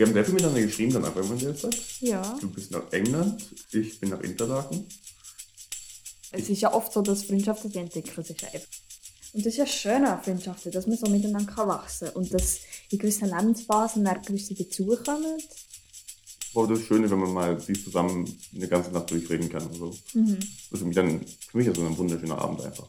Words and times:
Wir 0.00 0.06
haben 0.06 0.14
sehr 0.14 0.24
viel 0.24 0.32
miteinander 0.32 0.62
geschrieben 0.62 0.94
danach, 0.94 1.14
wenn 1.14 1.28
man 1.28 1.38
das 1.38 1.60
sagt. 1.60 1.76
Ja. 2.00 2.38
Du 2.40 2.48
bist 2.48 2.70
nach 2.70 2.90
England, 2.90 3.44
ich 3.70 4.00
bin 4.00 4.08
nach 4.08 4.20
Interlaken. 4.22 4.86
Es 6.32 6.48
ist 6.48 6.62
ja 6.62 6.72
oft 6.72 6.90
so, 6.90 7.02
dass 7.02 7.24
Freundschaften 7.24 7.70
die 7.70 7.80
entwickeln 7.80 8.24
sich 8.24 8.42
einfach. 8.42 8.66
Und 9.34 9.44
das 9.44 9.52
ist 9.52 9.58
ja 9.58 9.66
schön 9.66 10.06
an 10.06 10.22
Freundschaften, 10.22 10.72
dass 10.72 10.86
man 10.86 10.96
so 10.96 11.06
miteinander 11.06 11.52
kann 11.52 11.68
wachsen 11.68 12.06
kann. 12.06 12.16
Und 12.16 12.32
dass 12.32 12.60
in 12.88 12.96
gewissen 12.96 13.28
Lebensphasen 13.28 14.02
dann 14.02 14.22
gewisse 14.22 14.54
dazukommen. 14.54 15.36
Aber 16.54 16.66
das 16.66 16.80
Schöne, 16.80 17.10
wenn 17.10 17.18
man 17.18 17.34
mal 17.34 17.60
sich 17.60 17.84
zusammen 17.84 18.24
eine 18.54 18.68
ganze 18.68 18.92
Nacht 18.92 19.10
durchreden 19.10 19.50
kann. 19.50 19.66
und 19.66 19.74
so. 19.74 19.94
Mhm. 20.14 20.38
Das 20.38 20.48
ist 20.72 20.78
für 20.78 20.84
mich 20.86 20.96
dann 20.96 21.20
für 21.50 21.58
mich 21.58 21.66
ist 21.66 21.76
das 21.76 21.84
ein 21.84 21.98
wunderschöner 21.98 22.38
Abend 22.38 22.62
einfach. 22.62 22.88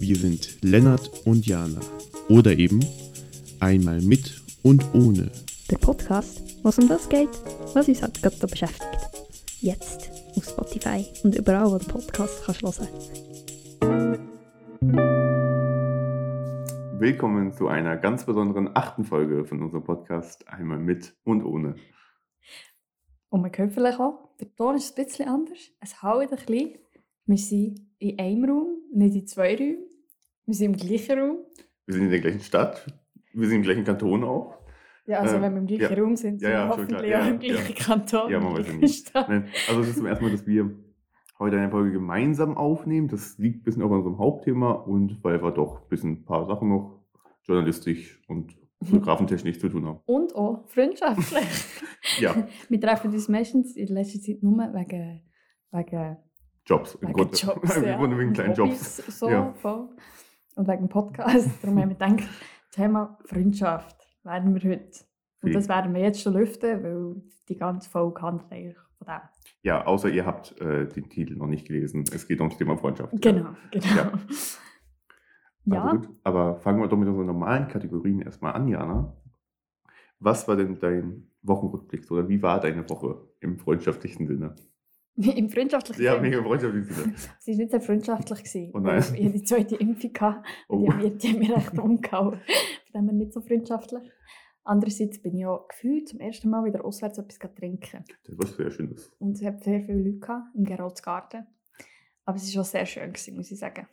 Wir 0.00 0.16
sind 0.16 0.58
Lennart 0.60 1.10
und 1.24 1.46
Jana. 1.46 1.80
Oder 2.28 2.56
eben 2.58 2.80
einmal 3.62 4.00
mit 4.00 4.42
und 4.64 4.84
ohne. 4.92 5.30
Der 5.70 5.78
Podcast, 5.78 6.64
was 6.64 6.80
um 6.80 6.88
das 6.88 7.08
geht, 7.08 7.28
was 7.74 7.86
uns 7.86 8.02
halt 8.02 8.20
gerade 8.20 8.44
beschäftigt. 8.48 8.98
Jetzt 9.60 10.10
auf 10.34 10.44
Spotify 10.44 11.06
und 11.22 11.36
überall, 11.36 11.70
wo 11.70 11.78
du 11.78 11.86
Podcast 11.86 12.42
kannst 12.44 12.80
hören. 12.80 12.88
Willkommen 16.98 17.52
zu 17.52 17.68
einer 17.68 17.96
ganz 17.96 18.26
besonderen 18.26 18.68
achten 18.74 19.04
Folge 19.04 19.44
von 19.44 19.62
unserem 19.62 19.84
Podcast 19.84 20.48
Einmal 20.48 20.80
mit 20.80 21.14
und 21.22 21.44
ohne. 21.44 21.76
Und 23.28 23.42
man 23.42 23.52
hört 23.54 23.72
vielleicht 23.72 24.00
auch, 24.00 24.36
der 24.40 24.52
Ton 24.56 24.74
ist 24.74 24.98
ein 24.98 25.04
bisschen 25.04 25.28
anders. 25.28 25.58
Es 25.78 26.02
haut 26.02 26.22
ein 26.22 26.30
bisschen. 26.30 26.78
Wir 27.26 27.38
sind 27.38 27.80
in 28.00 28.18
einem 28.18 28.44
Raum, 28.44 28.78
nicht 28.92 29.14
in 29.14 29.26
zwei 29.28 29.54
Räumen. 29.54 29.86
Wir 30.46 30.54
sind 30.56 30.72
im 30.72 30.88
gleichen 30.88 31.16
Raum. 31.16 31.36
Wir 31.86 31.94
sind 31.94 32.04
in 32.04 32.10
der 32.10 32.20
gleichen 32.20 32.40
Stadt, 32.40 32.84
wir 33.34 33.48
sind 33.48 33.56
im 33.58 33.62
gleichen 33.62 33.84
Kanton 33.84 34.24
auch. 34.24 34.58
Ja, 35.06 35.18
also 35.20 35.36
Ähm, 35.36 35.42
wenn 35.42 35.52
wir 35.54 35.60
im 35.60 35.66
gleichen 35.66 35.96
ja. 35.96 36.02
Raum 36.02 36.16
sind, 36.16 36.40
sind 36.40 36.48
Ja, 36.50 36.64
wir 36.64 36.68
hoffentlich 36.68 37.16
auch 37.16 37.26
im 37.26 37.38
gleichen 37.38 37.74
Kanton. 37.74 38.30
Ja, 38.30 38.40
man 38.40 38.54
weiß 38.54 38.68
ja 38.68 38.72
nicht. 38.80 39.14
Nein, 39.14 39.48
also 39.68 39.80
es 39.80 39.88
ist 39.88 39.96
zum 39.96 40.06
ersten 40.06 40.24
Mal, 40.24 40.30
dass 40.30 40.46
wir 40.46 40.70
heute 41.38 41.58
eine 41.58 41.70
Folge 41.70 41.90
gemeinsam 41.92 42.56
aufnehmen. 42.56 43.08
Das 43.08 43.36
liegt 43.38 43.60
ein 43.60 43.64
bisschen 43.64 43.82
auf 43.82 43.90
unserem 43.90 44.18
Hauptthema 44.18 44.70
und 44.72 45.22
weil 45.24 45.42
wir 45.42 45.50
doch 45.50 45.82
ein 45.82 45.88
bisschen 45.88 46.10
ein 46.12 46.24
paar 46.24 46.46
Sachen 46.46 46.68
noch 46.68 47.00
journalistisch 47.42 48.22
und 48.28 48.56
fotografentechnisch 48.84 49.58
zu 49.58 49.68
tun 49.68 49.86
haben. 49.86 50.00
Und 50.06 50.34
auch 50.34 50.68
freundschaftlich. 50.68 51.44
Ja, 52.18 52.34
wir 52.68 52.80
treffen 52.80 53.12
uns 53.12 53.28
meistens 53.28 53.76
in 53.76 53.86
letzter 53.86 54.20
Zeit 54.20 54.42
nur 54.42 54.56
wegen, 54.58 55.22
wegen, 55.70 56.16
Jobs. 56.66 56.96
Im 56.96 57.02
wegen 57.02 57.12
Grunde, 57.12 57.36
Jobs. 57.36 57.76
Im 57.76 57.84
ja. 57.84 57.96
Grunde 57.96 58.18
wegen 58.18 58.32
kleinen 58.32 58.54
Jobs. 58.54 58.96
So, 59.20 59.30
Ja. 59.30 59.52
voll. 59.54 59.88
Und 60.56 60.66
wegen 60.66 60.88
Podcast. 60.88 61.48
Darum 61.62 61.78
haben 61.80 61.90
wir 61.90 61.94
gedacht, 61.94 62.28
Thema 62.72 63.18
Freundschaft 63.26 63.96
werden 64.24 64.54
wir 64.54 64.70
heute. 64.70 65.04
Und 65.42 65.48
Viel. 65.48 65.52
das 65.52 65.68
werden 65.68 65.94
wir 65.94 66.00
jetzt 66.00 66.20
schon 66.20 66.34
lüften, 66.34 66.82
weil 66.82 67.22
die 67.48 67.56
ganze 67.56 67.88
Folge 67.88 68.22
handelt 68.22 68.50
eigentlich 68.50 68.76
von 68.98 69.06
dem. 69.06 69.20
Ja, 69.62 69.86
außer 69.86 70.08
ihr 70.08 70.26
habt 70.26 70.60
äh, 70.60 70.88
den 70.88 71.08
Titel 71.08 71.36
noch 71.36 71.46
nicht 71.46 71.66
gelesen. 71.66 72.04
Es 72.12 72.26
geht 72.26 72.40
ums 72.40 72.56
Thema 72.56 72.76
Freundschaft. 72.76 73.12
Genau, 73.20 73.50
genau. 73.70 73.86
Ja. 73.94 74.12
Ja, 75.64 75.84
Also 75.84 75.96
gut, 75.98 76.08
aber 76.24 76.56
fangen 76.56 76.80
wir 76.80 76.88
doch 76.88 76.96
mit 76.96 77.08
unseren 77.08 77.26
normalen 77.26 77.68
Kategorien 77.68 78.20
erstmal 78.20 78.54
an, 78.54 78.66
Jana. 78.66 79.16
Was 80.18 80.48
war 80.48 80.56
denn 80.56 80.80
dein 80.80 81.30
Wochenrückblick 81.42 82.10
oder 82.10 82.28
wie 82.28 82.42
war 82.42 82.58
deine 82.58 82.88
Woche 82.90 83.28
im 83.38 83.58
freundschaftlichen 83.58 84.26
Sinne? 84.26 84.56
im 85.36 85.48
freundschaftlichen 85.50 86.02
Ja, 86.02 86.14
Sinne. 86.14 86.28
mega 86.28 86.42
freundschaftlichen 86.42 86.94
Sinne. 86.94 87.14
Sie 87.38 87.52
war 87.52 87.58
nicht 87.58 87.70
sehr 87.70 87.80
freundschaftlich. 87.80 88.38
Gewesen, 88.44 88.70
Oh 88.74 88.78
nein. 88.78 88.98
Ich 88.98 89.24
hatte 89.24 89.32
die 89.38 89.42
zweite 89.44 89.76
Impfung. 89.76 90.12
Gehabt, 90.12 90.46
Oh. 90.68 90.88
Die, 91.02 91.10
die 91.18 91.28
haben 91.28 91.38
mir 91.38 91.56
echt 91.56 91.78
umgehauen. 91.78 92.40
Von 92.92 93.00
dem 93.00 93.04
her 93.08 93.12
nicht 93.18 93.32
so 93.32 93.40
freundschaftlich. 93.40 94.02
Andererseits 94.64 95.20
bin 95.20 95.36
ich 95.36 95.44
auch 95.46 95.66
gefühlt 95.68 96.08
zum 96.08 96.20
ersten 96.20 96.48
Mal 96.48 96.64
wieder 96.64 96.84
auswärts 96.84 97.18
etwas 97.18 97.38
trinken. 97.54 98.04
Das 98.24 98.38
war 98.38 98.46
sehr 98.46 98.70
schön. 98.70 98.94
Und 99.18 99.32
es 99.36 99.44
hat 99.44 99.64
sehr 99.64 99.80
viele 99.80 99.98
Leute 99.98 100.18
gehabt, 100.20 100.54
im 100.54 100.64
Geroldsgarten. 100.64 101.46
Aber 102.24 102.36
es 102.36 102.54
war 102.54 102.62
auch 102.62 102.66
sehr 102.66 102.86
schön, 102.86 103.12
gewesen, 103.12 103.34
muss 103.36 103.50
ich 103.50 103.58
sagen. 103.58 103.88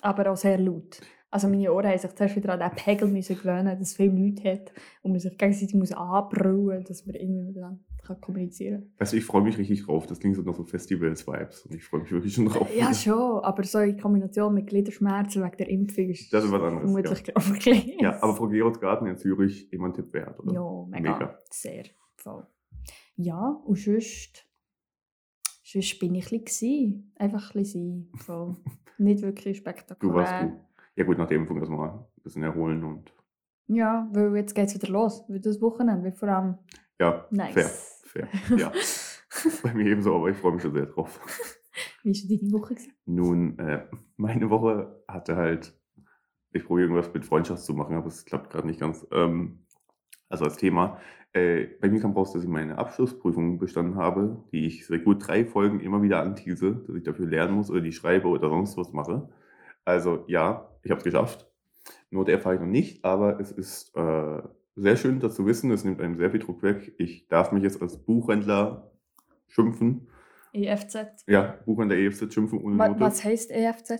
Aber 0.00 0.30
auch 0.30 0.36
sehr 0.36 0.56
laut. 0.58 1.00
Also 1.30 1.46
meine 1.48 1.70
Ohren 1.72 1.86
haben 1.86 1.98
sich 1.98 2.14
zuerst 2.14 2.34
wieder 2.34 2.54
an 2.54 2.60
den 2.60 2.70
Pegel 2.74 3.08
müssen 3.08 3.36
gewöhnen, 3.36 3.66
dass 3.78 3.90
es 3.90 3.96
viele 3.96 4.12
Leute 4.18 4.50
hat 4.50 4.72
und 5.02 5.10
man 5.12 5.20
sich 5.20 5.36
gegenseitig 5.36 5.74
muss 5.74 5.92
anbrüllen 5.92 6.82
dass 6.84 7.04
man 7.06 7.14
irgendwie 7.14 7.42
miteinander 7.42 7.78
kann 8.14 8.20
kommunizieren. 8.20 8.92
Also 8.98 9.16
ich 9.16 9.24
freue 9.24 9.42
mich 9.42 9.58
richtig 9.58 9.84
drauf. 9.84 10.06
Das 10.06 10.18
klingt 10.20 10.36
so 10.36 10.42
nach 10.42 10.54
so 10.54 10.64
Festivals-Vibes 10.64 11.66
und 11.66 11.74
ich 11.74 11.84
freue 11.84 12.02
mich 12.02 12.12
wirklich 12.12 12.34
schon 12.34 12.46
drauf. 12.46 12.68
Ja, 12.76 12.92
schon, 12.94 13.42
aber 13.42 13.62
so 13.64 13.78
in 13.78 13.98
Kombination 13.98 14.54
mit 14.54 14.66
Gliederschmerzen 14.66 15.42
wegen 15.42 15.56
der 15.56 15.68
Impfung 15.68 16.08
ist 16.08 16.32
Das 16.32 16.44
ist 16.44 16.52
was 16.52 16.62
anderes, 16.62 16.90
vermutlich 17.32 17.86
ja. 17.86 17.94
Ja, 18.00 18.22
aber 18.22 18.34
Frau 18.34 18.48
Gerotsgarten 18.48 19.06
in 19.06 19.16
Zürich 19.16 19.72
immer 19.72 19.86
ein 19.86 19.94
Tipp 19.94 20.12
wert, 20.12 20.38
oder? 20.40 20.52
Ja, 20.52 20.86
mega. 20.88 21.12
Mega. 21.12 21.38
Sehr. 21.50 21.84
Voll. 22.16 22.46
Ja, 23.16 23.60
und 23.64 23.78
sonst, 23.78 24.46
sonst 25.62 25.98
bin 25.98 26.14
ich 26.14 26.32
ein 26.32 26.44
bisschen, 26.44 27.12
einfach 27.16 27.54
ein 27.54 27.62
bisschen 27.62 28.08
sein. 28.12 28.20
Voll. 28.20 28.56
Nicht 28.98 29.22
wirklich 29.22 29.58
spektakulär. 29.58 30.12
Du 30.12 30.18
warst 30.18 30.42
gut. 30.42 30.60
Ja 30.96 31.04
gut, 31.04 31.18
nach 31.18 31.26
der 31.26 31.38
Impfung 31.38 31.58
erstmal 31.58 31.90
ein 31.90 32.22
bisschen 32.22 32.42
erholen 32.42 32.84
und 32.84 33.14
Ja, 33.68 34.08
weil 34.12 34.36
jetzt 34.36 34.54
geht 34.54 34.66
es 34.68 34.74
wieder 34.74 34.88
los. 34.88 35.24
Weil 35.28 35.40
das 35.40 35.60
Wochenende 35.62 36.04
wird 36.04 36.18
vor 36.18 36.28
allem 36.28 36.58
ja, 37.00 37.26
nice. 37.30 37.54
fair, 37.54 37.70
fair. 38.10 38.28
Ja, 38.56 38.72
bei 39.62 39.74
mir 39.74 39.86
ebenso, 39.86 40.14
aber 40.16 40.30
ich 40.30 40.36
freue 40.36 40.52
mich 40.52 40.62
schon 40.62 40.74
sehr 40.74 40.86
drauf. 40.86 41.20
Wie 42.02 42.12
war 42.12 42.38
deine 42.38 42.52
Woche? 42.52 42.74
gewesen? 42.74 42.92
Nun, 43.06 43.58
äh, 43.58 43.86
meine 44.16 44.50
Woche 44.50 45.02
hatte 45.06 45.36
halt, 45.36 45.78
ich 46.52 46.64
probiere 46.64 46.88
irgendwas 46.88 47.12
mit 47.12 47.24
Freundschaft 47.24 47.62
zu 47.62 47.74
machen, 47.74 47.96
aber 47.96 48.08
es 48.08 48.24
klappt 48.24 48.50
gerade 48.50 48.66
nicht 48.66 48.80
ganz. 48.80 49.06
Ähm, 49.12 49.66
also 50.28 50.44
als 50.44 50.56
Thema, 50.56 50.98
äh, 51.32 51.66
bei 51.80 51.88
mir 51.88 52.00
kam 52.00 52.12
raus, 52.12 52.32
dass 52.32 52.42
ich 52.42 52.48
meine 52.48 52.78
Abschlussprüfung 52.78 53.58
bestanden 53.58 53.96
habe, 53.96 54.44
die 54.52 54.66
ich 54.66 54.86
seit 54.86 55.04
gut 55.04 55.26
drei 55.26 55.44
Folgen 55.44 55.80
immer 55.80 56.02
wieder 56.02 56.22
antease, 56.22 56.84
dass 56.86 56.96
ich 56.96 57.04
dafür 57.04 57.26
lernen 57.26 57.54
muss 57.54 57.70
oder 57.70 57.80
die 57.80 57.92
schreibe 57.92 58.28
oder 58.28 58.48
sonst 58.48 58.76
was 58.76 58.92
mache. 58.92 59.28
Also 59.84 60.24
ja, 60.26 60.70
ich 60.82 60.90
habe 60.90 60.98
es 60.98 61.04
geschafft. 61.04 61.46
Nur 62.10 62.24
der 62.24 62.36
erfahre 62.36 62.56
ich 62.56 62.60
noch 62.60 62.66
nicht, 62.66 63.04
aber 63.04 63.38
es 63.40 63.52
ist 63.52 63.96
äh, 63.96 64.42
sehr 64.82 64.96
schön, 64.96 65.20
das 65.20 65.34
zu 65.34 65.46
wissen. 65.46 65.70
Es 65.70 65.84
nimmt 65.84 66.00
einem 66.00 66.16
sehr 66.16 66.30
viel 66.30 66.40
Druck 66.40 66.62
weg. 66.62 66.94
Ich 66.98 67.28
darf 67.28 67.52
mich 67.52 67.62
jetzt 67.62 67.80
als 67.82 67.96
Buchhändler 68.04 68.90
schimpfen. 69.48 70.08
EFZ. 70.52 71.24
Ja, 71.26 71.58
Buchhändler 71.64 71.96
EFZ 71.98 72.32
schimpfen 72.32 72.58
ohne 72.60 72.78
Wa 72.78 72.88
Note. 72.88 73.00
was 73.00 73.22
heisst 73.24 73.50
EFZ? 73.50 73.92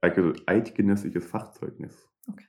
Also 0.00 0.32
eidgenössisches 0.46 1.26
Fachzeugnis. 1.26 2.08
Okay. 2.28 2.46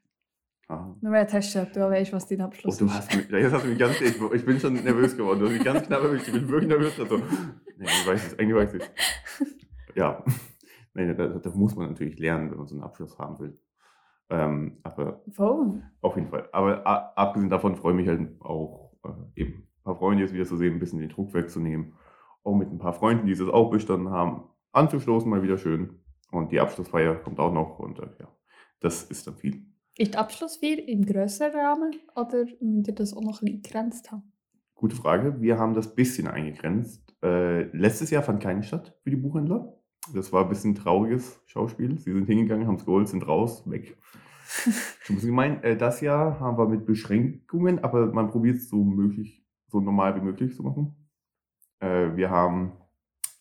Ah. 0.68 0.96
Nur 1.02 1.16
jetzt 1.18 1.34
hast 1.34 1.56
du, 1.56 1.66
du 1.66 1.80
weißt, 1.90 2.14
was 2.14 2.28
dein 2.28 2.42
Oh, 2.42 2.46
Abschluss 2.46 2.78
du 2.78 2.86
ist. 2.86 2.94
hast 2.94 3.16
mich, 3.16 3.30
jetzt 3.30 3.52
hast 3.54 3.66
du 3.66 3.70
mich 3.70 3.80
ganz, 3.80 4.00
ich, 4.02 4.22
ich 4.22 4.46
bin 4.46 4.59
schon 4.59 4.74
nervös 4.76 5.18
geworden. 5.18 5.40
Du 5.40 5.46
hast 5.48 5.54
mich 5.54 5.64
ganz 5.64 5.88
knapp 5.88 6.04
erwischt. 6.04 6.28
Ich 6.28 6.34
bin 6.34 6.48
wirklich 6.48 6.70
nervös. 6.70 7.00
Also, 7.00 7.18
nee, 7.18 7.86
ich 7.86 8.08
weiß 8.08 8.28
es, 8.28 8.40
eigentlich 8.40 8.56
weiß 8.56 8.74
ich 8.76 8.84
es. 8.84 9.56
Ja, 9.96 10.24
nee, 10.94 11.14
da, 11.14 11.28
da 11.28 11.50
muss 11.52 11.76
man 11.76 11.90
natürlich 11.90 12.20
lernen, 12.20 12.52
wenn 12.52 12.58
man 12.59 12.68
so 12.68 12.76
einen 12.76 12.84
Abschluss 12.84 13.18
haben 13.18 13.40
will. 13.40 13.58
Ähm, 14.29 14.78
aber 14.84 15.23
Voll. 15.31 15.81
auf 16.01 16.16
jeden 16.16 16.29
Fall. 16.29 16.47
Aber 16.51 16.85
a- 16.85 17.13
abgesehen 17.16 17.50
davon 17.50 17.75
freue 17.75 17.94
ich 17.94 17.97
mich 17.97 18.07
halt 18.07 18.40
auch, 18.41 18.94
äh, 19.03 19.41
eben 19.41 19.53
ein 19.53 19.84
paar 19.84 19.95
Freunde 19.95 20.23
jetzt 20.23 20.34
wieder 20.34 20.45
zu 20.45 20.57
sehen, 20.57 20.73
ein 20.73 20.79
bisschen 20.79 21.00
den 21.00 21.09
Druck 21.09 21.34
wegzunehmen. 21.34 21.94
Auch 22.44 22.56
mit 22.56 22.72
ein 22.72 22.78
paar 22.78 22.94
Freunden, 22.94 23.25
die 23.25 23.31
es 23.34 23.41
auch 23.41 23.69
bestanden 23.72 24.09
haben, 24.09 24.44
anzustoßen, 24.72 25.29
mal 25.29 25.41
wieder 25.44 25.57
schön. 25.57 26.00
Und 26.31 26.51
die 26.51 26.59
Abschlussfeier 26.59 27.16
kommt 27.16 27.40
auch 27.40 27.51
noch 27.51 27.79
und 27.79 27.97
äh, 28.00 28.07
ja, 28.19 28.28
das 28.79 29.03
ist 29.03 29.25
dann 29.25 29.35
viel. 29.35 29.66
Ist 29.97 30.13
die 30.13 30.17
Abschlussfeier 30.17 30.88
im 30.88 31.06
grösseren 31.06 31.59
Rahmen 31.59 31.96
oder 32.16 32.46
müsst 32.61 32.88
ihr 32.88 32.96
das 32.96 33.13
auch 33.13 33.22
noch 33.22 33.41
ein 33.41 33.46
bisschen 33.46 33.61
begrenzt 33.63 34.11
haben? 34.11 34.31
Gute 34.75 34.96
Frage. 34.96 35.41
Wir 35.41 35.57
haben 35.57 35.73
das 35.73 35.94
bisschen 35.96 36.28
eingegrenzt. 36.28 37.13
Äh, 37.23 37.63
letztes 37.75 38.11
Jahr 38.11 38.23
fand 38.23 38.41
keine 38.41 38.63
statt 38.63 38.96
für 39.03 39.09
die 39.09 39.17
Buchhändler. 39.17 39.73
Das 40.14 40.31
war 40.34 40.44
ein 40.44 40.50
bisschen 40.50 40.75
trauriges 40.75 41.42
Schauspiel. 41.46 41.97
Sie 42.00 42.12
sind 42.12 42.25
hingegangen, 42.25 42.68
haben 42.68 42.75
es 42.75 42.86
geholt, 42.86 43.08
sind 43.08 43.28
raus, 43.28 43.70
weg. 43.70 43.97
Schon 44.50 44.74
ein 44.74 45.16
bisschen 45.16 45.30
gemein. 45.30 45.64
Äh, 45.64 45.78
das 45.78 46.02
Jahr 46.02 46.40
haben 46.40 46.58
wir 46.58 46.68
mit 46.68 46.86
Beschränkungen, 46.86 47.84
aber 47.84 48.08
man 48.08 48.29
probiert 48.29 48.58
es 48.58 48.70
so 48.70 48.84
möglich, 48.84 49.46
so 49.67 49.79
normal 49.79 50.16
wie 50.16 50.26
möglich 50.26 50.56
zu 50.56 50.64
machen. 50.64 50.96
Äh, 51.79 52.16
wir 52.16 52.29
haben 52.29 52.73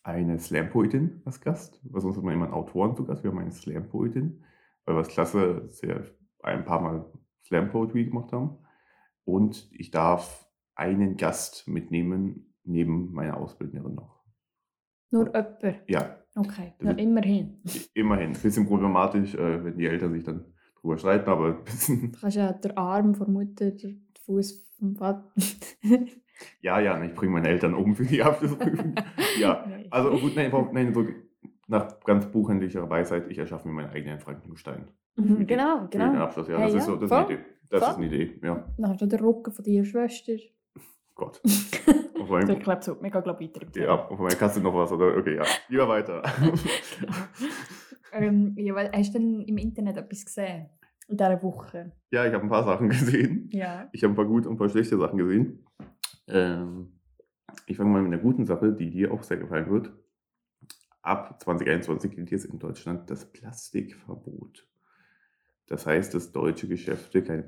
eine 0.02 0.38
Slam-Poetin 0.38 1.22
als 1.24 1.40
Gast, 1.40 1.80
weil 1.84 2.00
sonst 2.00 2.16
hat 2.16 2.24
man 2.24 2.34
immer 2.34 2.46
einen 2.46 2.54
Autoren 2.54 2.94
zu 2.96 3.04
Gast. 3.04 3.24
Wir 3.24 3.30
haben 3.30 3.38
eine 3.38 3.52
Slam-Poetin, 3.52 4.44
weil 4.84 4.94
wir 4.94 5.00
es 5.00 5.08
klasse 5.08 5.68
sehr 5.68 6.04
ein 6.42 6.64
paar 6.64 6.80
Mal 6.80 7.10
Slam-Poetry 7.44 8.04
gemacht 8.04 8.32
haben. 8.32 8.58
Und 9.24 9.68
ich 9.72 9.90
darf 9.90 10.48
einen 10.74 11.16
Gast 11.16 11.68
mitnehmen, 11.68 12.54
neben 12.64 13.12
meiner 13.12 13.36
Ausbildnerin 13.36 13.94
noch. 13.94 14.22
Nur 15.10 15.26
jemand? 15.26 15.88
Ja, 15.88 16.18
Okay, 16.38 16.72
Das 16.78 16.92
ja, 16.96 16.98
immerhin. 17.02 17.58
immerhin. 17.94 18.28
Ein 18.34 18.40
bisschen 18.40 18.66
problematisch, 18.66 19.34
äh, 19.34 19.64
wenn 19.64 19.76
die 19.76 19.86
Eltern 19.86 20.12
sich 20.12 20.22
dann 20.24 20.44
drüber 20.80 20.96
streiten, 20.98 21.28
aber 21.28 21.46
ein 21.58 21.64
bisschen. 21.64 22.12
Du 22.12 22.18
kannst 22.20 22.36
ja 22.36 22.52
den 22.52 22.76
Arm 22.76 23.14
von 23.14 23.26
der 23.26 23.32
Mutter, 23.34 23.70
den 23.72 24.08
Fuß 24.24 24.74
vom 24.78 24.96
Vater. 24.96 25.32
Ja, 26.60 26.78
ja, 26.78 27.02
ich 27.02 27.14
bringe 27.14 27.32
meine 27.32 27.48
Eltern 27.48 27.74
um 27.74 27.96
für 27.96 28.04
die 28.04 28.22
Abschlussprüfung. 28.22 28.94
ja, 29.40 29.64
Nein. 29.68 29.86
also 29.90 30.10
gut, 30.18 30.36
nein, 30.36 30.52
nein, 30.72 30.94
so 30.94 31.04
nach 31.66 31.98
ganz 32.04 32.26
buchhändlicher 32.26 32.88
Weisheit, 32.88 33.28
ich 33.28 33.38
erschaffe 33.38 33.66
mir 33.66 33.74
meinen 33.74 33.90
eigenen 33.90 34.20
Frankenstein. 34.20 34.86
Mhm, 35.16 35.48
genau, 35.48 35.80
Für 35.80 35.88
den 35.88 36.00
genau. 36.12 36.22
Abschluss, 36.22 36.46
ja, 36.46 36.54
Ja, 36.60 36.64
das 36.66 36.74
ja, 36.74 36.78
ist 36.78 36.86
so 36.86 36.94
das 36.94 37.08
voll. 37.08 37.22
ist 37.22 37.28
die 37.30 37.34
Idee. 37.34 37.44
Das 37.70 37.82
Voll. 37.82 37.90
ist 37.90 37.96
eine 37.96 38.06
Idee, 38.06 38.40
ja. 38.44 38.64
Dann 38.78 38.88
hast 38.90 39.00
du 39.02 39.06
den 39.06 39.18
Rücken 39.18 39.50
von 39.52 39.64
deiner 39.64 39.84
Schwester. 39.84 40.32
Gott. 41.18 41.40
Auf 41.44 42.24
Ich 42.24 42.30
meinem, 42.30 42.58
glaube, 42.60 42.82
so 42.82 42.96
mega 43.00 43.20
glaub, 43.20 43.40
weiter. 43.40 43.60
im 43.62 43.82
ja, 43.82 44.06
auf 44.08 44.18
meinem 44.18 44.38
kannst 44.38 44.56
du 44.56 44.60
noch 44.60 44.72
was, 44.74 44.92
oder? 44.92 45.16
Okay, 45.16 45.36
ja. 45.36 45.44
Lieber 45.68 45.88
weiter. 45.88 46.22
ähm, 48.12 48.54
ja, 48.56 48.74
weil, 48.74 48.90
hast 48.92 49.14
du 49.14 49.18
denn 49.18 49.42
im 49.42 49.58
Internet 49.58 49.96
etwas 49.96 50.24
gesehen? 50.24 50.70
In 51.08 51.16
dieser 51.16 51.42
Woche? 51.42 51.92
ja, 52.12 52.24
ich 52.24 52.32
habe 52.32 52.44
ein 52.44 52.48
paar 52.48 52.64
Sachen 52.64 52.88
gesehen. 52.90 53.50
Ja. 53.52 53.88
Ich 53.92 54.04
habe 54.04 54.12
ein 54.12 54.16
paar 54.16 54.26
gute 54.26 54.48
und 54.48 54.54
ein 54.54 54.58
paar 54.58 54.68
schlechte 54.68 54.96
Sachen 54.96 55.18
gesehen. 55.18 55.66
Ähm, 56.28 57.00
ich 57.66 57.76
fange 57.76 57.90
mal 57.90 58.02
mit 58.02 58.12
einer 58.12 58.22
guten 58.22 58.44
Sache, 58.44 58.72
die 58.72 58.90
dir 58.90 59.12
auch 59.12 59.24
sehr 59.24 59.38
gefallen 59.38 59.68
wird. 59.70 59.90
Ab 61.02 61.42
2021 61.42 62.12
gilt 62.14 62.30
jetzt 62.30 62.44
in 62.44 62.60
Deutschland 62.60 63.10
das 63.10 63.32
Plastikverbot. 63.32 64.68
Das 65.66 65.84
heißt, 65.84 66.14
dass 66.14 66.30
deutsche 66.30 66.68
Geschäfte 66.68 67.22
keine 67.22 67.42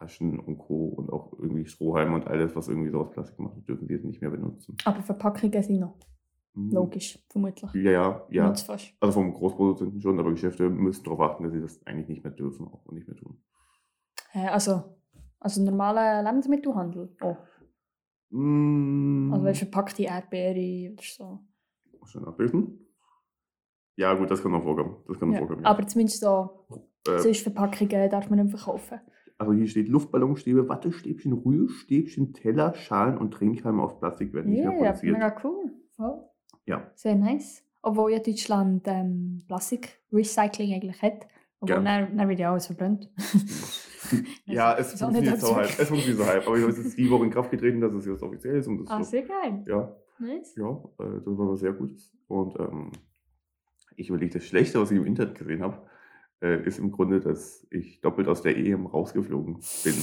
Plastiktaschen 0.00 0.40
und 0.40 0.58
Co. 0.58 0.86
und 0.96 1.12
auch 1.12 1.32
irgendwie 1.38 1.66
Strohhalme 1.66 2.14
und 2.14 2.26
alles, 2.26 2.56
was 2.56 2.68
irgendwie 2.68 2.90
so 2.90 3.00
aus 3.00 3.10
Plastik 3.10 3.38
macht, 3.38 3.68
dürfen 3.68 3.86
die 3.86 3.94
jetzt 3.94 4.04
nicht 4.04 4.20
mehr 4.20 4.30
benutzen. 4.30 4.76
Aber 4.84 5.02
Verpackungen 5.02 5.62
sind 5.62 5.80
noch. 5.80 5.96
Hm. 6.54 6.70
Logisch, 6.70 7.18
vermutlich. 7.30 7.72
Ja, 7.74 7.90
ja, 7.90 8.26
ja. 8.30 8.54
Fast. 8.54 8.94
Also 9.00 9.12
vom 9.12 9.32
Großproduzenten 9.32 10.00
schon, 10.00 10.18
aber 10.18 10.30
Geschäfte 10.30 10.68
müssen 10.68 11.04
darauf 11.04 11.20
achten, 11.20 11.44
dass 11.44 11.52
sie 11.52 11.60
das 11.60 11.86
eigentlich 11.86 12.08
nicht 12.08 12.24
mehr 12.24 12.32
dürfen 12.32 12.66
auch 12.66 12.84
und 12.86 12.94
nicht 12.94 13.06
mehr 13.06 13.16
tun. 13.16 13.40
Also, 14.32 14.96
also 15.38 15.62
normaler 15.62 16.22
Lebensmittelhandel. 16.22 17.16
Oh. 17.20 17.36
Mm. 18.30 19.32
Also 19.32 19.44
weißt, 19.44 19.62
du, 19.62 19.64
verpackte 19.66 20.02
Erdbeere 20.04 20.92
oder 20.92 21.02
so. 21.02 21.40
Schnell 22.06 22.24
nachlesen. 22.24 22.86
Ja, 23.96 24.14
gut, 24.14 24.30
das 24.30 24.42
kann 24.42 24.52
noch 24.52 24.62
vorkommen. 24.62 24.96
Das 25.06 25.18
kann 25.18 25.28
noch 25.28 25.34
Ja. 25.34 25.40
vorkommen. 25.40 25.62
Ja. 25.62 25.70
Aber 25.70 25.86
zumindest 25.86 26.20
so, 26.20 26.66
äh, 27.06 27.18
sonst 27.18 27.42
Verpackungen 27.42 28.08
darf 28.10 28.30
man 28.30 28.40
nicht 28.44 28.56
verkaufen. 28.56 29.00
Also 29.40 29.52
hier 29.54 29.66
steht 29.66 29.88
Luftballonstäbe, 29.88 30.68
Wattestäbchen, 30.68 31.32
Rührstäbchen, 31.32 32.34
Teller, 32.34 32.74
Schalen 32.74 33.16
und 33.16 33.32
Trinkhalme 33.32 33.82
aus 33.82 33.98
Plastik 33.98 34.34
werden 34.34 34.50
nicht 34.50 34.62
Ja, 34.62 34.68
mehr 34.70 34.78
ja, 34.78 34.84
produziert. 34.92 35.12
mega 35.14 35.36
cool. 35.44 35.72
Voll. 35.96 36.20
Ja. 36.66 36.90
Sehr 36.94 37.14
nice. 37.16 37.64
Obwohl 37.82 38.12
ja 38.12 38.18
Deutschland 38.18 38.82
ähm, 38.86 39.38
Plastikrecycling 39.48 40.74
eigentlich 40.74 41.00
hat. 41.00 41.26
Obwohl 41.60 41.76
Ja. 41.76 41.82
dann, 41.82 42.16
dann 42.18 42.28
wird 42.28 42.38
ja 42.38 42.50
alles 42.52 42.66
verbrannt. 42.66 43.10
ja, 44.46 44.76
es 44.76 44.90
nicht 44.92 45.00
funktioniert 45.00 45.40
so 45.40 45.56
halb. 45.56 45.66
Es 45.78 45.88
funktioniert 45.88 46.18
so 46.18 46.26
halb. 46.26 46.46
Aber 46.46 46.56
es 46.56 46.78
ist 46.78 46.98
die 46.98 47.10
Woche 47.10 47.24
in 47.24 47.30
Kraft 47.30 47.50
getreten, 47.50 47.80
dass 47.80 47.92
es 47.94 48.04
jetzt 48.06 48.22
offiziell 48.22 48.56
ist. 48.56 48.66
Und 48.66 48.78
das 48.82 48.90
Ah, 48.90 49.02
sehr 49.02 49.22
geil. 49.22 49.64
ja, 49.66 49.96
Nice. 50.18 50.54
ja, 50.56 50.70
äh, 50.98 51.20
das 51.24 51.38
war 51.38 51.48
was 51.50 51.60
sehr 51.60 51.72
Gutes. 51.72 52.12
Und 52.28 52.58
ähm, 52.58 52.92
ich 53.96 54.08
überlege, 54.10 54.34
das 54.34 54.44
Schlechte, 54.44 54.80
was 54.80 54.90
ich 54.90 54.98
im 54.98 55.06
Internet 55.06 55.38
gesehen 55.38 55.62
habe, 55.62 55.78
äh, 56.42 56.66
ist 56.66 56.78
im 56.78 56.90
Grunde, 56.90 57.20
dass 57.20 57.66
ich 57.70 58.00
doppelt 58.00 58.28
aus 58.28 58.42
der 58.42 58.56
EM 58.56 58.86
rausgeflogen 58.86 59.54
bin. 59.84 59.94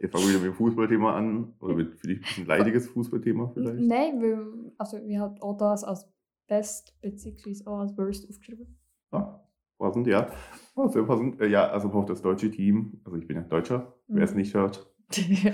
Wir 0.00 0.08
fangen 0.10 0.28
wieder 0.28 0.38
mit 0.38 0.46
dem 0.48 0.54
Fußballthema 0.54 1.14
an. 1.16 1.54
Oder 1.60 1.74
mit 1.74 2.02
dich 2.04 2.18
ein 2.18 2.20
bisschen 2.20 2.46
leidiges 2.46 2.88
Fußballthema 2.88 3.50
vielleicht. 3.54 3.80
Nein, 3.80 4.20
weil, 4.20 4.72
also 4.78 4.98
wir 5.06 5.20
haben 5.20 5.40
auch 5.40 5.56
das 5.56 5.84
als 5.84 6.10
Best 6.48 6.94
beziehungsweise 7.00 7.66
auch 7.66 7.78
als 7.78 7.96
Worst 7.96 8.28
aufgeschrieben. 8.28 8.76
Ah, 9.12 9.40
passend, 9.78 10.06
ja. 10.06 10.30
Oh, 10.74 10.88
sehr 10.88 11.04
passend. 11.04 11.40
Äh, 11.40 11.46
ja, 11.46 11.68
also 11.70 11.88
auch 11.90 12.04
das 12.04 12.20
deutsche 12.20 12.50
Team. 12.50 13.00
Also 13.04 13.16
ich 13.16 13.26
bin 13.26 13.36
ja 13.36 13.42
Deutscher, 13.44 13.94
wer 14.08 14.24
es 14.24 14.32
Mhm. 14.32 14.38
nicht 14.38 14.54
hört. 14.54 14.90
Man 15.16 15.52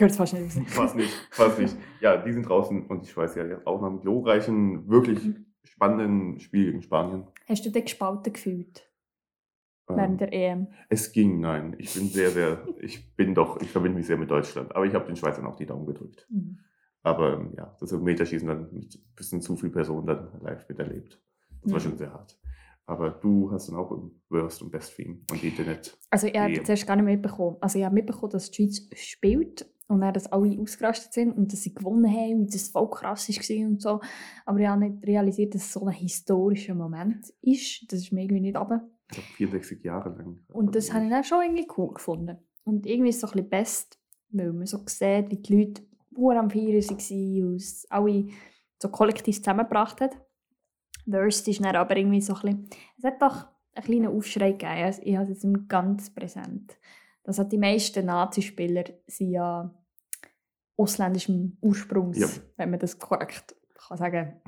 hört 0.00 0.10
es 0.10 0.16
fast 0.16 0.32
nicht 0.34 0.44
wissen. 0.46 0.66
Fast 0.66 0.96
nicht, 0.96 1.12
fast 1.30 1.58
nicht. 1.58 1.76
Ja, 2.00 2.16
die 2.16 2.32
sind 2.32 2.48
draußen 2.48 2.86
und 2.86 3.04
ich 3.04 3.16
weiß 3.16 3.36
ja 3.36 3.46
jetzt 3.46 3.66
auch 3.66 3.80
nach 3.80 3.88
einem 3.88 4.00
glorreichen, 4.00 4.88
wirklich 4.88 5.24
Mhm. 5.24 5.46
spannenden 5.64 6.40
Spiel 6.40 6.66
gegen 6.66 6.82
Spanien. 6.82 7.26
Hast 7.46 7.64
du 7.64 7.70
dich 7.70 7.84
gespalten 7.84 8.32
gefühlt 8.32 8.90
während 9.88 10.20
der 10.20 10.32
EM? 10.32 10.66
es 10.88 11.12
ging, 11.12 11.40
nein. 11.40 11.74
Ich 11.78 11.94
bin 11.94 12.08
sehr, 12.08 12.30
sehr, 12.30 12.66
ich 12.80 13.14
bin 13.16 13.34
doch, 13.34 13.60
ich 13.60 13.70
verbinde 13.70 13.98
mich 13.98 14.06
sehr 14.06 14.16
mit 14.18 14.30
Deutschland. 14.30 14.74
Aber 14.74 14.84
ich 14.86 14.94
habe 14.94 15.06
den 15.06 15.16
Schweizern 15.16 15.46
auch 15.46 15.56
die 15.56 15.66
Daumen 15.66 15.86
gedrückt. 15.86 16.26
Mhm. 16.30 16.58
Aber 17.02 17.34
ähm, 17.34 17.52
ja, 17.56 17.76
das 17.78 17.92
Meterschießen 17.92 18.48
dann 18.48 18.72
mit 18.72 18.94
ein 18.96 19.14
bisschen 19.14 19.40
zu 19.40 19.56
viel 19.56 19.70
Personen 19.70 20.06
dann 20.06 20.28
live 20.42 20.68
miterlebt. 20.68 21.20
Das 21.62 21.72
war 21.72 21.78
Mhm. 21.78 21.82
schon 21.84 21.98
sehr 21.98 22.12
hart. 22.12 22.36
Aber 22.88 23.10
du 23.10 23.50
hast 23.50 23.68
dann 23.68 23.76
auch 23.76 23.90
im 23.92 24.12
Worst 24.28 24.62
und 24.62 24.70
Best 24.70 24.92
Film 24.92 25.24
und 25.30 25.42
Internet. 25.42 25.96
Also 26.10 26.28
ich 26.28 26.38
habe 26.38 26.62
zuerst 26.62 26.86
gar 26.86 26.96
nicht 26.96 27.04
mitbekommen. 27.04 27.56
Also 27.60 27.78
ich 27.78 27.84
habe 27.84 27.94
mitbekommen, 27.94 28.30
dass 28.32 28.50
die 28.50 28.64
Schweiz 28.64 28.88
spielt 28.94 29.68
und 29.88 30.00
dann, 30.00 30.14
dass 30.14 30.30
alle 30.30 30.56
ausgerastet 30.60 31.12
sind 31.12 31.32
und 31.36 31.52
dass 31.52 31.62
sie 31.62 31.74
gewonnen 31.74 32.08
haben 32.10 32.40
und 32.40 32.46
dass 32.54 32.62
es 32.62 32.68
voll 32.68 32.88
krass 32.90 33.28
war 33.28 33.66
und 33.68 33.80
so. 33.82 34.00
Aber 34.44 34.58
ich 34.60 34.66
habe 34.66 34.84
nicht 34.88 35.04
realisiert, 35.06 35.54
dass 35.54 35.62
es 35.62 35.72
so 35.72 35.84
ein 35.86 35.92
historischer 35.94 36.74
Moment 36.74 37.32
ist. 37.42 37.84
Das 37.92 38.00
ist 38.00 38.12
mir 38.12 38.22
irgendwie 38.22 38.40
nicht 38.42 38.56
runter. 38.56 38.88
Ich 39.08 39.16
glaube, 39.16 39.28
64 39.36 39.84
Jahre 39.84 40.08
lang. 40.10 40.40
Und 40.48 40.74
das 40.74 40.92
habe 40.92 41.04
ich 41.04 41.10
dann 41.10 41.24
schon 41.24 41.42
irgendwie 41.42 41.68
cool 41.76 41.94
gefunden. 41.94 42.38
Und 42.64 42.86
irgendwie 42.86 43.10
ist 43.10 43.16
es 43.16 43.20
so 43.22 43.26
ein 43.28 43.32
bisschen 43.34 43.50
best, 43.50 43.98
weil 44.30 44.52
man 44.52 44.66
so 44.66 44.78
sieht, 44.86 45.30
wie 45.30 45.36
die 45.36 45.56
Leute 45.56 45.82
nur 46.10 46.34
am 46.36 46.50
Feiern 46.50 46.82
waren 46.82 47.44
und 47.44 47.62
alle 47.90 48.26
so 48.82 48.88
kollektiv 48.88 49.36
zusammengebracht 49.36 50.00
hat. 50.00 50.16
Worst 51.06 51.46
ist 51.46 51.64
dann 51.64 51.76
aber 51.76 51.96
irgendwie 51.96 52.20
so 52.20 52.34
ein 52.34 52.40
bisschen... 52.40 52.70
Es 52.98 53.04
hat 53.04 53.22
doch 53.22 53.46
einen 53.74 53.84
kleinen 53.84 54.06
Aufschrei 54.08 54.52
gegeben. 54.52 54.72
Also 54.72 55.02
Ich 55.02 55.16
habe 55.16 55.30
es 55.30 55.42
jetzt 55.42 55.68
ganz 55.68 56.10
präsent. 56.12 56.76
Das 57.22 57.38
hat 57.38 57.52
die 57.52 57.58
meisten 57.58 58.06
Nazi-Spieler 58.06 58.84
sind 59.06 59.30
ja 59.30 59.72
ausländischem 60.76 61.56
Ursprungs, 61.60 62.18
Ja. 62.18 62.28
wenn 62.56 62.70
man 62.70 62.80
das 62.80 62.98
korrekt 62.98 63.54
kann 63.74 63.96
sagen. 63.98 64.40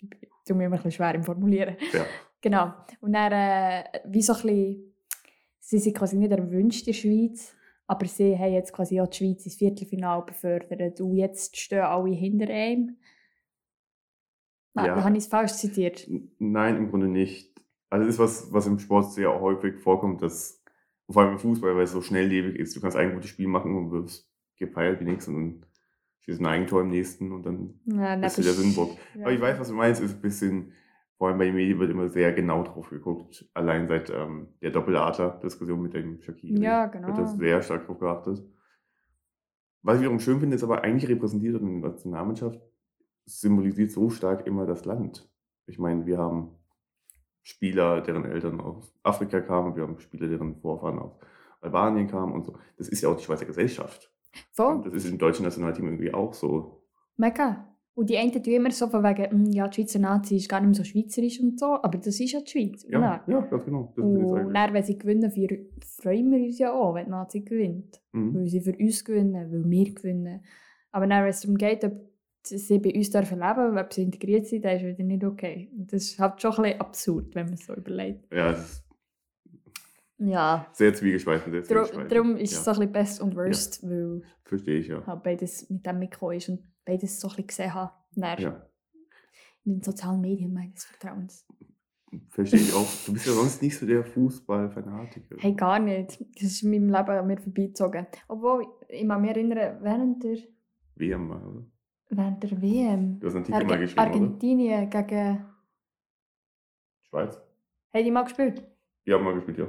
Ich 0.00 0.28
tue 0.46 0.56
mir 0.56 0.66
immer 0.66 0.76
ein 0.76 0.78
bisschen 0.78 0.92
schwer 0.92 1.14
im 1.14 1.22
Formulieren. 1.24 1.76
Ja. 1.92 2.04
Genau. 2.46 2.72
Und 3.00 3.12
dann, 3.12 3.32
äh, 3.32 3.82
wie 4.04 4.22
so 4.22 4.32
ein 4.32 4.42
bisschen, 4.42 4.94
sie 5.58 5.78
sind 5.80 5.96
quasi 5.96 6.16
nicht 6.16 6.30
erwünscht 6.30 6.86
in 6.86 6.92
der 6.92 6.98
Schweiz, 7.00 7.52
aber 7.88 8.06
sie 8.06 8.38
haben 8.38 8.52
jetzt 8.52 8.72
quasi 8.72 9.00
auch 9.00 9.08
die 9.08 9.16
Schweiz 9.16 9.44
ins 9.46 9.56
Viertelfinale 9.56 10.24
befördert 10.24 11.00
und 11.00 11.16
jetzt 11.16 11.56
stehen 11.56 11.80
alle 11.80 12.14
hinter 12.14 12.48
ihm. 12.48 12.98
Ah, 14.76 14.86
Ja. 14.86 15.02
Habe 15.04 15.16
ich 15.16 15.24
es 15.24 15.26
falsch 15.26 15.54
zitiert? 15.54 16.08
Nein, 16.38 16.76
im 16.76 16.88
Grunde 16.88 17.08
nicht. 17.08 17.52
Also 17.90 18.06
es 18.06 18.14
ist 18.14 18.18
was, 18.20 18.52
was 18.52 18.68
im 18.68 18.78
Sport 18.78 19.12
sehr 19.12 19.40
häufig 19.40 19.80
vorkommt, 19.80 20.22
dass 20.22 20.62
vor 21.10 21.22
allem 21.22 21.32
im 21.32 21.38
Fußball, 21.40 21.74
weil 21.74 21.82
es 21.82 21.90
so 21.90 22.00
schnelllebig 22.00 22.54
ist, 22.60 22.76
du 22.76 22.80
kannst 22.80 22.96
ein 22.96 23.12
gutes 23.12 23.30
Spiel 23.30 23.48
machen 23.48 23.74
und 23.74 23.90
wirst 23.90 24.30
gefeiert 24.56 25.00
wie 25.00 25.04
nichts 25.04 25.26
und 25.26 25.34
dann 25.34 25.66
schießt 26.20 26.40
ein 26.40 26.46
Eigentor 26.46 26.82
im 26.82 26.90
nächsten 26.90 27.32
und 27.32 27.42
dann 27.44 27.80
Ja, 27.86 28.14
bist 28.14 28.38
du 28.38 28.42
der 28.42 28.52
Sündenbock. 28.52 28.96
Ja. 29.16 29.22
Aber 29.22 29.32
ich 29.32 29.40
weiß, 29.40 29.58
was 29.58 29.66
du 29.66 29.74
meinst, 29.74 30.00
ist 30.00 30.14
ein 30.14 30.20
bisschen, 30.20 30.72
vor 31.18 31.28
allem 31.28 31.38
bei 31.38 31.46
den 31.46 31.54
Medien 31.54 31.78
wird 31.78 31.90
immer 31.90 32.08
sehr 32.08 32.32
genau 32.32 32.62
drauf 32.62 32.90
geguckt. 32.90 33.48
Allein 33.54 33.88
seit 33.88 34.10
ähm, 34.10 34.48
der 34.60 34.70
Doppeladler-Diskussion 34.70 35.80
mit 35.80 35.94
dem 35.94 36.20
Shakiri 36.20 36.60
Ja, 36.60 36.86
genau. 36.86 37.08
wird 37.08 37.18
das 37.18 37.36
sehr 37.36 37.62
stark 37.62 37.86
drauf 37.86 37.98
geachtet. 37.98 38.44
Was 39.82 39.94
ich 39.96 40.00
wiederum 40.00 40.20
schön 40.20 40.40
finde, 40.40 40.56
ist 40.56 40.64
aber 40.64 40.82
eigentlich 40.82 41.08
repräsentiert 41.10 41.60
in 41.60 41.80
der 41.80 41.90
Nationalmannschaft, 41.90 42.60
symbolisiert 43.24 43.92
so 43.92 44.10
stark 44.10 44.46
immer 44.46 44.66
das 44.66 44.84
Land. 44.84 45.28
Ich 45.66 45.78
meine, 45.78 46.04
wir 46.06 46.18
haben 46.18 46.50
Spieler, 47.42 48.00
deren 48.00 48.24
Eltern 48.24 48.60
aus 48.60 48.92
Afrika 49.02 49.40
kamen, 49.40 49.76
wir 49.76 49.84
haben 49.84 49.98
Spieler, 50.00 50.28
deren 50.28 50.56
Vorfahren 50.56 50.98
aus 50.98 51.16
Albanien 51.60 52.08
kamen 52.08 52.32
und 52.32 52.44
so. 52.44 52.58
Das 52.76 52.88
ist 52.88 53.00
ja 53.00 53.08
auch 53.08 53.16
die 53.16 53.24
Schweizer 53.24 53.46
Gesellschaft. 53.46 54.12
Voll, 54.52 54.76
Und 54.76 54.86
das 54.86 54.94
ist 54.94 55.08
im 55.08 55.18
deutschen 55.18 55.44
Nationalteam 55.44 55.86
irgendwie 55.86 56.12
auch 56.12 56.34
so. 56.34 56.84
mega. 57.16 57.66
Und 57.96 58.10
die 58.10 58.18
einen 58.18 58.30
tun 58.30 58.52
immer 58.52 58.70
so 58.72 58.88
von 58.88 59.02
wegen, 59.02 59.30
«Hm, 59.30 59.52
ja, 59.52 59.66
die 59.68 59.76
Schweizer 59.80 59.98
Nazi 59.98 60.36
ist 60.36 60.50
gar 60.50 60.60
nicht 60.60 60.68
mehr 60.68 60.74
so 60.74 60.84
schweizerisch 60.84 61.40
und 61.40 61.58
so, 61.58 61.82
aber 61.82 61.96
das 61.96 62.20
ist 62.20 62.30
ja 62.30 62.40
die 62.42 62.50
Schweiz. 62.50 62.86
Ja, 62.90 62.98
Nein. 62.98 63.20
ja 63.26 63.40
ganz 63.40 63.64
genau. 63.64 63.90
Das 63.96 64.04
Und 64.04 64.52
dann, 64.54 64.74
wenn 64.74 64.84
sie 64.84 64.98
gewinnen, 64.98 65.32
freuen 65.32 66.30
wir 66.30 66.38
uns 66.38 66.58
ja 66.58 66.74
auch, 66.74 66.94
wenn 66.94 67.06
die 67.06 67.10
Nazi 67.10 67.40
gewinnt. 67.40 68.02
Mhm. 68.12 68.34
Weil 68.34 68.46
sie 68.48 68.60
für 68.60 68.76
uns 68.76 69.02
gewinnen, 69.02 69.50
weil 69.50 69.70
wir 69.70 69.94
gewinnen. 69.94 70.44
Aber 70.92 71.06
dann, 71.06 71.22
wenn 71.22 71.30
es 71.30 71.40
darum 71.40 71.56
geht, 71.56 71.84
ob 71.84 71.94
sie 72.42 72.78
bei 72.78 72.92
uns 72.94 73.08
dürfen 73.08 73.38
leben, 73.38 73.78
ob 73.78 73.90
sie 73.90 74.02
integriert 74.02 74.46
sind, 74.46 74.66
dann 74.66 74.76
ist 74.76 74.84
wieder 74.84 75.02
nicht 75.02 75.24
okay. 75.24 75.70
Das 75.74 76.02
ist 76.02 76.18
halt 76.18 76.42
schon 76.42 76.52
ein 76.52 76.62
bisschen 76.64 76.80
absurd, 76.82 77.34
wenn 77.34 77.46
man 77.46 77.54
es 77.54 77.64
so 77.64 77.74
überlegt. 77.74 78.30
Ja, 78.30 78.62
Ja, 80.18 80.66
sehr 80.72 80.92
zwiegespalten. 80.92 81.50
Sehr 81.50 81.64
zwiegespalten. 81.64 82.08
darum 82.10 82.36
ist 82.36 82.52
es 82.52 82.62
so 82.62 82.72
ja, 82.72 82.76
ein 82.76 82.80
bisschen 82.80 82.92
Best 82.92 83.20
und 83.22 83.36
Worst, 83.36 83.82
weil 83.88 84.20
Verstehe 84.44 84.80
ich, 84.80 84.88
ja. 84.88 85.02
halt 85.06 85.22
beides 85.22 85.68
mit 85.70 85.84
dem 85.86 85.98
Mikro 85.98 86.30
ist 86.30 86.50
und 86.50 86.60
beides 86.86 87.20
so 87.20 87.28
ein 87.28 87.36
bisschen 87.36 87.46
gesehen 87.48 87.74
habe. 87.74 87.92
Dann 88.14 88.38
ja. 88.38 88.66
in 89.64 89.74
den 89.74 89.82
sozialen 89.82 90.20
Medien 90.22 90.54
meines 90.54 90.84
Vertrauens. 90.84 91.46
Verstehe 92.30 92.60
ich 92.60 92.72
auch. 92.72 92.86
Du 93.04 93.12
bist 93.12 93.26
ja 93.26 93.32
sonst 93.32 93.60
nicht 93.60 93.76
so 93.76 93.84
der 93.84 94.04
Fußball-Fanatiker. 94.04 95.36
Hey, 95.38 95.52
gar 95.52 95.78
nicht. 95.78 96.18
Das 96.34 96.42
ist 96.42 96.62
in 96.62 96.70
meinem 96.70 96.88
Leben 96.88 97.10
an 97.10 97.26
mir 97.26 97.38
vorbeigezogen. 97.38 98.06
Obwohl, 98.28 98.66
ich 98.88 99.06
kann 99.06 99.20
mich 99.20 99.30
erinnern, 99.30 99.78
während 99.82 100.24
der, 100.24 100.38
WM 100.94 101.30
oder? 101.30 101.66
während 102.08 102.42
der 102.42 102.62
WM, 102.62 103.18
Du 103.18 103.26
hast 103.26 103.34
einen 103.34 103.52
Artikel 103.52 103.78
mal 103.78 103.84
oder? 103.84 103.98
Argentinien 103.98 104.88
gegen... 104.88 105.44
Schweiz? 107.02 107.40
Haben 107.92 108.04
die 108.04 108.10
mal 108.10 108.22
gespielt? 108.22 108.66
Ja, 109.04 109.18
mal 109.18 109.34
gespielt, 109.34 109.58
ja. 109.58 109.66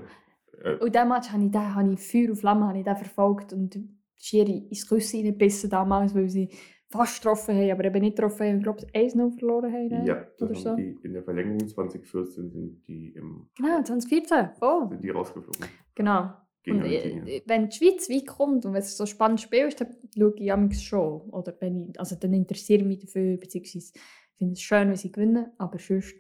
Äh, 0.64 0.78
Und 0.78 0.94
diesen 0.94 1.08
Match 1.08 1.30
habe 1.32 1.44
ich, 1.44 1.52
den, 1.52 1.76
habe 1.76 1.94
ich 1.94 2.00
Feuer 2.00 2.30
und 2.30 2.36
Flamme 2.36 2.68
habe 2.68 2.78
ich 2.78 2.84
den 2.84 2.96
verfolgt 2.96 3.54
und 3.54 3.78
Schiri 4.16 4.68
ins 4.70 4.88
Küsse 4.88 5.18
reingebissen 5.18 5.70
damals, 5.70 6.16
weil 6.16 6.30
sie 6.30 6.50
fast 6.90 7.22
getroffen 7.22 7.56
haben, 7.56 7.72
aber 7.72 7.86
eben 7.86 8.02
nicht 8.02 8.16
getroffen 8.16 8.48
haben. 8.48 8.58
Ich 8.58 8.64
glaube, 8.64 8.82
1-0 8.94 9.38
verloren 9.38 9.74
haben. 9.74 9.90
dann, 9.90 10.06
ja, 10.06 10.26
das 10.38 10.50
oder 10.50 10.56
so. 10.60 10.76
die 10.76 10.98
in 11.04 11.14
der 11.14 11.24
Verlängerung 11.24 11.68
2014 11.68 12.50
sind 12.52 12.88
die, 12.88 13.10
im, 13.16 13.50
Genau, 13.56 13.82
2014. 13.84 14.50
Oh, 14.62 14.88
sind 14.90 15.04
die 15.04 15.10
rausgeflogen. 15.10 15.68
genau. 15.96 16.32
gegen 16.64 16.78
Und 16.78 16.84
Argentinien. 16.84 17.28
äh, 17.28 17.42
wenn 17.46 17.70
die 17.70 17.76
Schweiz 17.78 18.10
weit 18.10 18.28
kommt 18.28 18.66
und 18.66 18.74
wenn 18.74 18.80
es 18.82 18.96
so 18.98 19.06
spannend 19.06 19.42
spielt, 19.42 19.80
dann 19.82 19.96
schaue 20.18 20.34
ich 20.38 20.52
amigs 20.52 20.82
schon. 20.84 21.22
Oder 21.30 21.56
wenn 21.60 21.90
ich, 21.90 22.00
also 22.00 22.16
dann 22.16 22.34
interessiere 22.34 22.82
ich 22.82 22.88
mich 22.88 23.00
dafür, 23.00 23.38
beziehungsweise 23.38 23.94
finde 24.38 24.54
es 24.54 24.62
schön, 24.62 24.88
wenn 24.90 24.96
sie 24.96 25.12
gewinnen, 25.12 25.48
aber 25.58 25.80
sonst, 25.80 26.16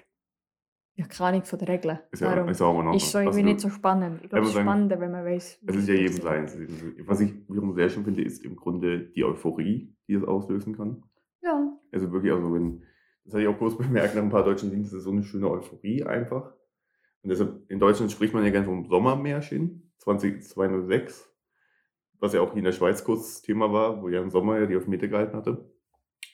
ich 0.97 1.03
habe 1.03 1.13
keine 1.13 1.29
Ahnung 1.29 1.43
von 1.43 1.59
den 1.59 1.67
Regeln. 1.67 1.99
Ist 2.11 2.21
ja, 2.21 2.33
Darum 2.33 2.49
ist 2.49 2.59
ja 2.59 2.65
auch 2.65 2.81
noch 2.81 2.95
ist 2.95 3.13
irgendwie 3.13 3.27
also, 3.27 3.41
nicht 3.41 3.59
so 3.59 3.69
spannend. 3.69 4.19
Ich 4.23 4.29
glaube, 4.29 4.45
es 4.45 4.55
ist 4.55 4.59
spannender, 4.59 4.99
wenn 4.99 5.11
man 5.11 5.25
weiß. 5.25 5.59
Es 5.67 5.75
ist 5.75 5.87
ja 5.87 5.93
jedem 5.93 6.21
sein. 6.21 6.49
Was 7.05 7.19
ich 7.19 7.35
wiederum 7.47 7.75
sehr 7.75 7.87
schön 7.89 8.03
finde, 8.03 8.23
ist 8.23 8.43
im 8.43 8.55
Grunde 8.55 9.01
die 9.01 9.23
Euphorie, 9.23 9.95
die 10.07 10.15
es 10.15 10.23
auslösen 10.23 10.75
kann. 10.75 11.03
Ja. 11.43 11.71
Also 11.91 12.11
wirklich, 12.11 12.33
also 12.33 12.51
wenn, 12.51 12.81
das 13.25 13.35
hatte 13.35 13.43
ich 13.43 13.47
auch 13.47 13.59
kurz 13.59 13.77
bemerkt 13.77 14.15
nach 14.15 14.23
ein 14.23 14.31
paar 14.31 14.43
deutschen 14.43 14.71
das 14.81 14.91
ist 14.91 15.03
so 15.03 15.11
eine 15.11 15.23
schöne 15.23 15.47
Euphorie 15.51 16.03
einfach. 16.03 16.55
Und 17.21 17.29
deshalb, 17.29 17.69
in 17.69 17.79
Deutschland 17.79 18.11
spricht 18.11 18.33
man 18.33 18.43
ja 18.43 18.49
gerne 18.49 18.65
vom 18.65 18.85
Sommermärchen 18.85 19.93
2006, 19.99 21.31
was 22.19 22.33
ja 22.33 22.41
auch 22.41 22.53
hier 22.53 22.59
in 22.59 22.65
der 22.65 22.71
Schweiz 22.71 23.03
kurz 23.03 23.43
Thema 23.43 23.71
war, 23.71 24.01
wo 24.01 24.09
ja 24.09 24.19
im 24.19 24.31
Sommer 24.31 24.57
ja 24.57 24.65
die 24.65 24.73
Elfmeter 24.73 25.07
gehalten 25.07 25.37
hatte. 25.37 25.51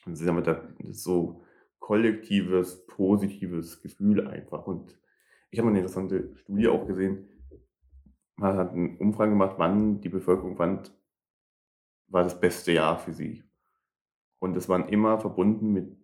Und 0.06 0.12
das 0.12 0.20
ist 0.20 0.26
ja 0.26 0.32
mit 0.32 0.46
der, 0.46 0.74
so 0.90 1.43
kollektives, 1.84 2.86
positives 2.86 3.82
Gefühl 3.82 4.26
einfach. 4.26 4.66
Und 4.66 4.98
ich 5.50 5.58
habe 5.58 5.68
eine 5.68 5.80
interessante 5.80 6.34
Studie 6.36 6.68
auch 6.68 6.86
gesehen. 6.86 7.28
Man 8.36 8.56
hat 8.56 8.72
eine 8.72 8.96
Umfrage 8.96 9.32
gemacht, 9.32 9.56
wann 9.58 10.00
die 10.00 10.08
Bevölkerung 10.08 10.56
fand, 10.56 10.96
war 12.08 12.22
das 12.22 12.40
beste 12.40 12.72
Jahr 12.72 12.98
für 12.98 13.12
sie. 13.12 13.44
Und 14.38 14.56
das 14.56 14.66
waren 14.70 14.88
immer 14.88 15.20
verbunden 15.20 15.74
mit 15.74 15.94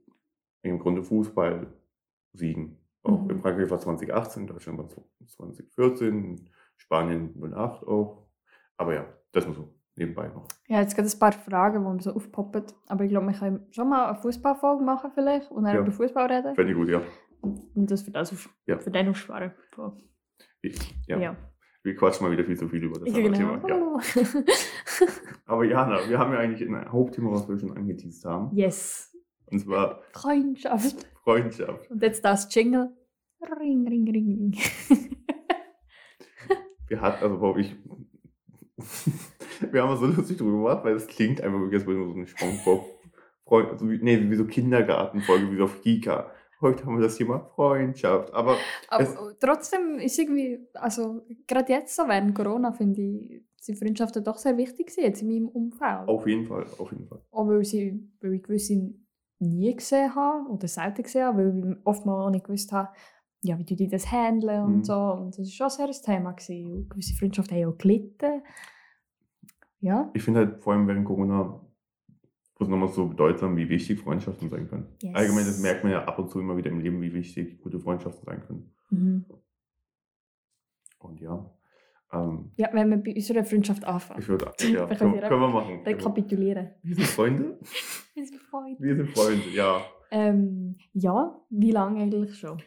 im 0.60 0.78
Grunde 0.78 1.02
Fußball-Siegen. 1.02 2.76
Auch 3.02 3.24
Mhm. 3.24 3.30
in 3.30 3.38
Frankreich 3.38 3.70
war 3.70 3.78
es 3.78 3.84
2018, 3.84 4.42
in 4.42 4.48
Deutschland 4.48 4.78
war 4.78 4.84
es 4.84 5.32
2014, 5.32 6.08
in 6.08 6.50
Spanien 6.76 7.32
08 7.40 7.86
auch. 7.86 8.28
Aber 8.76 8.92
ja, 8.92 9.08
das 9.32 9.46
nur 9.46 9.54
so 9.54 9.79
nebenbei 10.00 10.28
noch. 10.28 10.48
Ja, 10.66 10.80
jetzt 10.80 10.96
gibt 10.96 11.06
es 11.06 11.14
ein 11.14 11.20
paar 11.20 11.32
Fragen, 11.32 11.84
die 11.84 11.88
mir 11.90 12.02
so 12.02 12.12
aufpoppen. 12.12 12.64
Aber 12.88 13.04
ich 13.04 13.10
glaube, 13.10 13.26
wir 13.28 13.34
können 13.34 13.66
schon 13.70 13.88
mal 13.88 14.06
eine 14.08 14.18
Fußballfolge 14.18 14.82
machen 14.82 15.10
vielleicht 15.14 15.50
und 15.52 15.64
dann 15.64 15.74
Ja. 15.74 15.80
über 15.80 15.92
Fußball 15.92 16.26
reden. 16.32 16.54
Fände 16.56 16.72
ich 16.72 16.78
gut, 16.78 16.88
ja. 16.88 17.00
Und 17.42 17.90
das 17.90 18.02
für, 18.02 18.10
das 18.10 18.32
auf, 18.32 18.48
Ja. 18.66 18.78
für 18.78 18.90
den 18.90 19.08
aufsparen. 19.08 19.52
Ja. 21.06 21.18
Ja. 21.18 21.36
Wir 21.82 21.96
quatschen 21.96 22.26
mal 22.26 22.32
wieder 22.32 22.44
viel 22.44 22.58
zu 22.58 22.68
viel 22.68 22.84
über 22.84 22.98
das 22.98 23.14
genau. 23.14 23.56
Thema. 23.56 23.68
Ja. 23.68 23.98
Aber 25.46 25.64
Jana, 25.64 25.98
wir 26.08 26.18
haben 26.18 26.32
ja 26.32 26.38
eigentlich 26.40 26.68
ein 26.68 26.92
Hauptthema, 26.92 27.30
was 27.30 27.48
wir 27.48 27.58
schon 27.58 27.74
angeteased 27.76 28.24
haben. 28.24 28.54
yes. 28.54 29.06
Und 29.46 29.58
zwar 29.60 30.02
Freundschaft. 30.12 31.06
Freundschaft. 31.24 31.90
Und 31.90 32.02
jetzt 32.02 32.24
das 32.24 32.54
Jingle. 32.54 32.90
Ring, 33.58 33.86
ring, 33.88 34.06
ring, 34.08 34.26
ring. 34.26 34.58
Wir 36.88 37.00
hatten, 37.00 37.22
also 37.24 37.56
ich. 37.56 37.74
wir 39.72 39.82
haben 39.82 39.90
uns 39.90 40.00
so 40.00 40.06
lustig 40.06 40.38
drüber 40.38 40.52
gemacht, 40.70 40.84
weil 40.84 40.94
es 40.96 41.06
klingt 41.06 41.40
einfach 41.40 41.60
wirklich, 41.60 41.86
als 41.86 42.06
so 42.06 42.12
eine 42.14 42.26
Spongebob. 42.26 42.84
Also 43.46 43.90
wie, 43.90 43.98
nee, 44.00 44.30
wie 44.30 44.36
so 44.36 44.44
Kindergartenfolge, 44.44 45.50
wie 45.50 45.56
so 45.56 45.64
auf 45.64 45.80
Kika. 45.82 46.30
Heute 46.60 46.84
haben 46.84 46.96
wir 46.98 47.02
das 47.04 47.16
Thema 47.16 47.40
Freundschaft. 47.56 48.32
Aber 48.34 48.56
Aber 48.88 49.02
Es- 49.02 49.16
trotzdem 49.40 49.98
ist 49.98 50.18
irgendwie, 50.18 50.68
also 50.74 51.22
gerade 51.46 51.72
jetzt 51.72 51.96
so 51.96 52.02
während 52.06 52.34
Corona, 52.34 52.70
finde 52.72 53.00
ich, 53.02 53.42
sind 53.60 53.78
Freundschaften 53.78 54.22
doch 54.22 54.36
sehr 54.38 54.56
wichtig 54.56 54.86
gewesen, 54.88 55.02
jetzt 55.02 55.22
in 55.22 55.28
meinem 55.28 55.48
Umfeld. 55.48 56.06
auf 56.08 56.26
jeden 56.26 56.46
Fall, 56.46 56.64
auf 56.78 56.90
jeden 56.92 57.06
Fall. 57.08 57.20
Auch 57.30 57.48
weil, 57.48 57.64
sie, 57.64 58.08
weil 58.20 58.34
ich 58.34 58.42
gewisse 58.42 58.94
nie 59.40 59.74
gesehen 59.74 60.14
habe 60.14 60.48
oder 60.50 60.68
selten 60.68 61.02
gesehen 61.02 61.24
habe, 61.24 61.38
weil 61.38 61.72
ich 61.72 61.76
oftmals 61.86 62.26
auch 62.26 62.30
nicht 62.30 62.44
gewusst 62.44 62.72
habe, 62.72 62.90
ja, 63.42 63.58
wie 63.58 63.64
die 63.64 63.88
das 63.88 64.10
handeln 64.12 64.62
und 64.64 64.76
Mhm. 64.78 64.84
so. 64.84 64.94
Und 64.94 65.38
das 65.38 65.46
war 65.58 65.70
schon 65.70 65.70
sehr 65.70 65.86
ein 65.86 66.04
Thema. 66.18 66.32
Gewesen. 66.32 66.72
Und 66.72 66.90
gewisse 66.90 67.14
Freundschaften 67.16 67.56
haben 67.56 67.72
auch 67.72 67.78
gelitten. 67.78 68.42
Ja. 69.80 70.10
Ich 70.14 70.22
finde 70.22 70.40
halt 70.40 70.62
vor 70.62 70.72
allem 70.72 70.86
während 70.86 71.04
Corona 71.06 71.60
bloß 72.56 72.68
nochmal 72.68 72.88
so 72.88 73.06
bedeutsam, 73.06 73.56
wie 73.56 73.68
wichtig 73.68 74.00
Freundschaften 74.00 74.50
sein 74.50 74.68
können. 74.68 74.86
Yes. 75.02 75.14
Allgemein, 75.14 75.46
das 75.46 75.60
merkt 75.60 75.82
man 75.82 75.92
ja 75.92 76.04
ab 76.04 76.18
und 76.18 76.30
zu 76.30 76.38
immer 76.40 76.56
wieder 76.56 76.70
im 76.70 76.80
Leben, 76.80 77.00
wie 77.00 77.12
wichtig 77.14 77.60
gute 77.62 77.80
Freundschaften 77.80 78.24
sein 78.24 78.42
können. 78.46 78.74
Mhm. 78.90 79.24
Und 80.98 81.20
ja, 81.20 81.50
ähm, 82.12 82.50
Ja, 82.56 82.68
wenn 82.72 82.90
wir 82.90 82.98
bei 82.98 83.14
unserer 83.14 83.44
Freundschaft 83.44 83.84
anfangen. 83.84 84.20
ich 84.20 84.28
würde, 84.28 84.44
ja, 84.60 84.86
können, 84.86 84.98
können 84.98 85.20
können 85.20 85.40
wir 85.40 85.48
machen. 85.48 85.80
Rekapitulieren. 85.84 86.70
Wir 86.82 86.96
sind 86.96 87.06
Freunde. 87.06 87.58
Wir 88.14 88.26
sind 88.26 88.40
Freunde. 88.42 88.82
Wir 88.82 88.96
sind 88.96 89.10
Freunde, 89.10 89.48
ja. 89.54 89.80
Ähm, 90.10 90.76
ja, 90.92 91.40
wie 91.48 91.70
lange 91.70 92.02
eigentlich 92.02 92.36
schon? 92.36 92.60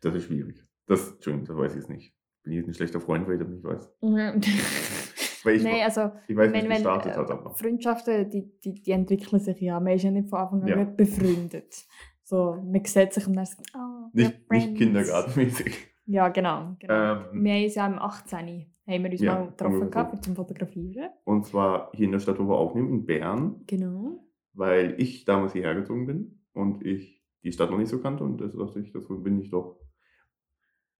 Das 0.00 0.14
ist 0.14 0.24
schwierig. 0.26 0.64
Das, 0.86 1.12
Entschuldigung, 1.12 1.46
das 1.46 1.56
weiß 1.56 1.72
ich 1.72 1.78
jetzt 1.80 1.90
nicht. 1.90 2.14
Bin 2.42 2.52
ich 2.52 2.58
jetzt 2.58 2.68
ein 2.68 2.74
schlechter 2.74 3.00
Freund, 3.00 3.26
weil 3.26 3.34
ich 3.34 3.40
das 3.40 3.48
nicht 3.50 3.64
weiß. 3.64 3.92
Weil 5.44 5.56
ich, 5.56 5.62
Nein, 5.62 5.82
also 5.84 6.10
ich 6.26 6.36
weiß, 6.36 6.48
wie 6.50 6.54
wenn, 6.54 6.62
es 6.64 6.68
wenn, 6.68 6.70
gestartet 6.70 7.12
äh, 7.12 7.16
hat, 7.16 7.30
aber. 7.30 7.54
Freundschaften, 7.54 8.30
die, 8.30 8.50
die, 8.60 8.74
die 8.82 8.90
entwickeln 8.90 9.40
sich 9.40 9.60
ja. 9.60 9.78
Man 9.80 9.92
ist 9.94 10.02
ja 10.02 10.10
nicht 10.10 10.28
von 10.28 10.38
Anfang 10.40 10.62
an 10.62 10.68
Ja. 10.68 10.84
befreundet. 10.84 11.86
So, 12.22 12.54
man 12.64 12.84
sieht 12.84 13.12
sich 13.12 13.26
und 13.26 13.34
dann 13.36 13.44
sagt, 13.46 13.70
oh, 13.76 14.08
Nicht, 14.12 14.50
nicht 14.50 14.76
kindergartenmäßig. 14.76 15.76
Ja, 16.06 16.28
genau. 16.28 16.76
genau. 16.78 16.94
Ähm, 16.94 17.44
wir 17.44 17.52
haben 17.54 17.64
uns 17.64 17.74
ja 17.74 17.86
am 17.86 17.98
18. 17.98 18.38
haben 18.86 19.02
wir 19.04 19.10
uns 19.10 19.20
Ja, 19.20 19.34
mal 19.34 19.46
getroffen 19.48 19.90
gehabt, 19.90 20.24
zum 20.24 20.34
Fotografieren. 20.36 21.10
Und 21.24 21.46
zwar 21.46 21.90
hier 21.94 22.06
in 22.06 22.12
der 22.12 22.18
Stadt, 22.20 22.38
wo 22.38 22.44
wir 22.48 22.56
aufnehmen, 22.56 22.88
in 22.90 23.06
Bern, 23.06 23.62
Genau. 23.66 24.24
weil 24.54 24.94
ich 24.98 25.24
damals 25.24 25.52
hierher 25.52 25.74
gezogen 25.74 26.06
bin 26.06 26.40
und 26.52 26.84
ich 26.84 27.22
die 27.42 27.52
Stadt 27.52 27.70
noch 27.70 27.78
nicht 27.78 27.88
so 27.90 28.00
kannte 28.00 28.24
und 28.24 28.38
das 28.40 28.54
dachte 28.56 28.80
ich, 28.80 28.92
das 28.92 29.06
bin 29.08 29.38
ich 29.38 29.50
doch. 29.50 29.78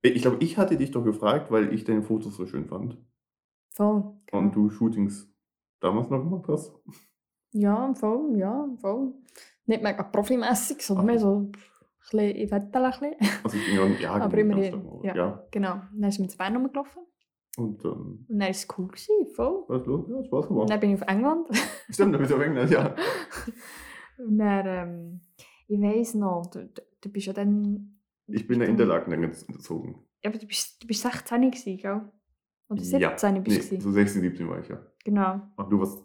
Ich 0.02 0.20
glaube, 0.20 0.36
ich 0.40 0.58
hatte 0.58 0.76
dich 0.76 0.90
doch 0.90 1.02
gefragt, 1.04 1.50
weil 1.50 1.72
ich 1.72 1.84
deine 1.84 2.02
Fotos 2.02 2.36
so 2.36 2.44
schön 2.46 2.66
fand. 2.66 2.98
Voll. 3.74 4.14
Und 4.32 4.52
du 4.54 4.70
Shootings 4.70 5.28
damals 5.80 6.08
noch 6.10 6.18
gemacht 6.22 6.48
hast. 6.48 6.72
Ja, 7.52 7.92
voll, 7.94 8.36
ja, 8.36 8.68
voll. 8.80 9.12
Nicht 9.66 9.82
mega 9.82 10.02
profimässig, 10.02 10.82
sondern 10.82 11.06
mehr 11.06 11.18
so 11.18 11.36
ein 11.40 11.52
bisschen, 12.00 12.20
ein 12.20 12.70
bisschen. 12.70 13.14
Also 13.44 13.56
ich 13.56 13.66
bin 13.66 13.74
ja, 13.76 13.86
ja, 14.00 14.12
Aber 14.14 14.36
genau, 14.36 14.54
immerhin, 14.56 15.00
ja. 15.02 15.14
ja. 15.16 15.46
Genau. 15.50 15.80
Dann 15.92 16.10
sind 16.10 16.24
wir 16.24 16.28
zu 16.28 16.36
Bern 16.38 16.56
rumgelaufen. 16.56 17.02
Und 17.56 17.84
ähm, 17.84 17.90
Und 17.90 18.26
dann 18.28 18.40
war 18.40 18.48
es 18.48 18.66
cool, 18.76 18.88
gewesen, 18.88 19.26
voll. 19.34 19.64
was 19.68 19.86
los? 19.86 20.08
Ja, 20.08 20.24
Spaß 20.24 20.46
Und 20.46 20.48
gemacht. 20.48 20.70
dann 20.70 20.80
bin 20.80 20.90
ich 20.90 21.02
auf 21.02 21.08
England. 21.08 21.48
Stimmt, 21.90 22.14
da 22.14 22.18
bist 22.18 22.30
du 22.32 22.36
auf 22.36 22.42
England, 22.42 22.70
ja. 22.70 22.94
Und 24.18 24.38
dann, 24.38 24.66
ähm, 24.66 25.20
ich 25.68 25.80
weiss 25.80 26.14
noch, 26.14 26.46
du, 26.52 26.68
du, 27.00 27.08
bist 27.10 27.26
ja 27.28 27.32
dann... 27.32 28.00
Ich 28.26 28.46
bin 28.46 28.60
in 28.60 28.70
Interlaken 28.70 29.10
dann 29.12 29.24
gez- 29.24 29.46
gezogen. 29.46 30.04
Ja, 30.22 30.30
aber 30.30 30.38
du 30.38 30.46
bist, 30.46 30.82
du 30.82 30.86
bist 30.88 31.02
16 31.02 31.42
gewesen, 31.50 31.76
gell? 31.78 32.00
Oder 32.68 32.82
17 32.82 33.00
ja. 33.36 33.40
bist 33.42 33.70
du 33.70 33.74
Nee, 33.74 33.80
so 33.80 33.90
16, 33.90 34.22
17 34.22 34.48
war 34.48 34.58
ich 34.60 34.68
ja. 34.68 34.80
Genau. 35.04 35.40
Ach, 35.56 35.68
du 35.68 35.78
warst. 35.80 35.98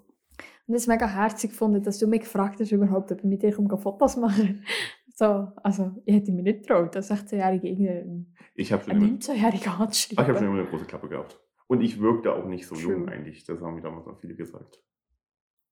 Und 0.68 0.76
es 0.76 0.84
ist 0.84 0.88
mega 0.88 1.08
herzig 1.08 1.50
gefunden, 1.52 1.82
dass 1.82 1.98
du 1.98 2.08
mich 2.08 2.22
gefragt 2.22 2.60
hast, 2.60 2.72
überhaupt, 2.72 3.12
ob 3.12 3.20
ich 3.20 3.24
mit 3.24 3.42
dir 3.42 3.52
Fotos 3.54 4.18
machen 4.18 4.64
So, 5.16 5.52
also, 5.64 6.02
ich 6.06 6.16
hätte 6.16 6.32
mir 6.32 6.44
nicht 6.44 6.62
getraut, 6.62 6.96
als 6.96 7.12
16-Jährige 7.12 7.68
irgendeinen 7.68 8.34
Ich 8.56 8.72
habe 8.72 8.84
schon, 8.84 8.94
einen 8.94 9.04
immer, 9.10 9.18
19-Jährigen 9.18 9.44
ach, 9.52 9.54
ich 9.54 9.68
hab 9.68 9.74
schon 9.74 9.82
anzuschreiben. 9.86 10.38
immer 10.48 10.60
eine 10.60 10.66
große 10.70 10.86
Klappe 10.86 11.10
gehabt. 11.10 11.38
Und 11.68 11.82
ich 11.82 12.00
wirkte 12.00 12.34
auch 12.34 12.46
nicht 12.46 12.66
so 12.66 12.76
True. 12.76 12.94
jung 12.94 13.10
eigentlich. 13.10 13.44
Das 13.44 13.60
haben 13.62 13.76
mir 13.76 13.82
damals 13.82 14.06
noch 14.06 14.18
viele 14.20 14.36
gesagt. 14.36 14.82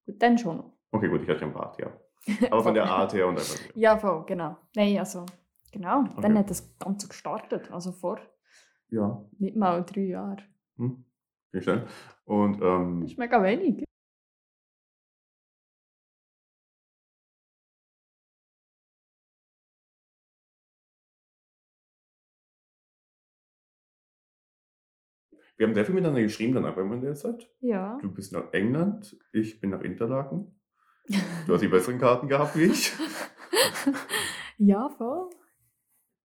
Gut, 0.05 0.21
dann 0.21 0.37
schon. 0.37 0.63
Okay, 0.91 1.07
gut, 1.07 1.21
ich 1.23 1.29
hatte 1.29 1.39
ja 1.41 1.45
einen 1.45 1.53
Bart, 1.53 1.79
ja. 1.79 1.91
Aber 2.51 2.61
von 2.63 2.73
der 2.73 2.85
Art 2.85 3.13
her 3.13 3.27
und 3.27 3.37
einfach. 3.37 3.59
Ja, 3.75 3.97
voll, 3.97 4.25
genau. 4.25 4.57
Nein, 4.75 4.97
also, 4.97 5.25
genau. 5.71 6.03
Dann 6.03 6.17
Okay. 6.17 6.37
hat 6.39 6.49
das 6.49 6.77
Ganze 6.77 7.07
gestartet, 7.07 7.71
also 7.71 7.93
vor 7.93 8.19
Ja, 8.89 9.23
nicht 9.39 9.55
mal 9.55 9.81
drei 9.85 10.01
Jahren. 10.01 10.41
Hm. 10.77 11.03
Vielen 11.51 11.65
Dank. 11.65 11.87
Und 12.25 12.61
ähm, 12.61 13.03
ist 13.03 13.17
mega 13.17 13.41
wenig. 13.41 13.87
wir 25.57 25.65
haben 25.65 25.73
sehr 25.73 25.85
viel 25.85 25.95
miteinander 25.95 26.21
geschrieben 26.21 26.53
dann 26.53 26.65
einfach 26.65 26.81
in 26.81 27.01
der 27.01 27.15
Zeit. 27.15 27.49
Ja. 27.59 27.97
Du 28.01 28.11
bist 28.11 28.31
nach 28.31 28.53
England, 28.53 29.17
ich 29.31 29.59
bin 29.59 29.71
nach 29.71 29.81
Interlaken. 29.81 30.53
Du 31.47 31.53
hast 31.53 31.61
die 31.61 31.69
besseren 31.69 31.99
Karten 31.99 32.27
gehabt 32.27 32.57
wie 32.57 32.65
ich. 32.65 32.91
ja, 34.57 34.89
voll. 34.89 35.29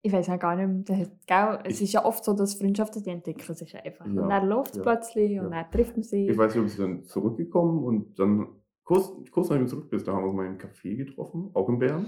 Ich 0.06 0.12
weiß 0.12 0.28
auch 0.30 0.38
gar 0.38 0.54
nicht 0.54 0.88
mehr. 0.88 1.06
Gell? 1.26 1.58
Es 1.64 1.80
ist 1.80 1.92
ja 1.92 2.04
oft 2.04 2.22
so, 2.24 2.32
dass 2.32 2.54
Freundschaften 2.54 3.02
die 3.02 3.10
entwickeln 3.10 3.56
sich 3.56 3.74
einfach. 3.76 4.06
Ja, 4.06 4.22
Und 4.22 4.28
dann 4.28 4.46
läuft 4.46 4.70
es 4.70 4.76
ja, 4.76 4.82
plötzlich 4.84 5.40
und 5.40 5.50
ja. 5.52 5.62
dann 5.62 5.70
trifft 5.72 5.96
man 5.96 6.04
sich. 6.04 6.28
Ich 6.28 6.38
weiß 6.38 6.54
nicht, 6.54 6.62
ob 6.62 6.70
sie 6.70 6.78
dann 6.80 7.02
zurückgekommen 7.04 7.82
und 7.84 8.16
dann 8.20 8.46
kurz, 8.84 9.10
kurz 9.32 9.48
nachdem 9.48 9.64
du 9.64 9.70
zurück 9.70 9.90
bist, 9.90 10.06
da 10.06 10.12
haben 10.12 10.22
wir 10.22 10.28
uns 10.28 10.36
mal 10.36 10.46
im 10.46 10.58
Café 10.58 10.94
getroffen, 10.96 11.50
auch 11.54 11.68
in 11.68 11.78
Bern. 11.80 12.06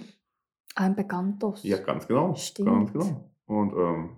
Ein 0.77 0.95
Bekanntes. 0.95 1.65
Ja, 1.65 1.79
ganz 1.79 2.07
genau. 2.07 2.35
Stimmt. 2.37 2.69
Ganz 2.69 2.93
genau. 2.93 3.31
Und 3.47 3.73
ähm, 3.73 4.11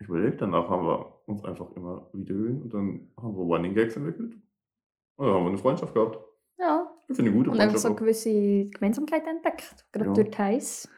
ich 0.00 0.08
überlege, 0.08 0.36
danach 0.38 0.66
haben 0.70 0.86
wir 0.86 1.12
uns 1.26 1.44
einfach 1.44 1.70
immer 1.72 2.08
wieder 2.14 2.34
gesehen 2.34 2.62
und 2.62 2.72
dann 2.72 3.10
haben 3.20 3.36
wir 3.36 3.42
Running 3.54 3.74
Gags 3.74 3.96
entwickelt. 3.96 4.32
Und 5.16 5.26
dann 5.26 5.34
haben 5.34 5.42
wir 5.44 5.48
eine 5.48 5.58
Freundschaft 5.58 5.92
gehabt. 5.92 6.18
Ja. 6.58 6.90
Ich 7.08 7.16
finde 7.16 7.30
eine 7.30 7.38
gute 7.38 7.50
Und 7.50 7.60
einfach 7.60 7.78
Freundschaft. 7.78 7.82
so 7.82 7.92
auch. 7.92 7.96
gewisse 7.96 8.70
Gemeinsamkeiten 8.70 9.28
entdeckt. 9.36 9.86
Gerade 9.92 10.06
Ja. 10.06 10.12
durch 10.14 10.30
Thais, 10.30 10.88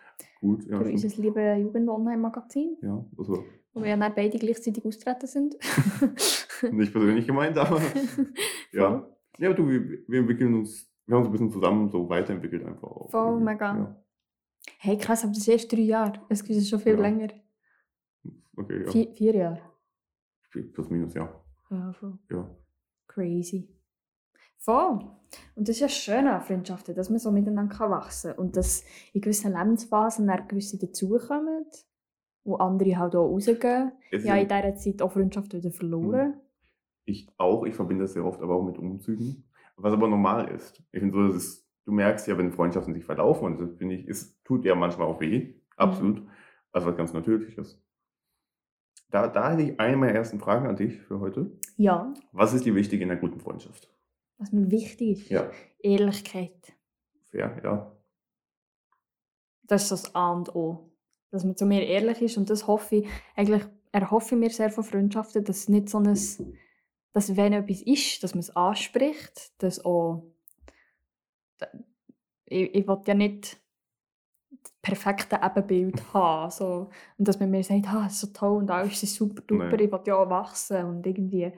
Gut, 0.40 0.64
ja, 0.66 0.78
durch 0.78 0.92
unser 0.92 1.08
liebes 1.20 1.58
Jugend- 1.60 1.88
und 1.88 1.94
Online-Magazin. 1.96 2.76
ja, 2.82 3.04
also 3.18 3.44
wo 3.72 3.82
wir 3.82 3.90
ja 3.90 3.96
dann 3.96 4.12
beide 4.16 4.36
gleichzeitig 4.38 4.84
austreten 4.84 5.26
sind. 5.28 5.56
Nicht 6.72 6.92
persönlich 6.92 7.26
gemeint, 7.26 7.56
aber 7.56 7.80
ja. 8.72 9.06
Ja, 9.38 9.48
aber 9.48 9.54
du, 9.54 9.68
wir, 9.68 9.98
wir 10.08 10.18
entwickeln 10.20 10.54
uns, 10.54 10.90
wir 11.06 11.14
haben 11.14 11.20
uns 11.22 11.28
ein 11.28 11.32
bisschen 11.32 11.50
zusammen 11.52 11.88
so 11.88 12.08
weiterentwickelt 12.08 12.64
einfach 12.64 12.82
auch. 12.88 13.10
Voll, 13.10 13.26
irgendwie. 13.28 13.44
mega. 13.44 13.76
Ja. 13.78 14.04
Hey, 14.78 14.98
krass, 14.98 15.22
aber 15.24 15.32
das 15.32 15.46
erst 15.46 15.70
drei 15.72 15.80
Jahre. 15.82 16.20
Es 16.28 16.42
ist 16.42 16.68
schon 16.68 16.80
viel 16.80 16.94
Ja. 16.94 17.00
länger. 17.00 17.28
Okay, 18.56 18.82
ja. 18.84 18.90
Vier, 18.90 19.12
vier 19.12 19.34
Jahre. 19.34 19.60
Plus 20.72 20.90
minus, 20.90 21.14
ja. 21.14 21.32
Ja, 21.70 21.92
voll. 21.92 22.18
ja. 22.30 22.50
Crazy. 23.06 23.68
Voll. 24.60 25.00
Und 25.54 25.68
das 25.68 25.76
ist 25.76 25.80
ja 25.80 25.88
schön 25.88 26.26
an 26.26 26.42
Freundschaften, 26.42 26.94
dass 26.94 27.08
man 27.08 27.18
so 27.18 27.30
miteinander 27.30 27.90
wachsen 27.90 28.32
kann. 28.32 28.38
Und 28.38 28.56
dass 28.56 28.84
in 29.12 29.20
gewissen 29.20 29.52
Lebensphasen 29.52 30.26
dann 30.26 30.46
gewisse 30.48 30.78
dazukommen, 30.78 31.64
wo 32.44 32.56
andere 32.56 32.98
halt 32.98 33.16
auch 33.16 33.30
rausgehen. 33.30 33.92
Es 34.10 34.24
Ja, 34.24 34.36
in 34.36 34.48
dieser 34.48 34.76
Zeit 34.76 35.02
auch 35.02 35.12
Freundschaft 35.12 35.54
wieder 35.54 35.70
verloren. 35.70 36.40
Ich 37.06 37.28
auch, 37.38 37.64
ich 37.64 37.74
verbinde 37.74 38.04
das 38.04 38.12
sehr 38.12 38.24
oft 38.24 38.40
aber 38.42 38.54
auch 38.54 38.64
mit 38.64 38.78
Umzügen. 38.78 39.44
Was 39.76 39.94
aber 39.94 40.08
normal 40.08 40.48
ist. 40.48 40.82
Ich 40.92 41.00
finde 41.00 41.14
so, 41.14 41.26
das 41.28 41.36
ist, 41.36 41.66
du 41.86 41.92
merkst 41.92 42.26
ja, 42.28 42.36
wenn 42.36 42.52
Freundschaften 42.52 42.92
sich 42.92 43.04
verlaufen 43.04 43.46
und 43.46 43.60
das 43.60 43.74
finde 43.78 43.94
ich, 43.94 44.08
es 44.08 44.38
tut 44.42 44.66
ja 44.66 44.74
manchmal 44.74 45.08
auch 45.08 45.20
weh. 45.20 45.54
Absolut. 45.76 46.22
Also 46.70 46.86
was 46.86 46.96
ganz 46.96 47.14
Natürliches. 47.14 47.82
Da, 49.10 49.26
da 49.26 49.52
hätte 49.52 49.62
ich 49.62 49.80
eine 49.80 49.96
meiner 49.96 50.12
ersten 50.12 50.38
Fragen 50.38 50.66
an 50.66 50.76
dich 50.76 51.00
für 51.00 51.18
heute. 51.18 51.50
Ja, 51.78 52.12
Was 52.32 52.52
ist 52.52 52.66
dir 52.66 52.74
wichtig 52.74 53.00
in 53.00 53.10
einer 53.10 53.18
guten 53.18 53.40
Freundschaft? 53.40 53.90
Was 54.40 54.52
mir 54.52 54.70
wichtig 54.70 55.20
ist. 55.20 55.30
Ja. 55.30 55.50
Ehrlichkeit. 55.78 56.72
Fair, 57.30 57.60
ja. 57.62 57.96
Das 59.64 59.82
ist 59.82 59.88
so 59.90 59.96
das 59.96 60.14
A 60.14 60.32
und 60.32 60.54
O. 60.56 60.90
Dass 61.30 61.44
man 61.44 61.56
zu 61.56 61.66
mir 61.66 61.86
ehrlich 61.86 62.22
ist. 62.22 62.38
Und 62.38 62.50
das 62.50 62.66
hoffe 62.66 62.96
ich, 62.96 63.08
eigentlich 63.36 63.62
erhoffe 63.92 64.34
ich 64.34 64.40
mir 64.40 64.50
sehr 64.50 64.70
von 64.70 64.82
Freundschaften, 64.82 65.44
dass 65.44 65.58
es 65.58 65.68
nicht 65.68 65.88
so 65.90 65.98
ein, 65.98 66.18
dass 67.12 67.36
wenn 67.36 67.52
etwas 67.52 67.82
ist, 67.82 68.24
dass 68.24 68.34
man 68.34 68.40
es 68.40 68.56
anspricht, 68.56 69.52
dass 69.62 69.84
auch, 69.84 70.24
ich, 72.46 72.74
ich 72.74 72.88
will 72.88 73.00
ja 73.06 73.14
nicht 73.14 73.60
das 74.62 74.72
perfekte 74.80 75.38
Ebenbild 75.42 76.02
haben. 76.14 76.50
So. 76.50 76.90
Und 77.18 77.28
dass 77.28 77.38
man 77.38 77.50
mir 77.50 77.62
sagt, 77.62 77.86
ah, 77.88 78.06
es 78.06 78.14
ist 78.14 78.20
so 78.20 78.26
toll 78.28 78.56
und 78.56 78.70
alles 78.70 79.02
ist 79.02 79.14
super 79.14 79.42
duper, 79.42 79.66
Nein. 79.66 79.80
ich 79.80 79.92
will 79.92 80.00
ja 80.06 80.16
auch 80.16 80.30
wachsen. 80.30 80.84
Und 80.86 81.06
irgendwie, 81.06 81.52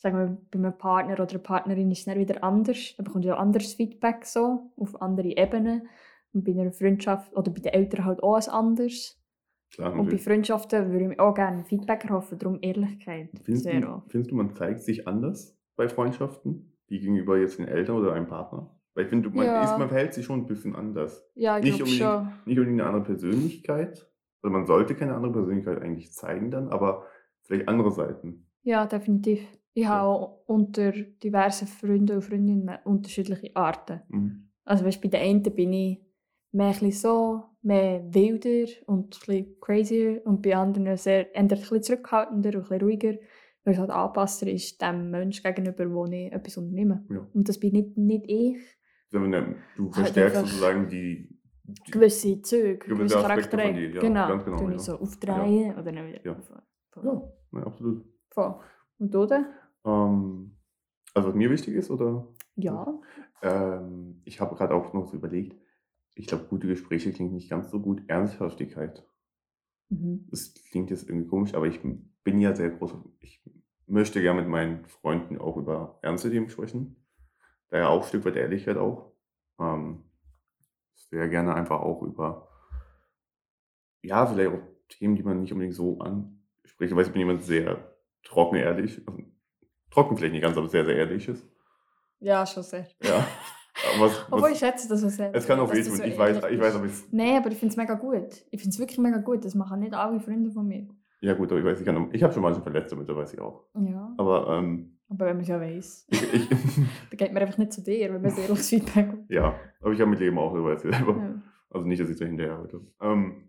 sagen 0.00 0.16
wir, 0.18 0.38
bei 0.50 0.58
einem 0.58 0.76
Partner 0.76 1.12
oder 1.14 1.28
einer 1.28 1.38
Partnerin 1.38 1.90
ist 1.90 2.00
es 2.00 2.04
dann 2.06 2.18
wieder 2.18 2.42
anders. 2.42 2.94
Da 2.96 3.02
bekommt 3.02 3.24
ja 3.24 3.34
auch 3.34 3.38
anderes 3.40 3.74
Feedback 3.74 4.24
so, 4.24 4.70
auf 4.76 5.00
andere 5.00 5.28
Ebenen. 5.36 5.88
Und 6.32 6.44
bei 6.44 6.52
einer 6.52 6.72
Freundschaft 6.72 7.32
oder 7.36 7.50
bei 7.50 7.60
den 7.60 7.72
Eltern 7.72 8.04
halt 8.04 8.22
auch 8.22 8.36
ein 8.36 8.48
anderes. 8.48 9.16
Klar, 9.72 9.92
Und 9.98 10.10
bei. 10.10 10.18
Freundschaften 10.18 10.90
würde 10.90 11.04
ich 11.04 11.08
mir 11.10 11.20
auch 11.20 11.34
gerne 11.34 11.64
Feedback 11.64 12.04
erhoffen, 12.04 12.38
darum 12.38 12.58
Ehrlichkeit. 12.60 13.30
Findest 13.44 13.66
du, 13.66 14.02
findest 14.08 14.30
du, 14.32 14.34
man 14.36 14.54
zeigt 14.54 14.80
sich 14.80 15.06
anders 15.06 15.56
bei 15.76 15.88
Freundschaften, 15.88 16.76
wie 16.88 16.98
gegenüber 16.98 17.38
jetzt 17.38 17.58
den 17.58 17.68
Eltern 17.68 17.96
oder 17.96 18.12
einem 18.14 18.26
Partner? 18.26 18.76
Weil 18.94 19.04
ich 19.04 19.10
finde, 19.10 19.30
man, 19.30 19.46
Ja. 19.46 19.62
ist, 19.62 19.78
man 19.78 19.88
verhält 19.88 20.14
sich 20.14 20.24
schon 20.24 20.40
ein 20.40 20.46
bisschen 20.46 20.74
anders. 20.74 21.24
Ja, 21.34 21.58
ich 21.58 21.64
Nicht 21.64 21.74
unbedingt, 21.82 21.98
schon. 22.02 22.28
nicht 22.46 22.58
unbedingt 22.58 22.80
eine 22.80 22.88
andere 22.90 23.04
Persönlichkeit. 23.04 24.10
Also 24.42 24.52
man 24.52 24.66
sollte 24.66 24.94
keine 24.96 25.14
andere 25.14 25.32
Persönlichkeit 25.32 25.80
eigentlich 25.82 26.12
zeigen 26.12 26.50
dann, 26.50 26.68
aber 26.68 27.04
vielleicht 27.42 27.68
andere 27.68 27.92
Seiten. 27.92 28.46
Ja, 28.62 28.86
definitiv. 28.86 29.40
Ich 29.72 29.86
habe 29.86 30.08
auch 30.08 30.42
unter 30.46 30.92
diversen 30.92 31.66
Freunden 31.68 32.16
und 32.16 32.22
Freundinnen 32.22 32.78
unterschiedliche 32.84 33.54
Arten. 33.54 34.00
Mhm. 34.08 34.50
Also 34.64 34.84
weißt, 34.84 35.00
bei 35.00 35.08
den 35.08 35.20
einen 35.20 35.42
bin 35.54 35.72
ich 35.72 36.00
mehr 36.52 36.74
ein 36.80 36.90
so, 36.92 37.42
mehr 37.62 38.02
wilder 38.12 38.70
und 38.86 39.04
ein 39.04 39.08
bisschen 39.10 39.60
crazier 39.60 40.22
und 40.24 40.42
bei 40.42 40.56
anderen 40.56 40.96
sehr, 40.96 41.32
eher 41.34 41.40
ein 41.40 41.48
bisschen 41.48 41.82
zurückhaltender 41.82 42.50
und 42.50 42.56
ein 42.56 42.62
bisschen 42.62 42.80
ruhiger, 42.82 43.14
weil 43.64 43.74
es 43.74 43.78
halt 43.78 43.90
angepasster 43.90 44.46
ist 44.50 44.80
dem 44.82 45.10
Menschen 45.10 45.42
gegenüber, 45.42 45.90
wo 45.92 46.06
ich 46.06 46.32
etwas 46.32 46.56
unternehme. 46.56 47.04
Ja. 47.10 47.26
Und 47.32 47.48
das 47.48 47.58
bin 47.60 47.72
nicht, 47.72 47.96
nicht 47.96 48.24
ich. 48.28 48.56
Sondern 49.10 49.56
du 49.76 49.84
Halt 49.86 49.94
verstärkst 49.94 50.36
einfach 50.36 50.48
sozusagen 50.50 50.88
die, 50.88 51.38
die 51.64 51.90
Gewisse 51.92 52.42
Züge, 52.42 52.78
Gewisse 52.78 53.16
Charaktere. 53.20 53.80
ja, 53.80 54.00
genau, 54.00 54.38
genau, 54.44 54.70
ja. 54.70 54.78
so 54.78 54.94
aufdrehen 54.98 55.72
oder 55.74 55.92
dann 55.92 56.06
wieder 56.08 56.24
Ja. 56.24 56.32
auf- 56.32 56.52
Ja, 57.04 57.22
ja, 57.52 57.66
absolut. 57.66 58.04
Voll. 58.30 58.54
Und 59.00 59.14
du? 59.14 59.26
Ähm, 59.84 60.56
also 61.14 61.28
was 61.28 61.34
mir 61.34 61.50
wichtig 61.50 61.74
ist, 61.74 61.90
oder? 61.90 62.28
Ja. 62.56 63.00
Ähm, 63.42 64.20
ich 64.24 64.40
habe 64.40 64.54
gerade 64.54 64.74
auch 64.74 64.92
noch 64.92 65.08
so 65.08 65.16
überlegt, 65.16 65.56
ich 66.14 66.26
glaube, 66.26 66.44
gute 66.44 66.68
Gespräche 66.68 67.12
klingt 67.12 67.32
nicht 67.32 67.48
ganz 67.48 67.70
so 67.70 67.80
gut. 67.80 68.02
Ernsthaftigkeit. 68.08 69.08
Mhm. 69.88 70.26
Das 70.30 70.52
klingt 70.70 70.90
jetzt 70.90 71.08
irgendwie 71.08 71.26
komisch, 71.26 71.54
aber 71.54 71.66
ich 71.66 71.80
bin 71.82 72.40
ja 72.40 72.54
sehr 72.54 72.70
groß. 72.70 72.94
Ich 73.20 73.42
möchte 73.86 74.20
gerne 74.20 74.42
mit 74.42 74.50
meinen 74.50 74.84
Freunden 74.84 75.38
auch 75.38 75.56
über 75.56 75.98
ernste 76.02 76.30
Themen 76.30 76.50
sprechen. 76.50 76.96
Daher 77.70 77.88
auch 77.88 78.02
ein 78.02 78.08
Stück 78.08 78.24
weit 78.26 78.36
Ehrlichkeit 78.36 78.76
auch. 78.76 79.12
Ähm, 79.58 80.04
sehr 80.94 81.28
gerne 81.28 81.54
einfach 81.54 81.80
auch 81.80 82.02
über, 82.02 82.48
ja, 84.02 84.26
vielleicht 84.26 84.50
auch 84.50 84.60
Themen, 84.88 85.16
die 85.16 85.22
man 85.22 85.40
nicht 85.40 85.52
unbedingt 85.52 85.74
so 85.74 86.00
anspricht. 86.00 86.92
Ich 86.92 86.96
weiß, 86.96 87.06
ich 87.06 87.12
bin 87.12 87.20
jemand 87.20 87.42
sehr 87.44 87.89
trocken 88.24 88.56
ehrlich. 88.56 89.00
Also, 89.06 89.22
trocken 89.90 90.16
vielleicht 90.16 90.32
nicht 90.32 90.42
ganz, 90.42 90.56
aber 90.56 90.68
sehr, 90.68 90.84
sehr 90.84 90.96
ehrlich 90.96 91.28
ist. 91.28 91.46
Ja, 92.20 92.46
schon 92.46 92.62
sehr. 92.62 92.86
Ja. 93.02 93.26
Aber 93.94 94.06
was, 94.06 94.26
Obwohl 94.30 94.42
was, 94.42 94.52
ich 94.52 94.58
schätze 94.58 94.88
das 94.88 95.00
so 95.00 95.08
sehr. 95.08 95.34
es 95.34 95.46
kann 95.46 95.58
auch 95.58 95.72
wehtun. 95.72 95.96
so 95.96 96.02
ich 96.02 96.16
weiß, 96.18 96.36
ich 96.50 96.60
weiß, 96.60 96.74
aber 96.76 96.84
es, 96.86 97.06
Nein, 97.10 97.36
aber 97.38 97.50
ich 97.50 97.58
finde 97.58 97.72
es 97.72 97.76
mega 97.76 97.94
gut. 97.94 98.44
Ich 98.50 98.60
finde 98.60 98.74
es 98.74 98.78
wirklich 98.78 98.98
mega 98.98 99.18
gut. 99.18 99.44
Das 99.44 99.54
machen 99.54 99.80
nicht 99.80 99.94
alle 99.94 100.20
Freunde 100.20 100.50
von 100.50 100.66
mir. 100.66 100.86
ja 101.20 101.34
gut, 101.34 101.50
aber 101.50 101.60
ich 101.60 101.64
weiß, 101.64 101.80
ich 101.80 101.86
kann, 101.86 102.10
ich 102.12 102.22
habe 102.22 102.32
schon 102.32 102.42
manche 102.42 102.60
Verletzte 102.60 102.96
mit, 102.96 103.08
das 103.08 103.16
weiß 103.16 103.34
ich 103.34 103.40
auch. 103.40 103.64
Ja. 103.74 104.14
Aber 104.18 104.58
ähm, 104.58 104.98
Aber 105.08 105.26
wenn 105.26 105.36
man 105.36 105.42
es 105.42 105.48
ja 105.48 105.60
ich, 106.10 106.34
ich, 106.34 106.48
dann 107.10 107.16
geht 107.16 107.32
man 107.32 107.42
einfach 107.42 107.58
nicht 107.58 107.72
zu 107.72 107.82
dir, 107.82 108.12
wenn 108.12 108.20
man 108.20 108.30
sehr 108.30 108.44
ehrliches 108.44 108.68
Feedback 108.68 109.08
hat. 109.08 109.18
ja, 109.28 109.54
aber 109.80 109.92
ich 109.92 110.00
habe 110.00 110.10
mit 110.10 110.20
Leben 110.20 110.38
auch, 110.38 110.52
weiß 110.54 110.84
ich 110.84 110.94
selber. 110.94 111.16
Ja. 111.16 111.42
Also 111.70 111.86
nicht, 111.86 112.02
dass 112.02 112.10
ich 112.10 112.18
da 112.18 112.26
hinterher 112.26 112.58
halte. 112.58 112.80
Ähm, 113.00 113.48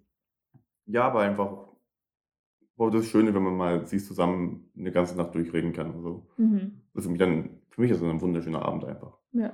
ja, 0.85 1.03
aber 1.07 1.21
einfach, 1.21 1.70
boah, 2.81 2.89
das 2.89 3.05
Schöne, 3.05 3.31
wenn 3.35 3.43
man 3.43 3.55
mal 3.55 3.85
sich 3.85 4.03
zusammen 4.03 4.71
eine 4.75 4.91
ganze 4.91 5.15
Nacht 5.15 5.35
durchreden 5.35 5.71
kann. 5.71 5.93
Also, 5.93 6.27
Mhm. 6.37 6.81
das 6.95 7.03
ist 7.03 7.05
für 7.05 7.11
mich 7.11 7.19
dann, 7.19 7.61
für 7.69 7.81
mich 7.81 7.91
ist 7.91 8.01
das 8.01 8.09
ein 8.09 8.19
wunderschöner 8.21 8.65
Abend 8.65 8.85
einfach. 8.85 9.19
Ja. 9.33 9.53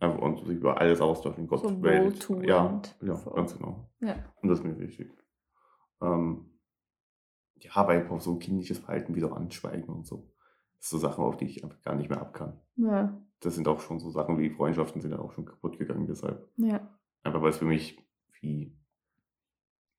Einfach 0.00 0.22
und 0.22 0.38
sich 0.38 0.56
über 0.56 0.80
alles 0.80 1.02
austauschen, 1.02 1.46
Gott, 1.48 1.60
So 1.60 1.82
Welt. 1.82 2.26
Ja, 2.44 2.80
ja, 3.02 3.14
Voll. 3.14 3.34
ganz 3.34 3.54
genau. 3.58 3.90
Ja. 4.00 4.14
Und 4.40 4.48
das 4.48 4.60
ist 4.60 4.64
mir 4.64 4.78
wichtig. 4.78 5.10
Ähm, 6.00 6.58
ja, 7.56 7.86
weil 7.86 8.08
auch 8.08 8.22
so 8.22 8.38
kindliches 8.38 8.78
Verhalten 8.78 9.14
wie 9.14 9.20
so 9.20 9.32
Anschweigen 9.32 9.94
und 9.94 10.06
so. 10.06 10.32
Das 10.78 10.88
sind 10.88 11.00
so 11.00 11.06
Sachen, 11.08 11.24
auf 11.24 11.36
die 11.36 11.44
ich 11.44 11.62
einfach 11.62 11.82
gar 11.82 11.94
nicht 11.94 12.08
mehr 12.08 12.22
ab 12.22 12.32
kann. 12.32 12.58
Ja. 12.76 13.20
Das 13.40 13.54
sind 13.54 13.68
auch 13.68 13.80
schon 13.80 13.98
so 14.00 14.08
Sachen 14.08 14.38
wie 14.38 14.48
Freundschaften 14.48 15.02
sind 15.02 15.10
ja 15.10 15.18
auch 15.18 15.32
schon 15.32 15.44
kaputt 15.44 15.78
gegangen 15.78 16.06
deshalb. 16.06 16.48
Ja. 16.56 16.80
Einfach 17.22 17.42
weil 17.42 17.50
es 17.50 17.58
für 17.58 17.66
mich 17.66 17.98
wie, 18.40 18.74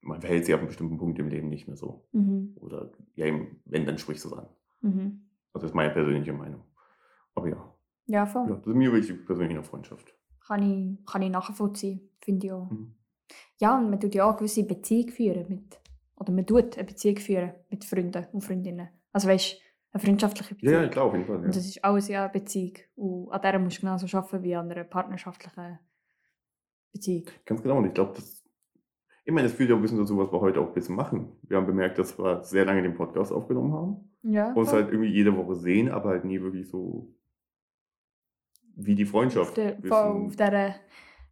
man 0.07 0.21
verhält 0.21 0.45
sich 0.45 0.53
ab 0.53 0.59
einem 0.61 0.67
bestimmten 0.69 0.97
Punkt 0.97 1.19
im 1.19 1.27
Leben 1.27 1.49
nicht 1.49 1.67
mehr 1.67 1.77
so. 1.77 2.07
Mhm. 2.13 2.55
Oder 2.59 2.91
ja, 3.15 3.25
eben, 3.25 3.61
wenn, 3.65 3.85
dann 3.85 3.97
sprichst 3.97 4.25
du 4.25 4.29
es 4.29 4.33
an. 4.35 4.47
Mhm. 4.81 5.21
Also 5.53 5.65
das 5.65 5.71
ist 5.71 5.75
meine 5.75 5.93
persönliche 5.93 6.33
Meinung. 6.33 6.61
Aber 7.35 7.49
ja, 7.49 7.73
Ja, 8.05 8.25
voll. 8.25 8.47
ja 8.49 8.55
das 8.55 8.67
ist 8.67 8.75
mir 8.75 8.91
wichtig, 8.93 9.25
persönlich 9.25 9.51
in 9.51 9.57
der 9.61 9.63
Freundschaft. 9.63 10.13
Kann, 10.45 10.63
ich, 10.63 11.05
kann 11.05 11.21
ich 11.21 11.29
nachvollziehen, 11.29 12.09
finde 12.21 12.47
ich 12.47 12.53
auch. 12.53 12.69
Mhm. 12.71 12.95
Ja, 13.59 13.77
und 13.77 13.89
man 13.89 13.99
tut 13.99 14.15
ja 14.15 14.23
auch 14.25 14.29
eine 14.29 14.37
gewisse 14.37 14.63
Beziehung 14.63 15.09
führen 15.09 15.45
mit, 15.49 15.79
oder 16.15 16.31
man 16.31 16.45
tut 16.45 16.77
eine 16.77 16.85
Beziehung 16.87 17.17
führen 17.17 17.51
mit 17.69 17.83
Freunden 17.83 18.25
und 18.31 18.41
Freundinnen. 18.41 18.87
Also 19.11 19.27
weißt 19.27 19.53
du, 19.53 19.57
eine 19.91 20.03
freundschaftliche 20.03 20.55
Beziehung. 20.55 20.73
Ja, 20.73 20.81
ja, 20.83 20.87
klar, 20.89 21.05
auf 21.05 21.13
jeden 21.13 21.25
Fall. 21.25 21.37
Ja. 21.37 21.45
Und 21.45 21.55
das 21.55 21.65
ist 21.65 21.83
alles 21.83 22.07
ja 22.07 22.23
eine 22.23 22.31
Beziehung. 22.31 22.73
Und 22.95 23.31
an 23.31 23.41
der 23.41 23.59
musst 23.59 23.77
du 23.77 23.81
genauso 23.81 24.17
arbeiten 24.17 24.43
wie 24.43 24.55
an 24.55 24.71
einer 24.71 24.83
partnerschaftlichen 24.83 25.79
Beziehung. 26.93 27.25
Ganz 27.45 27.61
genau. 27.61 27.77
Und 27.77 27.85
ich 27.85 27.93
glaube, 27.93 28.13
das. 28.15 28.43
Ich 29.27 29.33
meine, 29.33 29.45
das 29.49 29.57
führt 29.57 29.69
ja 29.69 29.75
ein 29.75 29.81
bisschen 29.81 29.97
dazu, 29.97 30.17
was 30.17 30.31
wir 30.31 30.39
heute 30.39 30.61
auch 30.61 30.67
ein 30.69 30.73
bisschen 30.73 30.95
machen. 30.95 31.33
Wir 31.43 31.57
haben 31.57 31.65
bemerkt, 31.65 31.99
dass 31.99 32.17
wir 32.17 32.45
sehr 32.45 32.63
lange 32.63 32.81
den 32.81 32.93
Podcast 32.93 33.33
aufgenommen 33.33 33.73
haben. 33.73 33.95
Ja. 34.23 34.53
Und 34.53 34.63
es 34.63 34.69
voll. 34.69 34.83
halt 34.83 34.91
irgendwie 34.93 35.09
jede 35.11 35.35
Woche 35.35 35.53
sehen, 35.55 35.89
aber 35.89 36.11
halt 36.11 36.23
nie 36.23 36.39
wirklich 36.41 36.69
so 36.69 37.13
wie 38.77 38.95
die 38.95 39.03
auf, 39.03 39.09
Freundschaft. 39.09 39.57
der, 39.57 39.77
wissen. 39.79 39.87
voll 39.89 39.97
auf 40.27 40.31
dieser 40.31 40.75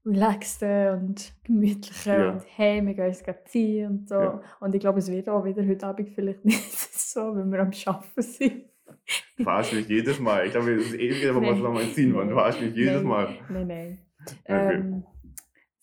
relaxten 0.05 0.89
und 0.99 1.33
gemütlichen 1.45 2.11
Ja. 2.13 2.31
und 2.33 2.43
hey, 2.57 2.85
wir 2.85 2.93
gehen 2.93 3.07
uns 3.07 3.23
ziehen 3.45 3.89
und 3.89 4.09
so. 4.09 4.15
Ja. 4.15 4.41
Und 4.59 4.75
ich 4.75 4.81
glaube, 4.81 4.99
es 4.99 5.09
wird 5.09 5.29
auch 5.29 5.45
wieder 5.45 5.65
heute 5.65 5.87
Abend 5.87 6.09
vielleicht 6.09 6.43
nicht 6.45 6.73
so, 6.93 7.33
wenn 7.35 7.49
wir 7.49 7.61
am 7.61 7.71
Arbeiten 7.85 8.21
sind. 8.21 8.65
Verarsch 9.41 9.71
mich 9.71 9.87
jedes 9.87 10.19
Mal. 10.19 10.45
Ich 10.45 10.51
glaube, 10.51 10.73
es 10.73 10.87
ist 10.87 10.95
ewig, 10.99 11.29
aber 11.29 11.39
Nee. 11.39 11.49
was 11.51 11.59
nochmal 11.59 11.85
ziehen 11.93 12.13
wollen. 12.13 12.27
Verarsch 12.29 12.59
mich 12.59 12.75
jedes 12.75 12.95
Nein. 13.03 13.07
Mal. 13.07 13.29
Nein, 13.49 13.67
nein. 13.67 13.99
Okay. 14.43 14.73
Ähm, 14.75 15.03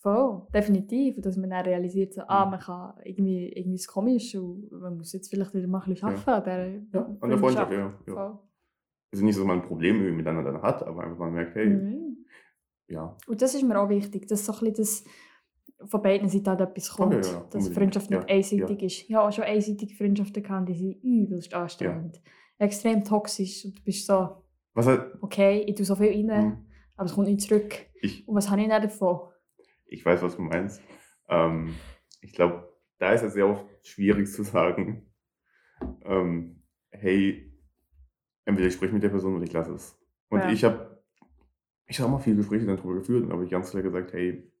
voll, 0.03 0.47
definitiv. 0.53 1.19
Dass 1.21 1.37
man 1.37 1.49
dann 1.49 1.65
realisiert, 1.65 2.13
so, 2.13 2.21
ah, 2.27 2.45
Mhm. 2.45 2.51
man 2.51 2.59
kann 2.59 2.93
irgendwie, 3.03 3.47
irgendwie 3.53 3.75
ist 3.75 3.87
komisch 3.87 4.35
und 4.35 4.71
man 4.71 4.97
muss 4.97 5.13
jetzt 5.13 5.29
vielleicht 5.29 5.53
wieder 5.55 5.67
mal 5.67 5.81
ein 5.81 5.89
bisschen 5.93 6.09
Ja. 6.09 6.15
arbeiten 6.33 6.49
an 6.51 6.89
der, 6.91 7.01
Ja, 7.01 7.17
an 7.21 7.29
der 7.29 7.37
Freundschaft, 7.39 7.71
ja. 7.71 7.93
ja. 8.07 8.13
Voll. 8.13 8.39
Es 9.11 9.19
ist 9.19 9.23
nicht 9.23 9.35
so, 9.35 9.41
dass 9.41 9.47
man 9.47 9.59
ein 9.61 9.67
Problem 9.67 9.95
irgendwie 9.97 10.17
miteinander 10.17 10.51
dann 10.51 10.61
hat, 10.61 10.83
aber 10.83 11.03
einfach 11.03 11.17
man 11.19 11.33
merkt, 11.33 11.55
hey, 11.55 11.67
Mhm. 11.67 12.25
ja, 12.87 13.15
Und 13.27 13.41
das 13.41 13.55
ist 13.55 13.63
mir 13.63 13.79
auch 13.79 13.89
wichtig, 13.89 14.27
dass 14.27 14.45
so 14.45 14.53
ein 14.53 14.59
bisschen 14.59 14.75
das, 14.75 15.03
von 15.89 16.01
beiden 16.01 16.29
Seiten 16.29 16.47
halt 16.47 16.61
etwas 16.61 16.89
kommt. 16.91 17.15
Okay, 17.15 17.27
ja, 17.31 17.45
dass. 17.49 17.69
Freundschaft 17.69 18.09
nicht 18.09 18.23
Ja, 18.29 18.35
einseitig 18.35 18.83
ist. 18.83 19.01
Ich 19.09 19.13
habe 19.13 19.27
auch 19.27 19.31
schon 19.33 19.43
einseitige 19.45 19.93
Freundschaften 19.95 20.41
gehabt, 20.43 20.69
die 20.69 20.73
sind 20.75 21.03
übelst 21.03 21.53
anstrengend. 21.53 22.21
Extrem 22.57 23.03
toxisch. 23.03 23.65
Und 23.65 23.77
du 23.79 23.83
bist 23.83 24.05
so, 24.07 24.29
Was 24.75 24.87
halt, 24.87 25.17
okay, 25.21 25.63
ich 25.67 25.75
tue 25.75 25.85
so 25.85 25.95
viel 25.95 26.07
rein, 26.11 26.41
hm, 26.43 26.57
aber 26.95 27.05
es 27.05 27.13
kommt 27.13 27.27
nicht 27.27 27.41
zurück. 27.41 27.75
ich, 28.01 28.27
Und 28.27 28.35
was 28.35 28.49
habe 28.49 28.61
ich 28.61 28.67
dann 28.69 28.81
davon? 28.81 29.29
Ich 29.93 30.05
weiß, 30.05 30.21
was 30.23 30.35
du 30.35 30.41
meinst. 30.41 30.81
Ähm, 31.29 31.75
ich 32.21 32.33
glaube, 32.33 32.73
da 32.97 33.11
ist 33.13 33.23
es 33.23 33.33
sehr 33.33 33.47
oft 33.47 33.65
schwierig 33.85 34.27
zu 34.31 34.43
sagen, 34.43 35.09
ähm, 36.03 36.63
hey, 36.91 37.51
entweder 38.45 38.67
ich 38.67 38.73
spreche 38.73 38.93
mit 38.93 39.03
der 39.03 39.09
Person 39.09 39.35
oder 39.35 39.43
ich 39.45 39.53
lasse 39.53 39.73
es. 39.73 39.97
Und 40.29 40.41
Ja. 40.41 40.49
ich 40.49 40.63
habe 40.63 41.03
ich 41.85 41.99
hab 41.99 42.07
auch 42.07 42.11
mal 42.11 42.19
viele 42.19 42.37
Gespräche 42.37 42.65
dann 42.65 42.77
drüber 42.77 42.95
geführt 42.95 43.23
und 43.25 43.31
habe 43.31 43.43
ich 43.45 43.51
ganz 43.51 43.71
klar 43.71 43.83
gesagt, 43.83 44.13
hey, 44.13 44.51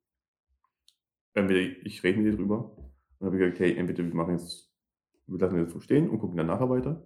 entweder 1.33 1.59
ich 1.85 2.03
rede 2.03 2.19
mit 2.19 2.31
dir 2.31 2.37
drüber 2.37 2.75
und 3.19 3.25
habe 3.25 3.35
ich 3.37 3.41
gesagt, 3.41 3.59
hey, 3.59 3.75
entweder 3.77 4.03
wir 4.03 4.13
machen 4.13 4.37
jetzt, 4.37 4.71
wir 5.27 5.39
lassen 5.39 5.57
das 5.57 5.71
so 5.71 5.79
stehen 5.79 6.09
und 6.09 6.19
gucken 6.19 6.37
dann 6.37 6.47
nachher 6.47 6.69
weiter. 6.69 7.03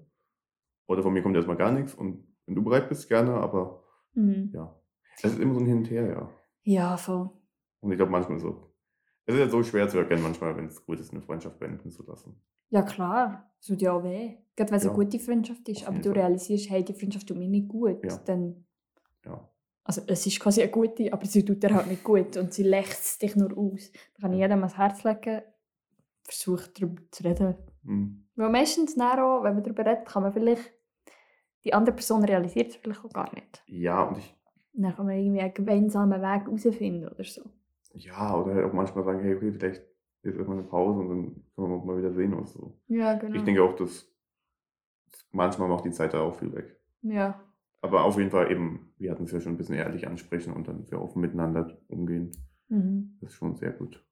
Oder 0.88 1.04
von 1.04 1.14
mir 1.14 1.22
kommt 1.22 1.36
erstmal 1.36 1.58
gar 1.58 1.72
nichts 1.72 1.94
und 1.94 2.28
wenn 2.46 2.56
du 2.56 2.64
bereit 2.64 2.90
bist, 2.90 3.08
gerne, 3.08 3.34
aber 3.36 3.84
Mhm. 4.14 4.50
ja. 4.54 4.74
Es 5.16 5.26
ist 5.26 5.40
immer 5.40 5.54
so 5.54 5.60
ein 5.60 5.66
Hin 5.68 5.78
und 5.78 5.90
Her, 5.92 6.08
ja. 6.08 6.30
Ja, 6.64 6.98
voll. 6.98 7.30
Und 7.82 7.92
ich 7.92 7.98
glaube 7.98 8.12
manchmal 8.12 8.40
so. 8.40 8.74
Es 9.26 9.34
ist 9.36 9.40
ja 9.42 9.50
so 9.50 9.62
schwer 9.64 9.90
zu 9.90 9.98
erkennen, 9.98 10.24
manchmal, 10.24 10.56
wenn 10.56 10.68
es 10.68 10.86
gut 10.86 11.00
ist, 11.00 11.12
eine 11.12 11.22
Freundschaft 11.22 11.60
beenden 11.60 11.92
zu 11.92 12.04
lassen. 12.06 12.42
Ja, 12.70 12.82
klar. 12.82 13.52
Es 13.60 13.68
tut 13.68 13.82
ja 13.82 13.92
auch 13.94 14.04
weh. 14.04 14.38
Gerade 14.56 14.72
wenn 14.72 14.78
es 14.78 14.84
Ja. 14.86 14.92
eine 14.92 15.04
gute 15.04 15.20
Freundschaft 15.20 15.68
ist, 15.70 15.86
aber 15.88 15.98
du 16.00 16.10
Fall. 16.10 16.20
realisierst, 16.20 16.70
hey, 16.70 16.84
die 16.84 16.94
Freundschaft 16.94 17.28
tut 17.28 17.38
mir 17.38 17.48
nicht 17.48 17.68
gut, 17.68 18.04
Ja. 18.06 18.18
dann. 18.26 18.66
Ja. 19.26 19.50
Also, 19.84 20.02
es 20.08 20.26
ist 20.26 20.40
quasi 20.40 20.62
eine 20.62 20.72
gute, 20.72 21.12
aber 21.14 21.26
sie 21.26 21.44
tut 21.46 21.62
dir 21.64 21.74
halt 21.74 21.88
nicht 21.88 22.04
gut 22.04 22.36
und 22.38 22.54
sie 22.54 22.64
lächzt 22.64 23.22
dich 23.22 23.36
nur 23.36 23.58
aus. 23.58 23.92
Da 24.16 24.22
kann 24.22 24.34
ich 24.34 24.40
jedem 24.40 24.60
ans 24.60 24.78
Herz 24.78 25.04
legen, 25.04 25.42
versuche 26.24 26.70
darüber 26.74 27.02
zu 27.12 27.24
reden. 27.24 27.56
Hm. 27.84 28.28
Weil 28.36 28.50
meistens 28.50 28.96
dann 28.96 29.20
auch, 29.20 29.44
wenn 29.44 29.54
man 29.56 29.64
darüber 29.64 29.86
redet, 29.86 30.06
kann 30.06 30.24
man 30.24 30.34
vielleicht, 30.34 30.74
die 31.64 31.74
andere 31.74 31.96
Person 31.96 32.24
realisiert 32.24 32.70
es 32.72 32.76
vielleicht 32.78 33.04
auch 33.04 33.14
gar 33.14 33.34
nicht. 33.34 33.64
Ja, 33.68 34.04
und 34.04 34.18
ich, 34.18 34.36
dann 34.74 34.94
kann 34.96 35.06
man 35.06 35.16
irgendwie 35.18 35.42
einen 35.42 35.54
gemeinsamen 35.54 36.22
Weg 36.22 36.46
herausfinden 36.46 37.08
oder 37.08 37.24
so. 37.24 37.42
Ja, 37.94 38.36
oder 38.36 38.56
halt 38.56 38.66
auch 38.66 38.74
manchmal 38.74 39.04
sagen, 39.04 39.20
hey, 39.22 39.36
okay, 39.36 39.52
vielleicht 39.52 39.84
ist 40.24 40.36
erstmal 40.36 40.58
eine 40.58 40.68
Pause 40.68 41.00
und 41.00 41.10
dann 41.10 41.24
können 41.56 41.70
wir 41.70 41.76
uns 41.76 41.86
mal 41.86 41.98
wieder 41.98 42.14
sehen 42.14 42.34
oder 42.34 42.48
so. 42.48 42.80
Ja, 42.88 43.16
genau. 43.16 43.36
Ich 43.36 43.44
denke 43.44 43.64
auch, 43.64 43.76
dass 43.76 44.12
manchmal 45.32 45.70
macht 45.70 45.86
die 45.86 45.92
Zeit 45.92 46.14
da 46.14 46.22
auch 46.22 46.36
viel 46.36 46.54
weg. 46.54 46.80
Ja. 47.02 47.44
Aber 47.82 48.04
auf 48.04 48.18
jeden 48.18 48.32
Fall 48.32 48.52
eben, 48.52 48.94
wir 48.98 49.12
hatten 49.12 49.24
es 49.24 49.32
ja 49.32 49.40
schon 49.40 49.54
ein 49.54 49.58
bisschen 49.58 49.76
ehrlich 49.76 50.08
ansprechen 50.08 50.54
und 50.54 50.68
dann 50.68 50.86
sehr 50.86 51.02
offen 51.02 51.22
miteinander 51.22 51.78
umgehen. 51.88 52.32
Mhm. 52.70 53.18
Das 53.22 53.32
ist 53.32 53.36
schon 53.38 53.56
sehr 53.56 53.72
gut. 53.72 54.04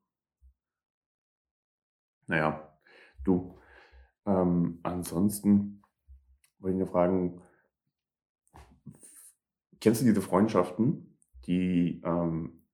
Naja, 2.27 2.77
du, 3.23 3.59
ähm, 4.25 4.79
ansonsten 4.83 5.81
wollte 6.59 6.75
ich 6.75 6.79
nur 6.79 6.87
fragen, 6.87 7.41
kennst 9.79 10.01
du 10.01 10.05
diese 10.05 10.21
Freundschaften, 10.21 11.17
die, 11.45 12.01
ähm, 12.03 12.64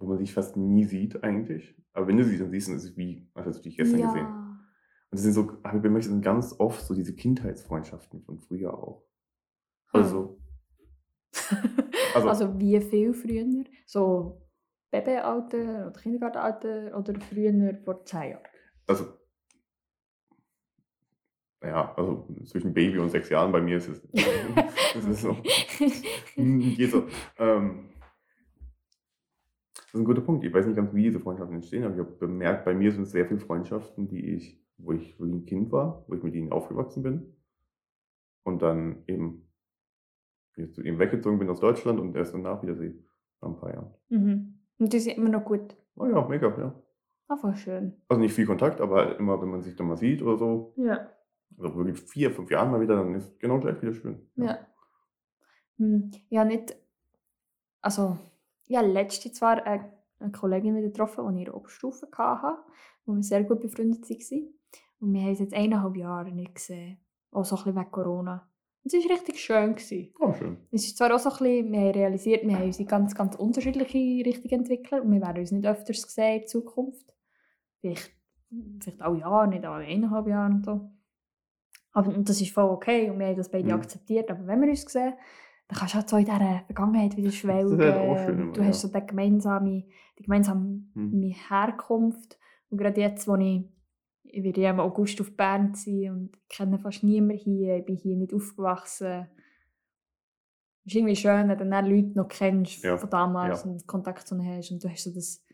wo 0.00 0.06
man 0.06 0.18
sich 0.18 0.32
fast 0.32 0.56
nie 0.56 0.84
sieht 0.84 1.22
eigentlich? 1.22 1.76
Aber 1.92 2.08
wenn 2.08 2.16
du 2.16 2.24
sie 2.24 2.38
dann 2.38 2.50
siehst, 2.50 2.68
dann 2.68 2.76
ist 2.76 2.84
es 2.84 2.96
wie, 2.96 3.28
als 3.34 3.46
hättest 3.46 3.64
du 3.64 3.68
dich 3.68 3.76
gestern 3.76 4.00
ja. 4.00 4.06
gesehen. 4.06 4.26
Und 4.26 5.12
das 5.12 5.22
sind 5.22 5.32
so, 5.32 5.58
aber 5.62 5.78
bei 5.80 5.88
mir 5.88 6.02
sind 6.02 6.22
ganz 6.22 6.54
oft 6.58 6.80
so 6.84 6.94
diese 6.94 7.14
Kindheitsfreundschaften 7.14 8.22
von 8.22 8.38
früher 8.40 8.72
auch. 8.74 9.04
Hm. 9.92 10.00
Also, 10.02 10.40
Also- 12.14 12.28
Also, 12.28 12.58
wie 12.58 12.80
viel 12.80 13.12
früher? 13.14 13.64
So 13.86 14.42
Babyalter 14.90 15.88
oder 15.88 16.00
Kindergartenalter 16.00 16.96
oder 16.98 17.14
früher 17.20 17.78
vor 17.84 18.04
zehn 18.04 18.30
Jahren? 18.32 18.42
also, 18.86 19.06
ja, 21.62 21.94
also 21.94 22.26
zwischen 22.46 22.72
Baby 22.72 22.98
und 22.98 23.10
sechs 23.10 23.28
Jahren 23.28 23.52
bei 23.52 23.60
mir 23.60 23.76
ist 23.76 23.88
es, 23.88 24.00
ist 25.08 25.20
so, 25.20 25.36
hm, 26.34 26.74
geht 26.74 26.90
so. 26.90 27.06
Ähm, 27.38 27.89
das 29.92 29.94
ist 29.94 30.00
ein 30.02 30.04
guter 30.04 30.20
Punkt. 30.20 30.44
Ich 30.44 30.52
weiß 30.54 30.66
nicht 30.66 30.76
ganz, 30.76 30.94
wie 30.94 31.02
diese 31.02 31.18
Freundschaften 31.20 31.56
entstehen, 31.56 31.82
aber 31.84 31.94
ich 31.94 32.00
habe 32.00 32.12
bemerkt, 32.12 32.64
bei 32.64 32.74
mir 32.74 32.92
sind 32.92 33.02
es 33.02 33.10
sehr 33.10 33.26
viele 33.26 33.40
Freundschaften, 33.40 34.06
die 34.08 34.34
ich, 34.34 34.62
wo 34.78 34.92
ich, 34.92 35.18
ein 35.18 35.44
Kind 35.46 35.72
war, 35.72 36.04
wo 36.06 36.14
ich 36.14 36.22
mit 36.22 36.34
ihnen 36.34 36.52
aufgewachsen 36.52 37.02
bin 37.02 37.34
und 38.44 38.62
dann 38.62 39.02
eben, 39.08 39.48
jetzt 40.56 40.78
eben 40.78 40.98
weggezogen 40.98 41.38
bin 41.38 41.50
aus 41.50 41.60
Deutschland 41.60 41.98
und 41.98 42.14
erst 42.14 42.34
danach 42.34 42.62
wieder 42.62 42.76
sehe, 42.76 42.94
nach 43.40 43.48
ein 43.48 43.56
paar 43.58 43.72
Jahren. 43.74 43.94
mhm. 44.10 44.54
Und 44.78 44.92
die 44.92 44.98
sind 45.00 45.18
immer 45.18 45.28
noch 45.28 45.44
gut. 45.44 45.76
Oh 45.96 46.06
ja, 46.06 46.26
mega, 46.26 46.56
ja. 46.58 46.74
Einfach 47.28 47.54
schön. 47.56 47.92
Also 48.08 48.20
nicht 48.20 48.32
viel 48.34 48.46
Kontakt, 48.46 48.80
aber 48.80 49.18
immer, 49.18 49.40
wenn 49.42 49.50
man 49.50 49.60
sich 49.60 49.76
dann 49.76 49.88
mal 49.88 49.96
sieht 49.96 50.22
oder 50.22 50.38
so, 50.38 50.72
Ja. 50.76 51.10
also 51.58 51.76
wirklich 51.76 52.00
vier, 52.00 52.30
fünf 52.30 52.50
Jahren 52.50 52.70
mal 52.70 52.80
wieder, 52.80 52.96
dann 52.96 53.14
ist 53.14 53.38
genau 53.40 53.58
gleich 53.60 53.80
wieder 53.82 53.92
schön. 53.92 54.26
Ja. 54.36 54.58
Hm, 55.78 56.10
Ja, 56.30 56.44
nicht. 56.44 56.76
Also, 57.82 58.16
ja, 58.70 58.80
letzte 58.82 59.32
zwar 59.32 59.66
eine, 59.66 59.92
eine 60.20 60.30
Kollegin 60.30 60.76
wieder 60.76 60.86
getroffen, 60.88 61.26
die 61.26 61.34
ich 61.34 61.38
in 61.40 61.44
der 61.46 61.56
Oberstufe 61.56 62.08
hatte, 62.16 62.58
wo 63.04 63.14
wir 63.14 63.22
sehr 63.22 63.42
gut 63.42 63.60
befreundet 63.60 64.08
waren. 64.08 64.54
Und 65.00 65.12
wir 65.12 65.20
haben 65.22 65.30
uns 65.30 65.40
jetzt 65.40 65.54
eineinhalb 65.54 65.96
Jahre 65.96 66.30
nicht 66.30 66.54
gesehen. 66.54 66.98
Auch 67.32 67.44
so 67.44 67.56
ein 67.56 67.64
bisschen 67.64 67.76
wegen 67.80 67.90
Corona. 67.90 68.48
Und 68.84 68.94
es 68.94 69.04
war 69.04 69.10
richtig 69.16 69.40
schön. 69.40 69.74
Gewesen. 69.74 70.14
Oh, 70.20 70.32
schön. 70.32 70.56
Es 70.70 70.84
ist 70.86 70.96
zwar 70.96 71.12
auch 71.12 71.18
so 71.18 71.30
ein 71.30 71.36
bisschen, 71.38 71.72
wir 71.72 71.80
haben 71.80 71.90
realisiert, 71.90 72.46
wir 72.46 72.54
haben 72.54 72.64
uns 72.64 72.78
in 72.78 72.86
ganz, 72.86 73.14
ganz 73.14 73.34
unterschiedliche 73.34 74.24
Richtungen 74.24 74.60
entwickelt 74.60 75.02
und 75.02 75.12
wir 75.12 75.20
werden 75.20 75.38
uns 75.38 75.50
nicht 75.50 75.66
öfters 75.66 76.02
sehen 76.02 76.42
in 76.42 76.46
Zukunft. 76.46 77.12
Vielleicht, 77.80 78.12
vielleicht 78.80 79.02
auch 79.02 79.16
Jahre, 79.16 79.48
nicht 79.48 79.64
alle 79.64 79.84
eineinhalb 79.84 80.28
Jahre 80.28 80.52
und 80.52 80.64
so. 80.64 80.90
Aber 81.92 82.14
und 82.14 82.28
das 82.28 82.40
ist 82.40 82.52
voll 82.52 82.70
okay 82.70 83.10
und 83.10 83.18
wir 83.18 83.26
haben 83.26 83.36
das 83.36 83.50
beide 83.50 83.64
Mhm. 83.64 83.80
akzeptiert. 83.80 84.30
Aber 84.30 84.46
wenn 84.46 84.60
wir 84.60 84.68
uns 84.68 84.82
sehen, 84.82 85.14
dann 85.70 85.78
kannst 85.78 85.94
du 85.94 85.98
halt 85.98 86.08
so 86.08 86.16
in 86.16 86.24
dieser 86.24 86.62
Vergangenheit 86.66 87.16
wieder 87.16 87.30
schwelgen. 87.30 88.52
du 88.52 88.64
hast 88.64 88.80
so 88.80 88.88
die 88.88 89.06
gemeinsame, 89.06 89.84
die 90.18 90.22
gemeinsame 90.24 90.82
Mhm. 90.94 91.32
Herkunft. 91.48 92.38
Und 92.70 92.78
gerade 92.78 93.00
jetzt, 93.00 93.28
wo 93.28 93.36
ich, 93.36 93.68
ich 94.24 94.42
werde 94.42 94.60
ja 94.60 94.70
im 94.70 94.80
August 94.80 95.20
auf 95.20 95.36
Bern 95.36 95.74
sein 95.74 96.10
und 96.10 96.30
ich 96.36 96.48
kenne 96.56 96.78
fast 96.80 97.04
niemanden 97.04 97.38
hier, 97.38 97.76
ich 97.76 97.84
bin 97.84 97.94
hier 97.96 98.16
nicht 98.16 98.34
aufgewachsen. 98.34 99.28
Es 100.84 100.92
ist 100.92 100.96
irgendwie 100.96 101.14
schön, 101.16 101.48
wenn 101.48 101.56
du 101.58 101.64
dann 101.68 101.86
Leute 101.88 102.16
noch 102.18 102.26
kennst 102.28 102.82
Ja, 102.82 102.96
von 102.96 103.10
damals 103.10 103.64
ja. 103.64 103.70
und 103.70 103.86
Kontakt 103.86 104.26
zu 104.26 104.34
ihnen 104.34 104.56
hast 104.56 104.72
und 104.72 104.82
du 104.82 104.88
hast 104.88 105.04
so 105.04 105.12
das, 105.14 105.44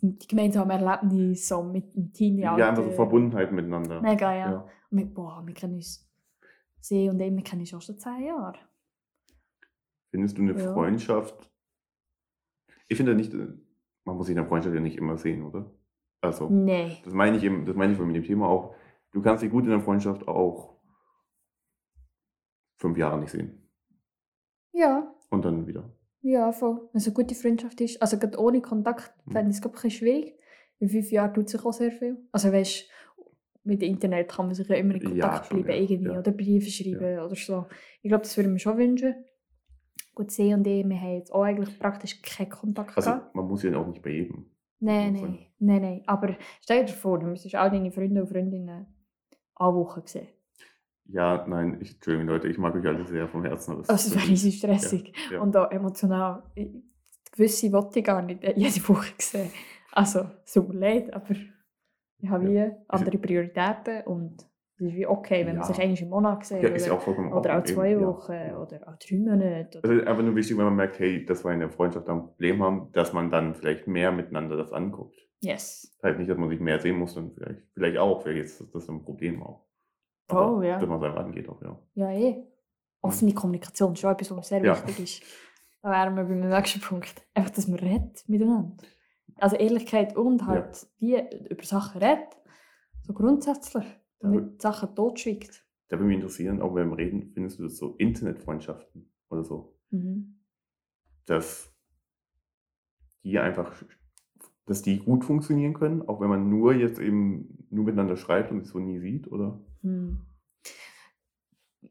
die 0.00 0.26
gemeinsamen 0.26 0.70
Erlebnisse 0.82 1.46
so 1.54 1.62
mit 1.62 1.94
dem 1.94 2.12
Teenie-Alter. 2.12 2.58
Ja, 2.58 2.68
einfach 2.70 2.82
so 2.84 2.90
Verbundenheit 2.90 3.52
miteinander. 3.52 4.00
Mega, 4.02 4.34
ja. 4.34 4.50
Ja. 4.50 4.68
Und 4.90 4.98
wir, 4.98 5.06
boah, 5.06 5.42
wir 5.46 5.54
kennen 5.54 5.74
uns, 5.74 6.08
sie 6.80 7.08
und 7.08 7.20
ich, 7.20 7.32
wir 7.32 7.42
kennen 7.44 7.60
uns 7.62 7.72
auch 7.74 7.82
schon 7.82 7.98
zehn 7.98 8.24
Jahre. 8.24 8.58
Findest 10.10 10.38
du 10.38 10.42
eine 10.42 10.58
Ja. 10.58 10.72
Freundschaft? 10.72 11.50
Ich 12.88 12.96
finde 12.96 13.14
nicht, 13.14 13.34
äh, 13.34 13.48
man 14.04 14.16
muss 14.16 14.26
sich 14.26 14.34
in 14.34 14.38
einer 14.38 14.48
Freundschaft 14.48 14.74
ja 14.74 14.80
nicht 14.80 14.96
immer 14.96 15.18
sehen, 15.18 15.44
oder? 15.44 15.70
Also, 16.20 16.48
Nee. 16.48 16.96
das 17.04 17.12
meine 17.12 17.36
ich 17.36 17.44
eben, 17.44 17.64
das 17.64 17.76
meine 17.76 17.92
ich 17.92 17.98
mit 17.98 18.16
dem 18.16 18.24
Thema 18.24 18.48
auch. 18.48 18.74
Du 19.12 19.22
kannst 19.22 19.42
dich 19.42 19.50
gut 19.50 19.64
in 19.64 19.72
einer 19.72 19.82
Freundschaft 19.82 20.26
auch 20.26 20.76
fünf 22.76 22.96
Jahre 22.96 23.18
nicht 23.18 23.30
sehen. 23.30 23.68
Ja, 24.72 25.14
Und 25.30 25.44
dann 25.44 25.66
wieder. 25.66 25.90
ja, 26.22 26.52
voll. 26.52 26.88
Wenn 26.92 26.98
es 27.00 27.06
eine 27.06 27.14
gute 27.14 27.34
Freundschaft 27.34 27.80
ist, 27.80 28.00
also 28.00 28.18
gerade 28.18 28.38
ohne 28.38 28.60
Kontakt, 28.62 29.12
Mhm. 29.26 29.32
fände 29.32 29.50
ich 29.50 29.56
es 29.58 29.64
ein 29.64 29.72
bisschen 29.72 29.90
schwierig. 29.90 30.38
In 30.78 30.88
fünf 30.88 31.10
Jahren 31.10 31.34
tut 31.34 31.48
sich 31.48 31.64
auch 31.64 31.72
sehr 31.72 31.90
viel. 31.90 32.16
Also 32.32 32.52
weißt 32.52 32.88
mit 33.64 33.82
dem 33.82 33.90
Internet 33.90 34.30
kann 34.30 34.46
man 34.46 34.54
sich 34.54 34.66
ja 34.68 34.76
immer 34.76 34.94
in 34.94 35.14
Ja, 35.16 35.28
Kontakt 35.28 35.46
schon, 35.46 35.62
bleiben, 35.62 35.82
ja, 35.84 35.90
irgendwie, 35.90 36.10
ja. 36.12 36.18
oder 36.20 36.32
Briefe 36.32 36.70
schreiben 36.70 37.18
oder 37.18 37.34
so. 37.34 37.66
Ich 38.00 38.08
glaube, 38.08 38.22
das 38.22 38.34
würde 38.36 38.48
ich 38.48 38.52
mir 38.54 38.58
schon 38.60 38.78
wünschen. 38.78 39.14
Gut, 40.18 40.32
sie 40.32 40.52
und 40.52 40.66
ich, 40.66 40.84
wir 40.84 41.00
haben 41.00 41.14
jetzt 41.14 41.32
auch 41.32 41.44
eigentlich 41.44 41.78
praktisch 41.78 42.20
keinen 42.22 42.50
Kontakt 42.50 42.96
Also, 42.96 43.10
gehabt. 43.10 43.36
man 43.36 43.46
muss 43.46 43.62
ja 43.62 43.76
auch 43.78 43.86
nicht 43.86 44.02
bei 44.02 44.10
jedem. 44.10 44.46
Nein, 44.80 45.12
nein, 45.12 45.38
nein, 45.60 45.80
nein. 45.82 46.02
Aber 46.06 46.36
stell 46.60 46.84
dir 46.84 46.92
vor, 46.92 47.20
du 47.20 47.26
müsstest 47.26 47.54
all 47.54 47.70
deine 47.70 47.92
Freunde 47.92 48.22
und 48.22 48.28
Freundinnen 48.28 48.86
alle 49.54 49.74
Wochen 49.76 50.02
sehen. 50.06 50.26
Ja, 51.04 51.46
nein, 51.46 51.78
ich, 51.80 51.94
Entschuldigung, 51.94 52.26
Leute, 52.28 52.48
ich 52.48 52.58
mag 52.58 52.74
euch 52.74 52.84
alle 52.84 53.04
sehr 53.06 53.28
vom 53.28 53.44
Herzen. 53.44 53.72
Aber 53.74 53.82
es 53.82 53.88
Also, 53.88 54.08
ist 54.16 54.16
das 54.16 54.28
wäre 54.42 54.52
stressig. 54.52 55.12
ja. 55.30 55.40
Und 55.40 55.56
auch 55.56 55.70
emotional. 55.70 56.42
Ich- 56.56 56.68
Gewisse 57.30 57.70
wollte 57.72 58.00
ich 58.00 58.04
gar 58.04 58.20
nicht 58.22 58.42
äh, 58.42 58.54
jede 58.56 58.88
Woche 58.88 59.12
sehen. 59.18 59.50
Also, 59.92 60.26
es 60.44 60.52
tut 60.52 60.68
mir 60.70 60.80
leid, 60.80 61.14
aber 61.14 61.30
ich 62.20 62.28
habe 62.28 62.48
wie 62.50 62.70
andere 62.88 63.18
Prioritäten 63.18 64.02
und 64.06 64.44
es 64.80 64.86
ist 64.86 64.94
wie 64.94 65.06
okay, 65.06 65.40
wenn 65.46 65.56
man 65.56 65.62
Ja. 65.68 65.72
sich 65.74 65.80
einmal 65.80 65.98
im 65.98 66.08
Monat 66.08 66.44
sieht. 66.44 66.62
ja, 66.62 66.70
oder 66.70 66.92
auch 66.94 67.00
vollkommen 67.00 67.32
oder 67.32 67.58
auch 67.58 67.64
zwei 67.64 67.92
eben. 67.92 68.06
Wochen 68.06 68.32
Ja. 68.32 68.58
oder 68.58 68.88
auch 68.88 68.96
drei 68.96 69.16
Monate. 69.18 69.80
Es 69.82 69.90
ist 69.90 70.06
einfach 70.06 70.22
nur 70.22 70.36
wichtig, 70.36 70.56
wenn 70.56 70.64
man 70.66 70.76
merkt, 70.76 70.98
hey, 71.00 71.24
dass 71.26 71.44
wir 71.44 71.52
in 71.52 71.60
der 71.60 71.70
Freundschaft 71.70 72.08
ein 72.08 72.22
Problem 72.22 72.62
haben, 72.62 72.92
dass 72.92 73.12
man 73.12 73.30
dann 73.30 73.54
vielleicht 73.54 73.86
mehr 73.88 74.12
miteinander 74.12 74.56
das 74.56 74.72
anguckt. 74.72 75.16
Yes. 75.40 75.96
Halt 76.02 76.18
nicht, 76.18 76.30
dass 76.30 76.38
man 76.38 76.48
sich 76.48 76.60
mehr 76.60 76.80
sehen 76.80 76.98
muss, 76.98 77.14
dann 77.14 77.30
vielleicht, 77.32 77.62
vielleicht 77.74 77.98
auch, 77.98 78.22
vielleicht 78.22 78.44
ist 78.44 78.74
das 78.74 78.88
ein 78.88 79.02
Problem 79.02 79.42
auch. 79.42 79.66
Aber 80.28 80.56
Oh, 80.58 80.62
ja. 80.62 80.78
Dass 80.78 80.88
man 80.88 80.98
es 80.98 81.04
einfach 81.04 81.24
angeht 81.24 81.48
auch, 81.48 81.62
ja. 81.62 81.78
Ja, 81.94 82.10
eh. 82.12 82.44
Offene 83.00 83.32
Kommunikation 83.32 83.92
ist 83.92 84.00
schon 84.00 84.10
etwas, 84.12 84.36
was 84.36 84.48
sehr 84.48 84.62
wichtig 84.62 84.98
ist. 85.00 85.22
Da 85.82 85.90
wären 85.90 86.16
wir 86.16 86.24
beim 86.24 86.40
nächsten 86.48 86.80
Punkt. 86.80 87.14
Einfach, 87.34 87.50
dass 87.50 87.68
man 87.68 87.78
redet 87.78 88.28
miteinander. 88.28 88.76
Also 89.36 89.54
Ehrlichkeit 89.56 90.16
und 90.16 90.44
halt 90.46 90.86
wie 90.98 91.16
über 91.48 91.62
Sachen 91.62 92.00
redet. 92.02 92.36
So 93.06 93.12
grundsätzlich. 93.12 93.84
Nicht 94.20 94.60
Sachen 94.62 94.94
totschweigt. 94.94 95.64
Da 95.88 95.96
würde 95.96 96.06
mich 96.08 96.16
interessieren, 96.16 96.60
auch 96.60 96.74
beim 96.74 96.92
Reden, 96.92 97.30
findest 97.32 97.58
du 97.58 97.62
das 97.64 97.76
so 97.76 97.94
Internetfreundschaften 97.96 99.10
oder 99.30 99.44
so, 99.44 99.78
Mhm. 99.90 100.34
dass 101.26 101.72
die 103.24 103.38
einfach, 103.38 103.82
dass 104.66 104.82
die 104.82 104.98
gut 104.98 105.24
funktionieren 105.24 105.74
können, 105.74 106.02
auch 106.02 106.20
wenn 106.20 106.28
man 106.28 106.48
nur 106.50 106.74
jetzt 106.74 106.98
eben 106.98 107.66
nur 107.70 107.84
miteinander 107.84 108.16
schreibt 108.16 108.50
und 108.50 108.60
sich 108.60 108.68
so 108.70 108.78
nie 108.78 108.98
sieht, 108.98 109.30
oder? 109.30 109.60
Hm. 109.82 110.18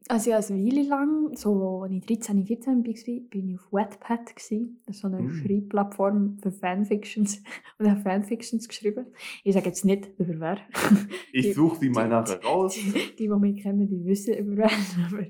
Also 0.06 0.30
ja, 0.30 0.38
eine 0.38 0.64
Weile 0.64 0.82
lang, 0.88 1.36
so 1.36 1.82
als 1.82 1.92
ich 1.92 2.06
13, 2.06 2.46
14 2.46 2.86
war, 2.86 3.20
bin 3.30 3.48
ich 3.48 3.58
auf 3.58 3.72
Wattpad. 3.72 4.34
gewesen. 4.34 4.80
Das 4.86 4.96
ist 4.96 5.02
so 5.02 5.08
eine 5.08 5.20
Mm. 5.20 5.30
Schreibplattform 5.30 6.38
für 6.42 6.50
Fanfictions. 6.52 7.42
Und 7.78 7.84
ich 7.86 7.90
habe 7.90 8.00
Fanfictions 8.00 8.68
geschrieben. 8.68 9.06
Ich 9.44 9.52
sage 9.54 9.66
jetzt 9.66 9.84
nicht, 9.84 10.08
über 10.18 10.38
wer. 10.40 10.58
Ich 11.32 11.46
Die- 11.46 11.52
suche 11.52 11.78
sie 11.80 11.90
mal 11.90 12.04
die- 12.04 12.10
nachher 12.10 12.42
raus. 12.42 12.74
Die, 12.74 13.14
die 13.16 13.28
mich 13.28 13.62
kennen, 13.62 13.86
die 13.88 14.04
wissen 14.06 14.34
über 14.34 14.56
wer. 14.56 14.70
Aber 15.10 15.26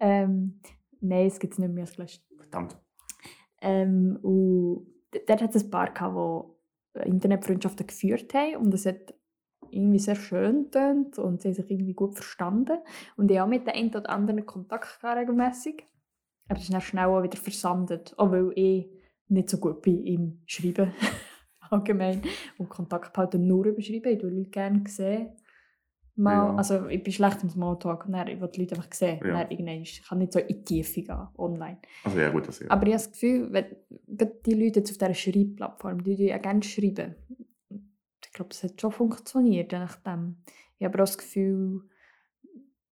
ähm, 0.00 0.60
nein, 1.00 1.26
es 1.26 1.38
gibt 1.38 1.52
es 1.52 1.58
nicht 1.60 1.72
mehr 1.72 1.82
als 1.84 1.94
gelöscht. 1.94 2.24
Verdammt. 2.36 2.76
Ähm, 3.60 4.18
und 4.22 4.86
dort 5.26 5.42
hat 5.42 5.54
es 5.54 5.64
ein 5.64 5.70
paar 5.70 5.92
gehabt, 5.92 6.48
die 6.96 7.08
Internetfreundschaften 7.08 7.86
geführt 7.86 8.32
haben 8.34 8.56
und 8.56 8.74
es 8.74 8.86
hat 8.86 9.14
irgendwie 9.70 9.98
sehr 9.98 10.16
schön 10.16 10.64
getönt 10.64 11.18
und 11.18 11.42
sie 11.42 11.48
haben 11.48 11.54
sich 11.54 11.70
irgendwie 11.70 11.94
gut 11.94 12.14
verstanden. 12.14 12.78
Und 13.16 13.30
ich 13.30 13.38
habe 13.38 13.50
mit 13.50 13.66
den 13.66 13.74
einen 13.74 13.94
oder 13.94 14.10
anderen 14.10 14.44
Kontakt 14.46 15.00
gehabt, 15.00 15.18
regelmässig. 15.18 15.84
Aber 16.48 16.54
das 16.54 16.64
ist 16.64 16.72
dann 16.72 16.80
schnell 16.80 17.06
auch 17.06 17.22
wieder 17.22 17.36
versandet, 17.36 18.14
auch 18.16 18.30
weil 18.30 18.52
ich 18.54 18.88
nicht 19.28 19.50
so 19.50 19.58
gut 19.58 19.82
bin 19.82 20.04
im 20.04 20.42
Schreiben 20.46 20.92
allgemein 21.70 22.22
und 22.56 22.68
Kontakt 22.68 23.12
behalten 23.12 23.46
nur 23.46 23.66
über 23.66 23.82
Schreiben. 23.82 24.08
Ich 24.08 24.22
würde 24.22 24.36
Leute 24.36 24.50
gerne 24.50 24.82
sehen. 24.86 25.28
Mal, 26.16 26.32
Ja. 26.34 26.56
Also 26.56 26.86
ich 26.88 27.02
bin 27.02 27.12
schlecht 27.12 27.44
im 27.44 27.50
Smalltalk 27.50 28.06
und 28.06 28.12
dann, 28.12 28.26
ich 28.26 28.40
will 28.40 28.48
die 28.48 28.60
Leute 28.62 28.74
einfach 28.74 28.92
sehen. 28.92 29.20
Ja. 29.22 29.34
Dann 29.34 29.50
irgendwann, 29.50 29.82
ich 29.82 30.02
kann 30.02 30.18
nicht 30.18 30.32
so 30.32 30.40
in 30.40 30.48
die 30.48 30.64
Tiefe 30.64 31.02
gehen, 31.02 31.28
online. 31.36 31.78
Also 32.02 32.18
ja, 32.18 32.30
gut, 32.30 32.48
das 32.48 32.58
ja. 32.58 32.66
Aber 32.70 32.86
ich 32.86 32.94
habe 32.94 33.04
das 33.04 33.12
Gefühl, 33.12 33.52
wenn 33.52 33.66
die 34.44 34.54
Leute 34.54 34.80
jetzt 34.80 34.90
auf 34.90 34.98
dieser 34.98 35.14
Schreibplattform, 35.14 36.02
die 36.02 36.14
ja 36.24 36.38
gerne 36.38 36.62
schreiben, 36.64 37.14
glaube, 38.38 38.50
es 38.52 38.62
hat 38.62 38.80
schon 38.80 38.92
funktioniert, 38.92 39.72
nachdem. 39.72 40.36
Ich 40.78 40.84
habe 40.84 40.94
aber 40.94 41.02
auch 41.04 41.08
das 41.08 41.18
Gefühl, 41.18 41.82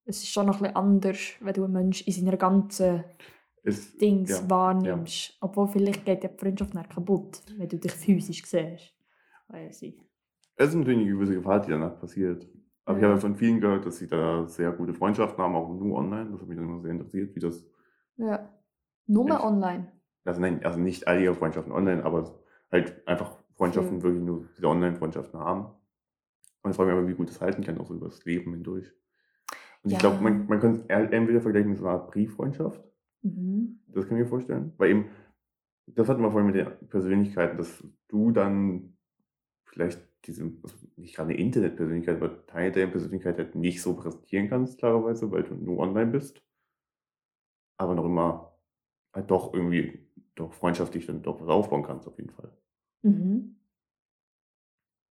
es 0.04 0.18
ist 0.18 0.28
schon 0.30 0.46
noch 0.46 0.56
ein 0.56 0.62
bisschen 0.62 0.76
anders, 0.76 1.18
wenn 1.40 1.54
du 1.54 1.64
einen 1.64 1.72
Menschen 1.72 2.06
in 2.06 2.12
seiner 2.12 2.37
ganzen 2.37 3.04
Es, 3.64 3.96
Dings 3.96 4.30
ja, 4.30 4.50
wahrnimmst. 4.50 5.37
Obwohl 5.40 5.68
vielleicht 5.68 6.04
geht 6.04 6.22
ja 6.22 6.30
die 6.30 6.38
Freundschaft 6.38 6.74
dann 6.74 6.88
kaputt, 6.88 7.42
wenn 7.56 7.68
du 7.68 7.78
dich 7.78 7.92
physisch 7.92 8.44
siehst. 8.44 8.94
Weiss 9.48 9.82
ich. 9.82 10.00
Es 10.56 10.68
ist 10.68 10.74
natürlich 10.74 11.00
eine 11.00 11.09
gewisse 11.11 11.35
Gefahr, 11.35 11.61
die 11.61 11.70
danach 11.70 11.98
passiert. 11.98 12.48
Aber 12.85 12.98
ich 12.98 13.02
Ja. 13.02 13.09
habe 13.11 13.20
von 13.20 13.35
vielen 13.37 13.61
gehört, 13.61 13.85
dass 13.87 13.98
sie 13.98 14.06
da 14.06 14.46
sehr 14.46 14.70
gute 14.72 14.94
Freundschaften 14.94 15.42
haben, 15.42 15.54
auch 15.56 15.68
nur 15.68 15.96
online. 15.98 16.30
Das 16.30 16.40
hat 16.40 16.48
mich 16.48 16.56
dann 16.56 16.66
immer 16.68 16.80
sehr 16.80 16.92
interessiert, 16.92 17.35
wie 17.35 17.40
das. 17.40 17.66
Ja. 18.16 18.48
Nur 19.06 19.26
Ich- 19.28 19.40
online. 19.40 19.92
Also, 20.24 20.40
nein, 20.40 20.64
also 20.64 20.78
nicht 20.80 21.06
alle 21.06 21.22
ihre 21.22 21.35
Freundschaften 21.35 21.72
online, 21.72 22.04
aber 22.04 22.40
halt 22.72 23.06
einfach 23.06 23.37
Freundschaften 23.57 23.99
Ja. 23.99 24.03
wirklich 24.03 24.23
nur 24.23 24.47
diese 24.57 24.66
Online-Freundschaften 24.69 25.40
haben. 25.40 25.66
Und 26.62 26.71
ich 26.71 26.77
frage 26.77 26.90
mich 26.90 26.99
aber, 26.99 27.09
wie 27.09 27.14
gut 27.14 27.29
das 27.29 27.40
halten 27.40 27.62
kann, 27.62 27.79
auch 27.79 27.87
so 27.87 27.95
über 27.95 28.07
das 28.09 28.25
Leben 28.25 28.53
hindurch. 28.53 28.92
Und 29.83 29.90
ich 29.90 29.92
Ja. 29.92 29.99
glaube, 29.99 30.23
man, 30.23 30.47
man 30.47 30.61
könnte 30.61 30.81
es 30.88 31.11
entweder 31.11 31.40
vergleichen 31.40 31.71
mit 31.71 31.79
so 31.79 31.87
einer 31.87 32.01
Art 32.01 32.11
Brieffreundschaft. 32.11 32.83
Mhm. 33.23 33.81
Das 33.88 34.07
kann 34.07 34.16
ich 34.16 34.25
mir 34.25 34.29
vorstellen. 34.29 34.73
Weil 34.77 34.90
eben, 34.90 35.11
das 35.87 36.09
hatten 36.09 36.23
wir 36.23 36.31
vorhin 36.31 36.51
mit 36.51 36.57
den 36.57 36.88
Persönlichkeiten, 36.88 37.57
dass 37.57 37.85
du 38.09 38.31
dann 38.33 38.97
vielleicht 39.64 40.01
diese, 40.27 40.42
also 40.62 40.77
nicht 40.97 41.14
gerade 41.14 41.31
eine 41.31 41.38
Internetpersönlichkeit, 41.38 42.16
aber 42.16 42.47
Teil 42.47 42.73
der 42.73 42.88
Persönlichkeit 42.88 43.38
halt 43.38 43.55
nicht 43.55 43.81
so 43.81 43.95
präsentieren 43.95 44.49
kannst, 44.49 44.79
klarerweise, 44.79 45.31
weil 45.31 45.45
du 45.45 45.55
nur 45.55 45.79
online 45.79 46.11
bist. 46.11 46.42
Aber 47.77 47.95
noch 47.95 48.05
immer 48.05 48.59
halt 49.12 49.31
doch 49.31 49.55
irgendwie 49.55 50.09
doch 50.35 50.53
freundschaftlich 50.53 51.07
dann 51.07 51.23
doch 51.23 51.40
was 51.40 51.49
aufbauen 51.49 51.83
kannst, 51.85 52.09
auf 52.09 52.19
jeden 52.19 52.31
Fall. 52.31 52.51
Mhm. 53.07 53.57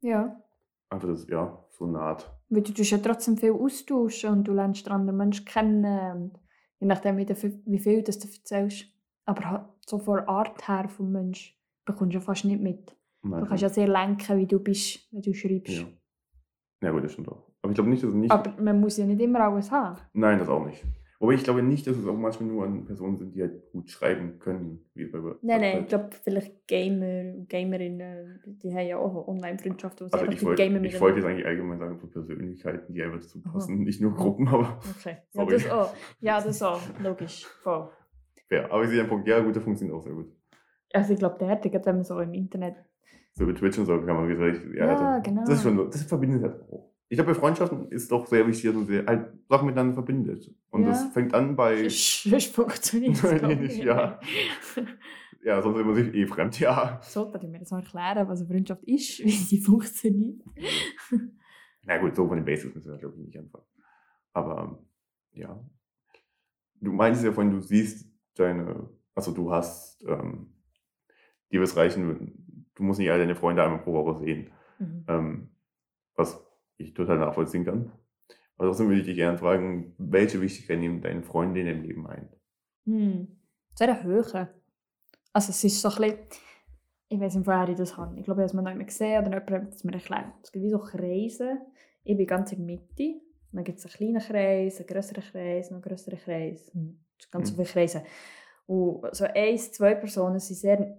Ja. 0.02 0.42
Einfach 0.90 1.08
das, 1.08 1.28
ja, 1.28 1.66
so 1.70 1.86
eine 1.86 2.00
Art. 2.00 2.32
Weil 2.50 2.62
du 2.62 2.74
tust 2.74 2.92
ja 2.92 2.98
trotzdem 2.98 3.38
viel 3.38 3.52
austauschen 3.52 4.32
und 4.32 4.44
du 4.44 4.54
lernst 4.54 4.90
andere 4.90 5.16
Menschen 5.16 5.46
kennen. 5.46 6.12
Und 6.12 6.40
je 6.80 6.88
nachdem, 6.88 7.18
wie, 7.18 7.26
du, 7.26 7.36
wie 7.36 7.80
viel 7.80 8.04
das 8.04 8.20
du 8.20 8.28
erzählst. 8.28 8.86
Aber 9.26 9.50
halt 9.50 9.64
so 9.86 10.00
von 10.00 10.18
der 10.18 10.30
Art 10.30 10.68
her 10.68 10.90
vom 10.90 11.12
Mensch 11.12 11.58
bekommst 11.86 12.14
du 12.14 12.18
ja 12.20 12.22
fast 12.22 12.46
nicht 12.46 12.62
mit. 12.62 12.96
Du 13.24 13.46
kannst 13.46 13.64
ja 13.64 13.70
sehr 13.70 13.88
lenken, 13.88 14.38
wie 14.38 14.48
du 14.48 14.60
bist, 14.60 15.08
wenn 15.14 15.22
du 15.22 15.34
schreibst. 15.34 15.74
ja. 15.74 15.86
ja, 16.82 16.92
gut, 16.92 17.06
das 17.06 17.14
stimmt 17.14 17.30
auch. 17.30 17.54
Aber 17.62 17.72
ich 17.72 17.76
glaube 17.76 17.90
nicht, 17.90 18.04
dass 18.04 18.10
es 18.10 18.16
nicht. 18.16 18.32
Aber 18.32 18.62
man 18.62 18.82
muss 18.82 18.98
ja 18.98 19.06
nicht 19.06 19.22
immer 19.22 19.40
alles 19.40 19.72
haben. 19.72 19.98
Nein, 20.12 20.40
das 20.40 20.50
auch 20.50 20.66
nicht. 20.66 20.84
Wobei 21.24 21.36
ich 21.36 21.44
glaube 21.46 21.64
nicht, 21.64 21.88
dass 21.88 21.96
es 21.96 22.06
auch 22.06 22.18
manchmal 22.18 22.50
nur 22.50 22.66
an 22.66 22.84
Personen 22.84 23.18
sind, 23.18 23.34
die 23.34 23.42
halt 23.44 23.72
gut 23.72 23.90
schreiben 23.90 24.40
können. 24.40 24.84
Wie 24.94 25.06
bei 25.06 25.20
Nein, 25.42 25.62
nein, 25.62 25.80
ich 25.84 25.88
glaube, 25.88 26.10
vielleicht 26.22 26.68
Gamer 26.68 27.46
Gamerinnen, 27.48 28.42
die 28.46 28.74
haben 28.74 28.86
ja 28.86 28.98
auch 28.98 29.30
Online-Freundschaften, 29.30 30.10
Also 30.12 30.26
ich 30.26 30.44
wollte, 30.44 30.64
ich 30.64 31.00
wollte 31.00 31.20
jetzt 31.20 31.26
eigentlich 31.26 31.46
allgemein 31.46 31.80
sagen, 31.80 31.98
für 31.98 32.08
Persönlichkeiten, 32.08 32.94
die 32.94 33.02
einfach 33.02 33.22
dazu 33.22 33.42
passen, 33.42 33.84
nicht 33.86 34.02
nur 34.02 34.14
Gruppen, 34.14 34.50
aber 34.50 34.78
Okay. 35.00 35.20
Ja, 35.32 35.46
das 35.46 35.70
auch. 35.72 35.96
Ja, 36.20 36.42
das 36.42 36.62
auch. 36.62 36.82
Logisch. 37.02 37.46
Voll. 37.62 37.88
fair. 38.50 38.70
Aber 38.70 38.84
ich 38.84 38.90
sehe 38.90 38.98
den 38.98 39.08
Punkt, 39.08 39.26
ja 39.26 39.40
gut, 39.40 39.56
der 39.56 39.62
funktioniert 39.62 39.98
auch 39.98 40.04
sehr 40.04 40.12
gut. 40.12 40.28
Also 40.92 41.14
ich 41.14 41.20
glaube, 41.20 41.38
der 41.40 41.48
hätte, 41.48 41.70
gerade 41.70 41.86
wenn 41.86 41.96
man 41.96 42.04
so 42.04 42.20
im 42.20 42.34
Internet... 42.34 42.76
So 43.32 43.46
über 43.46 43.56
Twitch 43.56 43.80
und 43.80 43.86
so 43.86 43.98
kann 44.02 44.14
man 44.18 44.28
wieder, 44.28 44.46
ja, 44.76 44.88
Ja, 44.88 45.20
das, 45.20 45.24
genau. 45.24 45.46
das 45.46 45.56
ist 45.56 45.64
schon, 45.64 45.90
das 45.90 46.04
verbindet 46.04 46.44
halt 46.44 46.62
auch. 46.70 46.93
Ich 47.14 47.18
glaube, 47.18 47.32
bei 47.36 47.40
Freundschaften 47.40 47.92
ist 47.92 48.12
doch 48.12 48.26
sehr 48.26 48.48
wichtig, 48.48 48.64
dass 48.66 48.74
man 48.74 48.88
sehr, 48.88 49.06
halt 49.06 49.32
Sachen 49.48 49.68
miteinander 49.68 49.94
verbindet. 49.94 50.52
Und 50.72 50.82
Ja. 50.82 50.88
das 50.90 51.04
fängt 51.14 51.32
an 51.36 51.56
bei, 51.56 51.88
Sonst 51.88 52.56
funktioniert 52.56 53.14
es, 53.14 53.22
Nein, 53.24 53.38
glaub 53.38 53.60
nicht, 53.60 53.78
ich. 53.78 53.84
ja. 53.84 54.20
ja, 55.44 55.62
sonst 55.62 55.86
man 55.86 55.94
sich 55.94 56.12
eh 56.16 56.26
fremd, 56.26 56.60
ja. 56.60 57.00
Sollte 57.04 57.38
ich 57.38 57.48
mir 57.48 57.60
das 57.60 57.70
mal 57.70 57.82
erklären, 57.82 58.28
was 58.28 58.40
eine 58.40 58.48
Freundschaft 58.50 58.84
ist, 58.86 59.20
wie 59.24 59.30
sie 59.30 59.60
funktioniert? 59.62 60.42
Na 61.84 62.00
gut, 62.00 62.16
so 62.16 62.28
von 62.28 62.38
den 62.38 62.46
Basics 62.46 62.74
müssen 62.74 62.92
wir, 62.94 62.98
glaube 62.98 63.14
ich, 63.20 63.26
nicht 63.28 63.38
anfangen. 63.38 63.66
Aber 64.34 64.84
ja. 65.34 65.64
Du 66.82 66.94
meinst 66.94 67.24
ja 67.24 67.32
vorhin, 67.32 67.52
du 67.52 67.60
siehst 67.62 68.10
deine, 68.34 68.90
also 69.14 69.32
du 69.32 69.52
hast, 69.52 70.04
ähm, 70.08 70.52
dir 71.52 71.62
es 71.62 71.78
reichen, 71.78 72.66
du 72.74 72.82
musst 72.82 72.98
nicht 73.00 73.12
alle 73.12 73.20
deine 73.20 73.36
Freunde 73.36 73.64
einmal 73.64 73.84
pro 73.84 73.94
Woche 73.94 74.18
sehen. 74.26 74.50
Mhm. 74.80 75.06
Ähm, 75.08 75.50
was 76.16 76.43
ich 76.78 76.94
total 76.94 77.20
nachvollziehen 77.20 77.66
kann. 77.66 77.92
Aber 78.58 78.68
trotzdem 78.68 78.88
würde 78.88 79.02
ich 79.02 79.08
dich 79.08 79.16
gerne 79.16 79.38
fragen, 79.38 79.96
welche 79.98 80.40
Wichtigkeit 80.42 80.80
nehmen 80.80 81.02
deine 81.02 81.24
Freunde 81.24 81.60
in 81.62 81.66
deinem 81.66 81.82
Leben 81.84 82.08
ein? 82.08 82.30
Hm. 82.86 83.28
Sehr 83.76 84.04
hoch. 84.04 84.34
Also 85.34 85.50
es 85.50 85.64
ist 85.64 85.82
so 85.82 85.90
ein 85.90 85.96
bisschen... 85.96 86.20
Ich 87.10 87.20
weiß 87.20 87.36
nicht, 87.36 87.46
woher 87.48 87.70
ich 87.70 87.76
das 87.78 87.96
habe. 87.96 88.18
Ich 88.18 88.24
glaube, 88.24 88.42
ich 88.42 88.50
habe 88.52 88.60
es 88.60 88.64
noch 88.66 88.74
nicht 88.74 88.88
gesehen 88.88 89.28
oder 89.28 89.44
jemand 89.46 89.68
hat 89.68 89.74
es 89.74 89.84
mir 89.84 89.94
erklärt. 89.94 90.34
Es 90.42 90.52
gibt 90.52 90.66
wie 90.66 90.70
so 90.70 90.80
Kreise. 90.80 91.58
Ich 92.04 92.18
bin 92.18 92.26
ganz 92.26 92.52
in 92.52 92.66
der 92.66 92.66
Mitte. 92.66 93.22
Dann 93.52 93.64
gibt 93.64 93.78
es 93.78 93.86
einen 93.86 93.94
kleinen 93.94 94.20
Kreis, 94.20 94.80
einen 94.80 94.88
größeren 94.88 95.24
Kreis, 95.24 95.70
noch 95.70 95.76
einen 95.76 95.84
größeren 95.84 96.18
Kreis. 96.18 96.72
Und 96.74 97.04
ganz 97.30 97.52
Mhm. 97.52 97.56
viele 97.56 97.68
Kreise. 97.68 98.04
Und 98.66 99.16
so 99.16 99.26
eins, 99.26 99.72
zwei 99.74 99.94
Personen 99.94 100.40
sind 100.40 100.56
sehr 100.56 100.98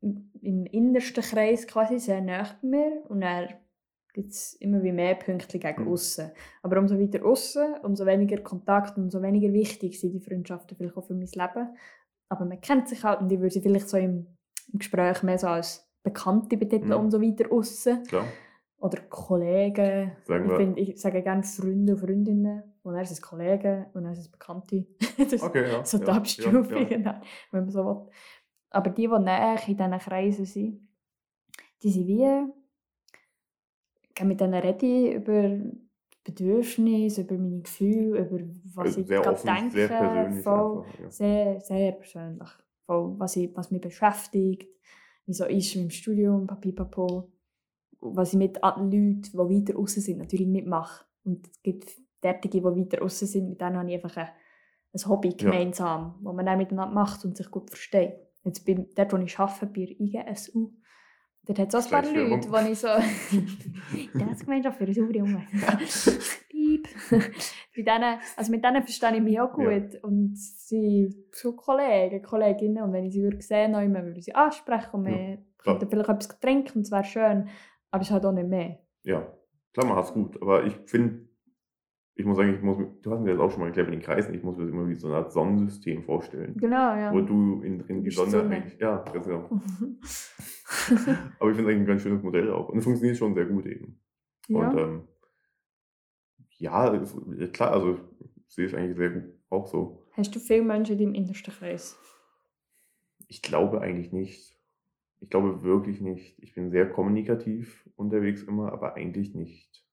im 0.00 0.64
innersten 0.66 1.22
Kreis 1.22 1.66
quasi 1.66 1.98
sehr 1.98 2.22
nah 2.22 2.42
bei 2.62 2.68
mir. 2.68 3.02
Und 3.08 3.20
dann 3.20 3.48
gibt 4.12 4.30
es 4.32 4.54
immer 4.54 4.82
wie 4.82 4.92
mehr 4.92 5.14
Punkte 5.14 5.58
gegen 5.58 5.82
Mhm. 5.84 5.88
außen. 5.92 6.30
Aber 6.62 6.78
umso 6.78 6.98
weiter 6.98 7.24
außen, 7.24 7.74
umso 7.82 8.06
weniger 8.06 8.38
Kontakt 8.42 8.96
und 8.96 9.04
umso 9.04 9.22
weniger 9.22 9.52
wichtig 9.52 10.00
sind 10.00 10.12
die 10.12 10.20
Freundschaften 10.20 10.76
vielleicht 10.76 10.96
auch 10.96 11.04
für 11.06 11.14
mein 11.14 11.26
Leben. 11.28 11.76
Aber 12.28 12.44
man 12.44 12.60
kennt 12.60 12.88
sich 12.88 13.02
halt 13.04 13.20
und 13.20 13.30
ich 13.32 13.38
würde 13.40 13.52
sie 13.52 13.60
vielleicht 13.60 13.88
so 13.88 13.96
im, 13.96 14.26
im 14.72 14.78
Gespräch 14.78 15.22
mehr 15.22 15.38
so 15.38 15.48
als 15.48 15.88
Bekannte 16.02 16.56
betiteln, 16.56 16.90
Mhm. 16.92 16.96
umso 17.04 17.20
weiter 17.20 17.52
außen. 17.52 18.04
Klar, 18.04 18.24
Oder 18.78 19.02
Kollegen. 19.10 20.12
sagen 20.24 20.44
Ich, 20.44 20.50
wir. 20.50 20.56
find, 20.56 20.78
ich 20.78 21.00
sage 21.00 21.22
gerne 21.22 21.42
Freunde 21.42 21.92
und 21.94 21.98
Freundinnen. 21.98 22.62
Und 22.82 22.94
dann 22.94 23.04
sind 23.04 23.14
es 23.18 23.20
Kollegen 23.22 23.84
und 23.92 24.04
dann 24.04 24.14
sind 24.14 24.24
es 24.24 24.30
Bekannte. 24.30 24.86
das 25.30 25.42
Okay, 25.42 25.70
ja. 25.70 25.84
so 25.84 25.98
die 25.98 26.06
ja, 26.06 26.12
Abstufungen, 26.14 26.90
ja, 26.90 26.98
ja. 26.98 27.20
wenn 27.50 27.64
man 27.64 27.70
so 27.70 27.84
will. 27.84 28.10
Aber 28.70 28.88
die, 28.90 29.02
die 29.02 29.18
näher 29.18 29.58
in 29.66 29.76
diesen 29.76 29.98
Kreisen 29.98 30.44
sind, 30.46 30.88
die 31.82 31.90
sind 31.90 32.06
wie... 32.06 32.59
Ich 34.16 34.24
mit 34.24 34.40
denen 34.40 34.54
rede 34.54 34.86
ich 34.86 35.14
über 35.14 35.58
Bedürfnisse, 36.24 37.22
über 37.22 37.38
meine 37.38 37.62
Gefühle, 37.62 38.20
über 38.20 38.40
was 38.74 38.86
Also 38.86 39.00
ich 39.00 39.06
sehr 39.06 39.20
gerade 39.20 39.36
offen, 39.36 39.46
denke. 39.46 39.70
sehr 39.70 39.88
persönlich 39.88 40.44
voll, 40.44 40.78
einfach. 40.78 41.00
Ja. 41.00 41.10
sehr, 41.10 41.60
sehr 41.60 41.92
persönlich. 41.92 42.48
Voll, 42.86 43.14
was, 43.18 43.36
ich, 43.36 43.56
was 43.56 43.70
mich 43.70 43.80
beschäftigt, 43.80 44.68
wie 45.26 45.32
so 45.32 45.44
ist 45.46 45.74
im 45.76 45.90
Studium, 45.90 46.46
papipapo. 46.46 47.32
Was 48.00 48.32
ich 48.32 48.38
mit 48.38 48.62
anderen 48.64 48.90
Leuten, 48.90 49.22
die 49.22 49.36
weiter 49.36 49.78
außen 49.78 50.02
sind, 50.02 50.18
natürlich 50.18 50.46
nicht 50.46 50.66
mache. 50.66 51.04
Und 51.24 51.46
es 51.46 51.62
gibt 51.62 51.90
derartige, 52.22 52.60
die 52.60 52.64
weiter 52.64 53.02
außen 53.02 53.28
sind, 53.28 53.48
mit 53.50 53.60
denen 53.60 53.76
habe 53.76 53.88
ich 53.90 53.94
einfach 54.02 54.16
ein, 54.16 54.28
ein 54.92 55.08
Hobby 55.08 55.34
gemeinsam, 55.34 56.18
das 56.22 56.34
man 56.34 56.46
dann 56.46 56.58
miteinander 56.58 56.94
macht 56.94 57.24
und 57.24 57.36
sich 57.36 57.50
gut 57.50 57.68
versteht. 57.70 58.14
Jetzt 58.44 58.64
bin, 58.64 58.88
dort, 58.94 59.12
wo 59.12 59.18
ich 59.18 59.38
arbeite, 59.38 59.66
bei 59.66 59.86
der 59.86 60.00
IGSU, 60.00 60.72
Dort 61.46 61.58
hat 61.58 61.74
es 61.74 61.74
auch 61.74 61.92
ein 61.92 62.02
paar. 62.02 62.14
Leute, 62.14 62.52
wo 62.52 62.70
ich 62.70 62.78
so... 62.78 62.88
das 64.30 64.40
Gemeinschaft 64.40 64.78
für 64.78 64.86
Umwelt. 65.22 65.46
Piep. 66.48 66.88
Bei 67.10 67.82
denen, 67.82 68.20
also 68.36 68.50
mit 68.52 68.64
denen 68.64 68.82
verstehe 68.82 69.16
ich 69.16 69.22
mich 69.22 69.40
auch 69.40 69.52
gut. 69.52 69.94
Ja. 69.94 70.00
Und 70.02 70.36
sie 70.36 71.08
sind 71.08 71.34
so 71.34 71.52
Kollegen, 71.56 72.22
Kolleginnen. 72.22 72.82
Und 72.82 72.92
wenn 72.92 73.04
ich 73.06 73.14
sie 73.14 73.22
würde 73.22 73.40
sehen, 73.40 73.74
würde 73.74 74.04
würde 74.04 74.18
ich 74.18 74.26
sie 74.26 74.34
ansprechen 74.34 74.90
und 74.92 75.06
Ja. 75.06 75.12
wir 75.12 75.38
könnten 75.58 75.88
vielleicht 75.88 76.08
etwas 76.08 76.40
trinken 76.40 76.78
und 76.78 76.82
es 76.82 76.90
wäre 76.90 77.04
schön. 77.04 77.48
Aber 77.90 78.02
es 78.02 78.10
halt 78.10 78.24
auch 78.26 78.32
nicht 78.32 78.48
mehr. 78.48 78.78
Ja, 79.02 79.26
klar, 79.72 79.86
man 79.86 79.96
hat's 79.96 80.12
gut. 80.12 80.40
Aber 80.40 80.64
ich 80.64 80.76
finde, 80.86 81.26
ich 82.14 82.24
muss 82.24 82.36
sagen, 82.36 82.54
ich 82.54 82.62
muss, 82.62 82.78
du 83.02 83.10
hast 83.10 83.20
mir 83.20 83.32
das 83.32 83.40
auch 83.40 83.50
schon 83.50 83.60
mal 83.60 83.66
erklärt 83.66 83.88
mit 83.88 83.98
den 83.98 84.02
Kreisen, 84.02 84.34
ich 84.34 84.42
muss 84.42 84.56
mir 84.56 84.64
das 84.64 84.72
immer 84.72 84.88
wie 84.88 84.94
so 84.94 85.06
eine 85.08 85.16
Art 85.16 85.32
Sonnensystem 85.32 86.02
vorstellen. 86.02 86.56
Genau, 86.56 86.94
ja. 86.94 87.12
Wo 87.12 87.20
du 87.20 87.62
in, 87.62 87.78
drin 87.78 88.02
die 88.02 88.10
Sonne, 88.10 88.42
eigentlich. 88.42 88.78
Ja, 88.78 88.98
ganz 89.12 89.26
genau. 89.26 89.48
Aber 91.38 91.50
ich 91.50 91.56
finde 91.56 91.62
es 91.62 91.66
eigentlich 91.66 91.78
ein 91.78 91.86
ganz 91.86 92.02
schönes 92.02 92.22
Modell 92.22 92.50
auch. 92.50 92.68
Und 92.68 92.78
es 92.78 92.84
funktioniert 92.84 93.16
schon 93.16 93.34
sehr 93.34 93.46
gut 93.46 93.66
eben. 93.66 94.00
ja. 94.48 94.68
Und 94.68 94.78
ähm, 94.78 95.08
ja, 96.58 97.04
klar, 97.52 97.72
also 97.72 97.98
ich 98.46 98.54
sehe 98.54 98.66
es 98.66 98.74
eigentlich 98.74 98.96
sehr 98.96 99.10
gut 99.10 99.32
auch 99.48 99.66
so. 99.66 100.06
Hast 100.12 100.34
du 100.34 100.38
viele 100.38 100.62
Menschen 100.62 100.98
in 100.98 100.98
deinem 100.98 101.14
innersten 101.14 101.54
Kreis? 101.54 101.98
Ich 103.28 103.42
glaube 103.42 103.80
eigentlich 103.80 104.12
nicht. 104.12 104.58
Ich 105.20 105.30
glaube 105.30 105.62
wirklich 105.62 106.00
nicht. 106.00 106.38
Ich 106.42 106.54
bin 106.54 106.70
sehr 106.70 106.90
kommunikativ 106.90 107.88
unterwegs 107.96 108.42
immer, 108.42 108.72
aber 108.72 108.94
eigentlich 108.94 109.34
nicht. 109.34 109.84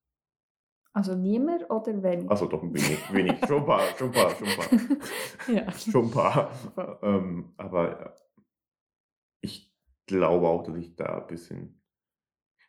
Also 0.93 1.15
niemand 1.15 1.69
oder 1.69 2.01
wenig? 2.01 2.29
Achso, 2.29 2.47
doch 2.47 2.63
ein 2.63 2.73
wenig. 2.73 3.13
wenig. 3.13 3.45
Schon 3.45 3.59
ein 3.59 3.65
paar, 3.65 3.81
schon 3.97 4.07
ein 4.07 4.13
paar, 4.13 4.31
schon 4.31 4.47
ein 4.47 4.57
paar. 4.57 5.55
ja. 5.55 5.71
Schon 5.71 6.05
ein 6.05 6.11
paar. 6.11 6.99
ähm, 7.03 7.53
aber 7.57 8.05
äh, 8.05 8.09
ich 9.41 9.73
glaube 10.05 10.47
auch, 10.47 10.63
dass 10.63 10.75
ich 10.75 10.95
da 10.95 11.21
ein 11.21 11.27
bisschen. 11.27 11.81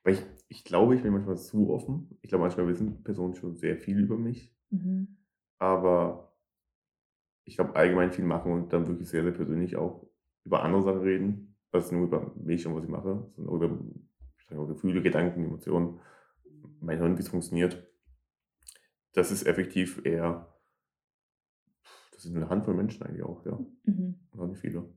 Weil 0.04 0.14
ich, 0.14 0.26
ich 0.48 0.64
glaube, 0.64 0.94
ich 0.94 1.02
bin 1.02 1.12
manchmal 1.12 1.38
zu 1.38 1.70
offen. 1.70 2.18
Ich 2.22 2.28
glaube, 2.28 2.44
manchmal 2.44 2.68
wissen 2.68 3.02
Personen 3.02 3.35
schon 3.35 3.57
sehr 3.57 3.76
viel 3.76 3.98
über 3.98 4.16
mich. 4.16 4.54
Mhm. 4.70 5.16
Aber 5.59 6.37
ich 7.44 7.57
glaube, 7.57 7.76
allgemein 7.76 8.12
viel 8.12 8.24
machen 8.24 8.52
und 8.52 8.72
dann 8.72 8.87
wirklich 8.87 9.09
sehr, 9.09 9.22
sehr 9.22 9.33
persönlich 9.33 9.76
auch 9.76 10.07
über 10.44 10.62
andere 10.62 10.83
Sachen 10.83 11.00
reden. 11.00 11.57
Also 11.72 11.94
nur 11.94 12.07
über 12.07 12.33
mich 12.37 12.66
und 12.66 12.74
was 12.74 12.85
ich 12.85 12.90
mache, 12.90 13.31
sondern 13.37 13.54
auch 13.54 13.57
über 14.50 14.66
Gefühle, 14.66 15.02
Gedanken, 15.02 15.44
Emotionen, 15.44 16.00
mein 16.81 16.98
Hirn, 16.98 17.16
wie 17.16 17.22
es 17.22 17.28
funktioniert. 17.28 17.88
Das 19.18 19.33
ist 19.33 19.46
effektiv 19.48 20.00
eher. 20.04 20.46
Das 22.12 22.22
sind 22.22 22.37
eine 22.37 22.48
Handvoll 22.48 22.74
Menschen 22.74 23.02
eigentlich 23.02 23.24
auch, 23.24 23.44
ja. 23.44 23.59
Mhm. 23.83 24.14
Noch 24.33 24.46
nicht 24.46 24.61
viele. 24.61 24.88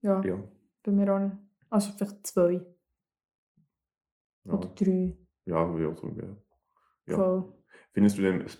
Ja, 0.00 0.20
Ja. 0.24 0.42
bei 0.82 0.90
mir 0.90 1.14
auch 1.14 1.20
nicht. 1.20 1.36
Also 1.70 1.92
vielleicht 1.92 2.26
zwei 2.26 2.66
Ja, 4.44 4.52
oder 4.54 4.68
drei. 4.74 5.16
ja 5.44 5.70
würde 5.72 5.84
ich 5.84 5.90
auch 5.92 6.02
sagen, 6.02 6.16
ja. 6.18 7.12
ja. 7.12 7.16
Voll. 7.16 7.52
Findest 7.92 8.18
du 8.18 8.22
denn, 8.22 8.40
es 8.40 8.58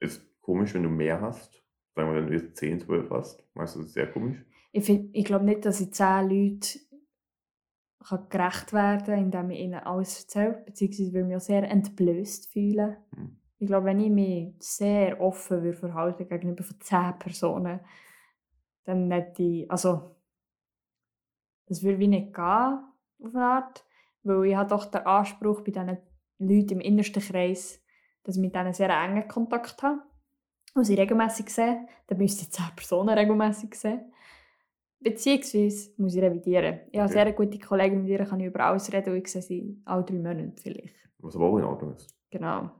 ist 0.00 0.40
komisch, 0.42 0.74
wenn 0.74 0.82
du 0.82 0.90
mehr 0.90 1.18
hast? 1.22 1.64
Sagen 1.94 2.10
wir, 2.12 2.16
wenn 2.20 2.26
du 2.26 2.34
jetzt 2.34 2.58
10, 2.58 2.78
12 2.80 3.08
hast. 3.08 3.42
Meinst 3.54 3.74
du, 3.74 3.78
das 3.78 3.88
ist 3.88 3.94
sehr 3.94 4.12
komisch? 4.12 4.44
Ich, 4.72 4.84
find- 4.84 5.16
ich 5.16 5.24
glaube 5.24 5.46
nicht, 5.46 5.64
dass 5.64 5.80
ich 5.80 5.94
zehn 5.94 6.28
Leuten 6.28 6.60
kann 8.06 8.28
gerecht 8.28 8.72
werden 8.74 9.04
kann, 9.06 9.18
indem 9.18 9.50
ich 9.50 9.60
ihnen 9.60 9.80
alles 9.80 10.20
erzähle. 10.24 10.62
Beziehungsweise 10.66 11.12
würde 11.12 11.20
ich 11.20 11.26
mich 11.28 11.36
auch 11.36 11.40
sehr 11.40 11.70
entblößt 11.70 12.52
fühlen. 12.52 12.96
Mhm. 13.16 13.40
Ich 13.58 13.66
glaube, 13.66 13.86
wenn 13.86 14.00
ich 14.00 14.10
mich 14.10 14.54
sehr 14.60 15.20
offen 15.20 15.62
würde 15.62 15.76
verhalten 15.78 16.28
gegenüber 16.28 16.62
von 16.62 16.80
zehn 16.80 17.18
Personen, 17.18 17.80
dann 18.84 19.10
hätte 19.10 19.42
ich, 19.42 19.70
also, 19.70 20.16
das 21.66 21.82
würde 21.82 21.98
wie 21.98 22.08
nicht 22.08 22.34
gehen, 22.34 22.44
auf 22.44 23.34
eine 23.34 23.44
Art. 23.44 23.84
Weil 24.22 24.46
ich 24.46 24.56
habe 24.56 24.68
doch 24.68 24.84
den 24.86 25.06
Anspruch 25.06 25.62
bei 25.62 25.70
diesen 25.70 25.98
Leuten 26.38 26.70
im 26.74 26.80
innersten 26.80 27.22
Kreis, 27.22 27.82
dass 28.24 28.36
ich 28.36 28.42
mit 28.42 28.54
denen 28.54 28.72
sehr 28.74 28.90
engen 28.90 29.26
Kontakt 29.28 29.82
habe. 29.82 30.02
Und 30.74 30.84
sie 30.84 30.94
regelmäßig 30.94 31.48
sehe, 31.48 31.86
dann 32.06 32.18
müsste 32.18 32.42
ich 32.42 32.50
zehn 32.50 32.66
Personen 32.76 33.16
regelmäßig 33.16 33.74
sehen. 33.74 34.12
Beziehungsweise 35.00 35.90
muss 35.98 36.14
ich 36.14 36.22
revidieren. 36.22 36.80
Ich 36.90 36.98
habe 36.98 37.08
Okay. 37.08 37.12
sehr 37.14 37.22
eine 37.22 37.34
gute 37.34 37.58
Kollegin, 37.58 38.02
mit 38.02 38.10
der 38.10 38.26
kann 38.26 38.40
ich 38.40 38.46
über 38.46 38.60
alles 38.60 38.92
reden 38.92 39.10
und 39.14 39.18
ich 39.18 39.28
sehe 39.28 39.42
sie 39.42 39.80
alle 39.84 40.04
drei 40.04 40.16
Monate 40.16 40.52
vielleicht. 40.60 40.94
Was 41.18 41.36
aber 41.36 41.46
auch 41.46 41.58
in 41.58 41.64
Ordnung 41.64 41.94
ist, 41.94 42.14
Genau. 42.30 42.70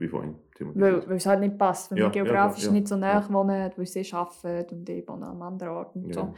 Wie 0.00 0.08
vorhin 0.08 0.34
Weil, 0.34 0.54
thematisiert. 0.54 1.08
weil 1.08 1.16
es 1.16 1.26
halt 1.26 1.40
nicht 1.40 1.58
passt, 1.58 1.90
wenn 1.90 1.98
Ja, 1.98 2.04
wir 2.04 2.10
geografisch 2.10 2.64
ja, 2.64 2.72
nicht 2.72 2.88
so 2.88 2.96
nah 2.96 3.26
wohnen, 3.30 3.72
weil 3.76 3.86
sie 3.86 4.12
arbeiten 4.12 4.78
und 4.78 4.88
ich 4.88 5.06
wohne 5.06 5.26
am 5.26 5.42
anderen 5.42 5.72
Ort 5.74 5.94
und 5.94 6.12
so. 6.14 6.34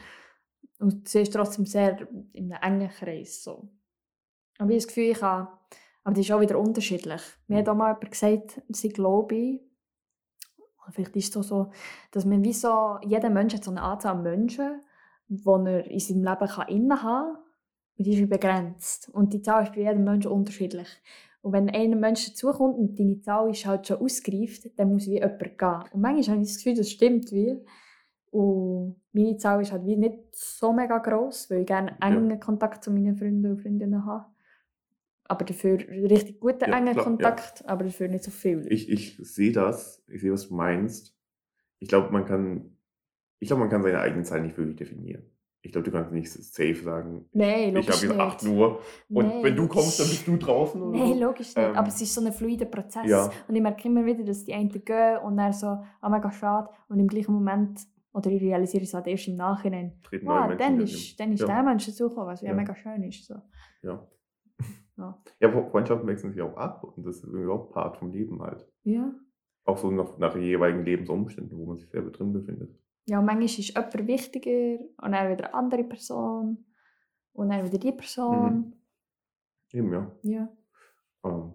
Und 0.78 1.08
sie 1.08 1.20
ist 1.22 1.32
trotzdem 1.32 1.64
sehr 1.64 2.08
in 2.32 2.52
einem 2.52 2.80
engen 2.80 2.90
Kreis. 2.90 3.42
So. 3.44 3.68
Aber 4.58 4.70
ich 4.70 4.74
habe 4.74 4.74
das 4.74 4.86
Gefühl, 4.88 5.04
ich 5.04 5.22
habe, 5.22 5.48
aber 6.02 6.14
das 6.14 6.24
ist 6.24 6.32
auch 6.32 6.40
wieder 6.40 6.58
unterschiedlich. 6.58 7.22
Mir 7.46 7.58
hat 7.58 7.68
auch 7.68 7.76
mal 7.76 7.92
jemand 7.92 8.10
gesagt, 8.10 8.60
sie 8.68 8.88
glaube 8.88 9.60
vielleicht 10.90 11.16
ist 11.16 11.36
es 11.36 11.48
so, 11.48 11.70
dass 12.10 12.24
man 12.24 12.42
wie 12.44 12.52
so, 12.52 12.98
jeder 13.04 13.30
Mensch 13.30 13.54
hat 13.54 13.64
so 13.64 13.70
eine 13.70 13.82
Anzahl 13.82 14.16
an 14.16 14.22
Menschen, 14.22 14.80
die 15.28 15.46
er 15.46 15.86
in 15.86 16.00
seinem 16.00 16.24
Leben 16.24 16.46
kann 16.48 16.68
innehaben 16.68 17.34
kann. 17.34 17.42
Und 17.96 18.06
die 18.06 18.14
ist 18.14 18.18
wie 18.18 18.26
begrenzt. 18.26 19.08
Und 19.10 19.32
die 19.32 19.42
Zahl 19.42 19.64
ist 19.64 19.74
bei 19.74 19.82
jedem 19.82 20.04
Menschen 20.04 20.32
unterschiedlich. 20.32 20.88
Und 21.42 21.52
wenn 21.52 21.68
ein 21.70 21.98
Mensch 21.98 22.28
dazukommt 22.28 22.78
und 22.78 22.98
deine 22.98 23.20
Zahl 23.20 23.50
ist 23.50 23.66
halt 23.66 23.86
schon 23.86 23.98
ausgereift, 23.98 24.78
dann 24.78 24.92
muss 24.92 25.06
wie 25.06 25.14
jemand 25.14 25.40
gehen. 25.40 25.84
Und 25.92 26.00
manchmal 26.00 26.36
habe 26.36 26.42
ich 26.42 26.52
das 26.52 26.56
Gefühl, 26.58 26.76
das 26.76 26.90
stimmt 26.90 27.32
wie. 27.32 27.58
Und 28.30 29.00
meine 29.12 29.36
Zahl 29.36 29.60
ist 29.60 29.72
halt 29.72 29.84
wie 29.84 29.96
nicht 29.96 30.18
so 30.30 30.72
mega 30.72 30.98
gross, 30.98 31.50
weil 31.50 31.60
ich 31.60 31.66
gerne 31.66 31.96
engen 32.00 32.38
Kontakt 32.38 32.84
zu 32.84 32.92
meinen 32.92 33.16
Freunden 33.16 33.50
und 33.50 33.60
Freundinnen 33.60 34.06
habe. 34.06 34.26
Aber 35.24 35.44
dafür 35.44 35.78
richtig 35.78 36.38
guten 36.40 36.70
Ja, 36.70 36.78
engen 36.78 36.92
klar, 36.92 36.96
ja. 36.96 37.02
Kontakt, 37.02 37.68
aber 37.68 37.84
dafür 37.84 38.08
nicht 38.08 38.24
so 38.24 38.30
viel. 38.30 38.64
Ich, 38.70 38.88
ich 38.88 39.16
sehe 39.16 39.52
das, 39.52 40.04
ich 40.08 40.20
sehe, 40.20 40.32
was 40.32 40.48
du 40.48 40.54
meinst. 40.54 41.18
Ich 41.80 41.88
glaube, 41.88 42.10
man 42.12 42.24
kann, 42.24 42.76
ich 43.40 43.48
glaube, 43.48 43.60
man 43.60 43.70
kann 43.70 43.82
seine 43.82 43.98
eigene 43.98 44.22
Zahl 44.22 44.42
nicht 44.42 44.56
wirklich 44.56 44.76
definieren. 44.76 45.24
Ich 45.64 45.70
glaube, 45.70 45.84
du 45.88 45.92
kannst 45.92 46.10
nicht 46.12 46.28
safe 46.30 46.74
sagen, 46.74 47.24
Nein, 47.32 47.76
ich 47.76 47.86
habe 47.88 47.96
jetzt 47.96 48.02
nicht. 48.02 48.18
8 48.20 48.42
Uhr 48.48 48.80
und 49.08 49.26
Nein, 49.28 49.42
wenn 49.44 49.56
du 49.56 49.68
kommst, 49.68 50.00
dann 50.00 50.08
bist 50.08 50.26
du 50.26 50.36
draußen 50.36 50.82
oder 50.82 50.98
Nein, 50.98 51.14
so. 51.14 51.20
logisch 51.24 51.54
nicht. 51.54 51.58
Ähm, 51.58 51.76
aber 51.76 51.86
es 51.88 52.00
ist 52.02 52.12
so 52.12 52.20
ein 52.24 52.32
fluider 52.32 52.64
Prozess. 52.66 53.06
Ja. 53.08 53.30
Und 53.46 53.54
ich 53.54 53.62
merke 53.62 53.86
immer 53.88 54.04
wieder, 54.04 54.24
dass 54.24 54.44
die 54.44 54.52
einen 54.54 54.68
gehen 54.70 55.18
und 55.24 55.36
dann 55.36 55.52
so, 55.52 55.66
ah, 55.66 56.08
mega 56.08 56.30
schade. 56.32 56.68
Und 56.88 56.98
im 56.98 57.06
gleichen 57.06 57.32
Moment, 57.32 57.80
oder 58.12 58.28
ich 58.30 58.42
realisiere 58.42 58.82
es 58.82 58.92
halt 58.92 59.06
erst 59.06 59.28
im 59.28 59.36
Nachhinein, 59.36 59.92
Treten 60.02 60.26
wow, 60.26 60.48
Menschen 60.48 60.58
dann 60.58 60.80
ist, 60.80 61.20
dann 61.20 61.32
ist 61.32 61.40
Ja. 61.40 61.46
der 61.46 61.62
Mensch 61.62 61.86
dazugekommen, 61.86 62.28
was 62.28 62.40
ja, 62.42 62.48
Ja. 62.48 62.54
mega 62.54 62.74
schön 62.74 63.02
ist. 63.04 63.24
So. 63.26 63.34
Ja. 63.82 64.06
Ja. 64.98 65.18
Ja, 65.40 65.48
Fre- 65.48 65.70
Freundschaften 65.70 66.06
wechseln 66.06 66.32
sich 66.32 66.42
auch 66.42 66.54
ab 66.56 66.84
und 66.84 67.06
das 67.06 67.24
ist 67.24 67.34
auch 67.48 67.70
Part 67.70 67.96
vom 67.96 68.10
Leben 68.12 68.42
halt. 68.42 68.68
Ja. 68.84 69.10
Auch 69.64 69.78
so 69.78 69.90
nach, 69.90 70.18
nach 70.18 70.36
jeweiligen 70.36 70.84
Lebensumständen, 70.84 71.56
wo 71.56 71.64
man 71.64 71.78
sich 71.78 71.88
selber 71.88 72.10
drin 72.10 72.32
befindet. 72.34 72.78
Ja, 73.06 73.20
manchmal 73.20 73.44
ist 73.44 73.56
jemand 73.56 74.06
wichtiger 74.06 74.84
und 75.02 75.12
dann 75.12 75.32
wieder 75.32 75.46
eine 75.46 75.54
andere 75.54 75.84
Person 75.84 76.64
und 77.32 77.48
dann 77.48 77.64
wieder 77.64 77.78
die 77.78 77.92
Person. 77.92 78.74
Eben, 79.72 79.92
ja. 79.92 80.12
Ja. 80.22 80.48
Ähm, 81.24 81.52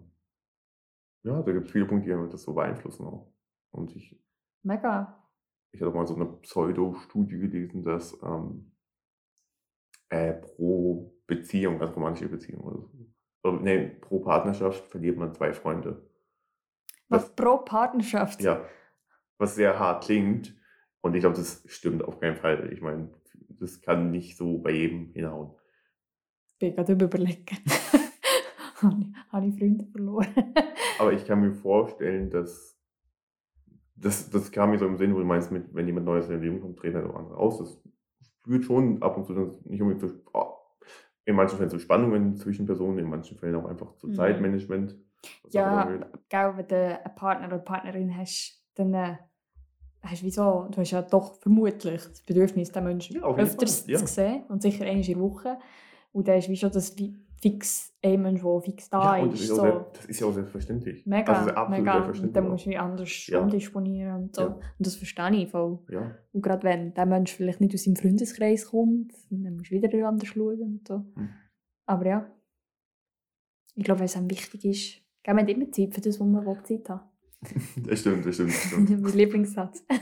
ja, 1.24 1.42
da 1.42 1.52
gibt 1.52 1.68
es 1.68 1.72
viele 1.72 1.86
Punkte, 1.86 2.10
die 2.10 2.30
das 2.32 2.44
so 2.44 2.54
beeinflussen 2.54 3.06
auch. 3.06 3.32
Und 3.72 3.96
ich, 3.96 4.20
Mega. 4.64 5.24
ich 5.72 5.82
hatte 5.82 5.92
mal 5.92 6.08
so 6.08 6.16
eine 6.16 6.26
Pseudo-Studie 6.26 7.38
gelesen, 7.38 7.84
dass 7.84 8.18
ähm, 8.24 8.72
äh, 10.10 10.34
pro 10.34 11.14
Beziehung, 11.28 11.82
also 11.82 11.94
romantische 11.94 12.30
Beziehung 12.30 12.64
oder 12.64 12.80
so, 12.80 12.90
oder, 13.44 13.62
nee, 13.62 13.88
pro 13.88 14.20
Partnerschaft 14.20 14.86
verliert 14.88 15.18
man 15.18 15.34
zwei 15.34 15.54
Freunde. 15.54 16.10
Was 17.10 17.34
pro 17.36 17.58
Partnerschaft. 17.60 18.42
Ja, 18.42 18.66
was 19.38 19.56
sehr 19.56 19.78
hart 19.78 20.06
klingt. 20.06 20.57
Und 21.08 21.16
ich 21.16 21.22
glaube, 21.22 21.36
das 21.36 21.64
stimmt 21.68 22.04
auf 22.04 22.20
keinen 22.20 22.36
Fall. 22.36 22.72
Ich 22.74 22.82
meine, 22.82 23.10
das 23.60 23.82
kann 23.82 24.12
nicht 24.12 24.38
so 24.38 24.60
bei 24.60 24.72
jedem 24.72 25.12
hinhauen. 25.14 25.52
bin 26.60 26.76
gerade 26.76 26.94
überlegen. 26.94 27.46
Habe 28.82 28.96
ich- 29.02 29.54
ich 29.54 29.60
Freunde 29.60 29.86
verloren? 29.88 30.28
Aber 31.00 31.14
ich 31.14 31.26
kann 31.26 31.42
mir 31.42 31.54
vorstellen, 31.54 32.30
dass 32.30 32.76
das, 33.96 34.30
das 34.30 34.52
kam 34.52 34.70
mir 34.72 34.78
so 34.80 34.86
im 34.86 34.98
Sinn, 34.98 35.14
wo 35.16 35.20
du 35.20 35.26
meinst, 35.26 35.52
mit, 35.52 35.74
wenn 35.74 35.88
jemand 35.88 36.06
Neues 36.06 36.26
in 36.26 36.32
dein 36.34 36.42
Leben 36.42 36.62
kommt, 36.62 36.78
treten 36.78 36.98
halt 36.98 37.08
auch 37.08 37.16
andere 37.16 37.38
aus. 37.38 37.58
Das 37.58 37.82
führt 38.44 38.66
schon 38.66 39.02
ab 39.02 39.18
und 39.18 39.26
zu 39.26 39.34
nicht 39.66 39.82
unbedingt 39.82 40.00
zu, 40.02 40.22
oh, 40.34 40.54
in 41.26 41.36
manchen 41.36 41.58
Fällen 41.58 41.70
zu 41.72 41.80
Spannungen 41.80 42.36
zwischen 42.38 42.66
Personen, 42.68 43.00
in 43.00 43.10
manchen 43.10 43.38
Fällen 43.38 43.56
auch 43.56 43.66
einfach 43.66 43.96
zu 43.98 44.08
Mhm. 44.08 44.14
Zeitmanagement. 44.14 44.96
ja, 45.50 45.86
gell, 46.30 46.54
wenn 46.58 46.68
du 46.68 46.76
einen 47.04 47.16
Partner 47.16 47.48
oder 47.48 47.58
Partnerin 47.60 48.16
hast, 48.16 48.64
dann 48.76 48.94
äh, 48.94 49.18
hast 50.10 50.22
du 50.22 50.26
wieso, 50.26 50.68
du 50.72 50.78
hast 50.78 50.92
ja 50.92 51.02
doch 51.02 51.36
vermutlich 51.36 52.02
das 52.02 52.22
Bedürfnis, 52.22 52.72
den 52.72 52.84
Menschen 52.84 53.18
Ja, 53.18 53.36
öfters 53.36 53.82
Fall, 53.82 53.92
ja. 53.92 54.00
zu 54.00 54.08
sehen 54.08 54.44
und 54.50 54.62
sicher 54.62 54.86
einmal 54.86 55.06
in 55.06 55.14
der 55.14 55.20
Woche. 55.20 55.58
Und 56.12 56.28
dann 56.28 56.38
ist 56.38 56.50
wie 56.50 56.58
schon 56.58 56.72
das 56.72 56.96
fix 57.40 57.94
ein 58.04 58.22
Mensch, 58.22 58.42
der 58.42 58.62
fix 58.62 58.90
da 58.90 59.18
ja, 59.18 59.24
und 59.24 59.34
das 59.34 59.42
ist. 59.42 59.56
so. 59.56 59.86
das 59.94 60.06
ist 60.06 60.20
ja 60.20 60.28
auch 60.28 60.32
selbstverständlich. 60.34 61.06
Mega, 61.06 61.34
also 61.34 61.50
absolut 61.52 61.70
mega. 61.70 61.92
Und 61.98 62.04
selbstverständlich. 62.06 62.34
dann 62.34 62.46
auch. 62.46 62.50
musst 62.52 62.66
du 62.66 62.70
wie 62.72 62.78
anders 62.78 63.28
Ja. 63.28 63.40
umdisponieren 63.42 64.16
und 64.24 64.36
so. 64.36 64.42
Ja. 64.42 64.48
Und 64.48 64.64
das 64.80 64.96
verstehe 64.96 65.44
ich 65.44 65.50
voll. 65.52 65.80
ja. 65.90 66.16
Und 66.34 66.42
gerade 66.42 66.64
wenn 66.64 66.94
der 66.94 67.06
Mensch 67.06 67.34
vielleicht 67.34 67.62
nicht 67.62 67.76
aus 67.76 67.84
seinem 67.84 67.96
Freundeskreis 67.96 68.66
kommt, 68.72 69.14
dann 69.30 69.56
musst 69.56 69.72
du 69.72 69.76
wieder 69.76 70.08
anders 70.08 70.28
schauen 70.30 70.62
und 70.62 70.88
so. 70.88 71.06
Hm. 71.16 71.30
Aber 71.86 72.06
ja. 72.08 72.32
Ich 73.76 73.84
glaube, 73.84 74.02
was 74.02 74.18
einem 74.18 74.32
wichtig 74.32 74.66
ist, 74.66 75.02
man 75.28 75.40
hat 75.40 75.50
immer 75.50 75.72
Zeit 75.72 75.94
für 75.94 76.02
das, 76.02 76.20
wo 76.20 76.24
man 76.24 76.44
Zeit 76.64 76.90
hat. 76.90 77.06
Das 77.78 78.00
stimmt, 78.02 78.26
das 78.26 78.36
stimmt, 78.36 78.50
das 78.50 78.64
stimmt. 78.64 78.90
mein 79.02 79.14
Lieblingssatz. 79.14 79.84
ja, 79.90 79.96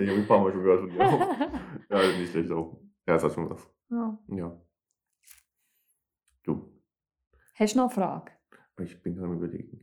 ich 0.00 0.08
habe 0.10 0.20
ein 0.20 0.26
paar 0.26 0.40
Mal 0.40 0.52
schon 0.52 0.62
gehört 0.62 0.80
von 0.80 0.90
dir. 0.90 1.50
Ja, 1.90 2.18
nicht 2.18 2.30
schlecht 2.32 2.50
auch. 2.52 2.78
Ja, 3.06 3.14
das 3.14 3.24
hat 3.24 3.32
schon 3.32 3.48
was. 3.48 3.66
ja. 3.90 4.18
Ja. 4.28 4.60
Du, 6.42 6.70
Hast 7.54 7.74
du 7.74 7.78
noch 7.78 7.86
eine 7.86 7.94
Frage? 7.94 8.32
ich 8.82 9.02
bin 9.02 9.14
gerade 9.14 9.26
am 9.28 9.36
überlegen. 9.38 9.80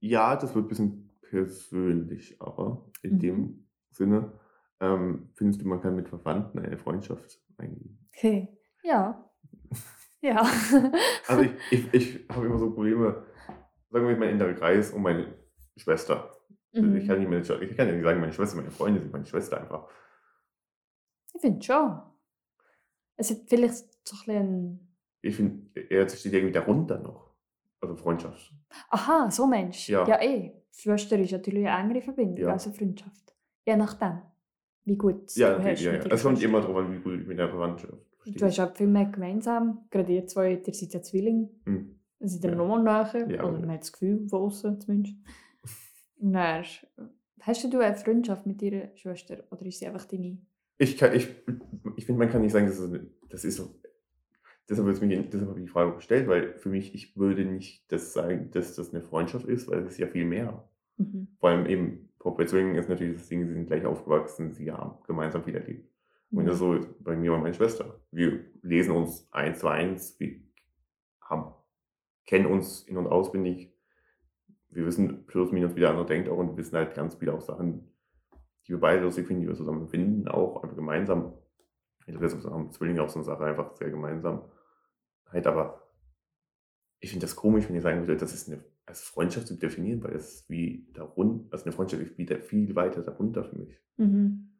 Ja, 0.00 0.36
das 0.36 0.54
wird 0.54 0.66
ein 0.66 0.68
bisschen 0.68 1.10
persönlich, 1.22 2.40
aber 2.40 2.90
in 3.02 3.14
Mhm. 3.14 3.18
dem 3.20 3.68
Sinne, 3.90 4.38
ähm, 4.80 5.30
findest 5.34 5.62
du, 5.62 5.66
man 5.68 5.80
kann 5.80 5.96
mit 5.96 6.08
Verwandten 6.08 6.58
eine 6.58 6.78
Freundschaft 6.78 7.40
eingehen? 7.56 7.98
Okay. 8.14 8.48
Ja. 8.82 9.28
Ja. 10.24 10.46
Also 11.26 11.42
ich, 11.42 11.50
ich, 11.72 11.94
ich 11.94 12.28
habe 12.28 12.46
immer 12.46 12.56
so 12.56 12.70
Probleme, 12.70 13.26
sagen 13.92 14.08
wir 14.08 14.16
meinem 14.16 14.30
inneren 14.34 14.54
Kreis 14.56 14.90
und 14.90 15.02
meine 15.02 15.34
Schwester. 15.76 16.30
Mhm. 16.72 16.96
Ich, 16.96 17.06
kann 17.06 17.18
nicht 17.18 17.28
meine, 17.28 17.42
ich 17.42 17.76
kann 17.76 17.88
ja 17.88 17.94
nicht 17.94 18.02
sagen, 18.04 18.20
meine 18.20 18.32
Schwester, 18.32 18.56
meine 18.56 18.70
Freunde 18.70 19.00
sind 19.00 19.12
meine 19.12 19.26
Schwester 19.26 19.60
einfach. 19.60 19.88
Ich 21.34 21.40
finde 21.40 21.62
schon. 21.62 22.00
Es 23.16 23.30
hat 23.30 23.38
vielleicht 23.46 23.74
so 24.08 24.16
ein 24.16 24.24
bisschen... 24.26 24.88
Ich 25.20 25.36
finde, 25.36 25.80
er 25.90 26.08
steht 26.08 26.32
irgendwie 26.32 26.52
darunter 26.52 26.98
noch. 26.98 27.30
Also 27.80 27.94
Freundschaft. 27.96 28.52
Aha, 28.90 29.30
so 29.30 29.46
Mensch. 29.46 29.88
Ja. 29.88 30.06
Ja, 30.08 30.20
eh. 30.20 30.52
Schwester 30.74 31.18
ist 31.18 31.32
natürlich 31.32 31.66
eine 31.66 31.82
engere 31.82 32.02
Verbindung 32.02 32.38
Ja. 32.38 32.52
als 32.52 32.66
eine 32.66 32.74
Freundschaft. 32.74 33.34
Je 33.66 33.76
nachdem, 33.76 34.22
wie 34.84 34.96
gut 34.96 35.34
Ja, 35.36 35.56
du 35.58 35.62
hast 35.64 35.80
ja, 35.82 35.92
ja. 35.94 36.04
Es 36.10 36.22
kommt 36.22 36.42
immer 36.42 36.60
darauf 36.60 36.76
an, 36.76 36.92
wie 36.92 37.00
gut 37.00 37.20
ich 37.20 37.26
mit 37.26 37.38
der 37.38 37.48
Verwandtschaft 37.50 37.92
Du 38.24 38.30
hast 38.30 38.38
verstehe. 38.38 38.66
auch 38.70 38.76
viel 38.76 38.86
mehr 38.86 39.06
gemeinsam. 39.06 39.84
Gerade 39.90 40.12
ihr 40.12 40.26
zwei, 40.26 40.52
ihr 40.64 40.74
seid 40.74 40.94
ja 40.94 41.02
Zwillinge. 41.02 41.50
Hm. 41.66 41.98
Ihr 42.22 42.28
seid 42.28 42.44
ja 42.44 42.50
Ja. 42.50 42.56
nochmal 42.56 42.82
näher. 42.82 43.30
Ja, 43.30 43.44
oder 43.44 43.54
ja. 43.54 43.58
man 43.60 43.70
hat 43.72 43.80
das 43.80 43.92
Gefühl, 43.92 44.26
von 44.28 44.42
außen 44.42 44.80
zumindest. 44.80 45.16
Und 46.20 46.32
dann, 46.34 46.64
hast 47.40 47.64
du 47.72 47.78
eine 47.80 47.96
Freundschaft 47.96 48.46
mit 48.46 48.62
deiner 48.62 48.96
Schwester? 48.96 49.44
Oder 49.50 49.66
ist 49.66 49.78
sie 49.80 49.86
einfach 49.86 50.04
deine... 50.06 50.38
Ich, 50.78 50.96
kann- 50.96 51.14
ich, 51.14 51.28
ich 51.96 52.06
finde, 52.06 52.20
man 52.20 52.30
kann 52.30 52.40
nicht 52.42 52.52
sagen, 52.52 52.66
das 52.66 52.78
ist, 52.78 52.88
eine- 52.88 53.06
das 53.28 53.44
ist 53.44 53.56
so. 53.56 53.74
Deshalb, 54.68 54.86
habe 54.86 55.04
ich 55.04 55.64
die 55.64 55.68
Frage 55.68 55.96
gestellt, 55.96 56.28
weil 56.28 56.54
für 56.58 56.68
mich, 56.68 56.94
ich 56.94 57.16
würde 57.16 57.44
nicht 57.44 57.90
das 57.92 58.12
sagen, 58.12 58.50
dass 58.52 58.76
das 58.76 58.94
eine 58.94 59.02
Freundschaft 59.02 59.46
ist, 59.46 59.68
weil 59.68 59.80
es 59.80 59.94
ist 59.94 59.98
ja 59.98 60.06
viel 60.06 60.24
mehr. 60.24 60.68
Mhm. 60.96 61.28
Vor 61.40 61.50
allem 61.50 61.66
eben, 61.66 62.08
bei 62.20 62.44
Zwillingen 62.44 62.76
ist 62.76 62.88
natürlich 62.88 63.16
das 63.18 63.28
Ding, 63.28 63.44
sie 63.46 63.52
sind 63.52 63.66
gleich 63.66 63.84
aufgewachsen, 63.84 64.52
sie 64.54 64.70
haben 64.70 65.02
gemeinsam 65.06 65.42
viel 65.42 65.56
erlebt. 65.56 65.90
Und 66.30 66.46
das 66.46 66.54
ist 66.54 66.60
so 66.60 66.78
bei 67.00 67.16
mir 67.16 67.34
und 67.34 67.42
meiner 67.42 67.52
Schwester. 67.52 68.00
Wir 68.12 68.44
lesen 68.62 68.92
uns 68.92 69.28
eins 69.32 69.58
zu 69.58 69.68
eins, 69.68 70.18
wir 70.18 70.36
haben, 71.20 71.52
kennen 72.26 72.46
uns 72.46 72.82
in- 72.82 72.96
und 72.96 73.06
auswendig. 73.06 73.72
Wir 74.70 74.86
wissen 74.86 75.26
plus 75.26 75.52
minus, 75.52 75.74
wie 75.74 75.80
der 75.80 75.90
andere 75.90 76.06
denkt 76.06 76.28
auch 76.28 76.38
und 76.38 76.56
wissen 76.56 76.76
halt 76.76 76.94
ganz 76.94 77.16
viele 77.16 77.34
auch 77.34 77.40
Sachen, 77.40 77.90
die 78.66 78.70
wir 78.70 78.80
beide 78.80 79.02
lustig 79.02 79.26
finden, 79.26 79.42
die 79.42 79.48
wir 79.48 79.54
zusammen 79.54 79.88
finden, 79.88 80.28
auch 80.28 80.62
einfach 80.62 80.76
gemeinsam. 80.76 81.34
Ich 82.00 82.06
glaube, 82.06 82.26
das 82.26 82.46
auch 82.46 82.70
Zwillinge 82.70 83.02
auch 83.02 83.08
so 83.08 83.16
eine 83.16 83.24
Sache, 83.24 83.44
einfach 83.44 83.74
sehr 83.76 83.90
gemeinsam. 83.90 84.42
Halt, 85.26 85.46
aber 85.46 85.82
ich 87.00 87.10
finde 87.10 87.24
das 87.24 87.36
komisch, 87.36 87.68
wenn 87.68 87.74
ihr 87.74 87.82
sagen 87.82 88.00
würdet, 88.00 88.22
das 88.22 88.32
ist 88.34 88.48
eine 88.48 88.64
als 88.84 89.00
Freundschaft 89.02 89.46
zu 89.46 89.56
definieren, 89.56 90.02
weil 90.02 90.14
es 90.16 90.44
wie 90.48 90.88
darunter, 90.92 91.46
also 91.52 91.64
eine 91.64 91.72
Freundschaft 91.72 92.02
ist 92.02 92.18
wieder 92.18 92.38
viel 92.40 92.74
weiter 92.74 93.02
darunter 93.02 93.44
für 93.44 93.56
mich. 93.56 93.78
Mhm. 93.96 94.58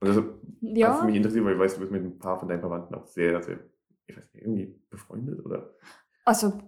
Und 0.00 0.08
das 0.08 0.16
hat 0.16 0.24
Ja. 0.60 1.04
mich 1.04 1.14
interessiert, 1.14 1.44
weil 1.44 1.54
ich 1.54 1.60
weiß, 1.60 1.74
du 1.74 1.80
bist 1.80 1.92
mit 1.92 2.02
ein 2.02 2.18
paar 2.18 2.38
von 2.38 2.48
deinen 2.48 2.60
Verwandten 2.60 2.94
auch 2.94 3.06
sehr, 3.06 3.40
sehr, 3.42 3.60
ich 4.06 4.16
weiß 4.16 4.34
nicht, 4.34 4.42
irgendwie 4.42 4.80
befreundet 4.90 5.44
oder? 5.44 5.74
Also, 6.24 6.58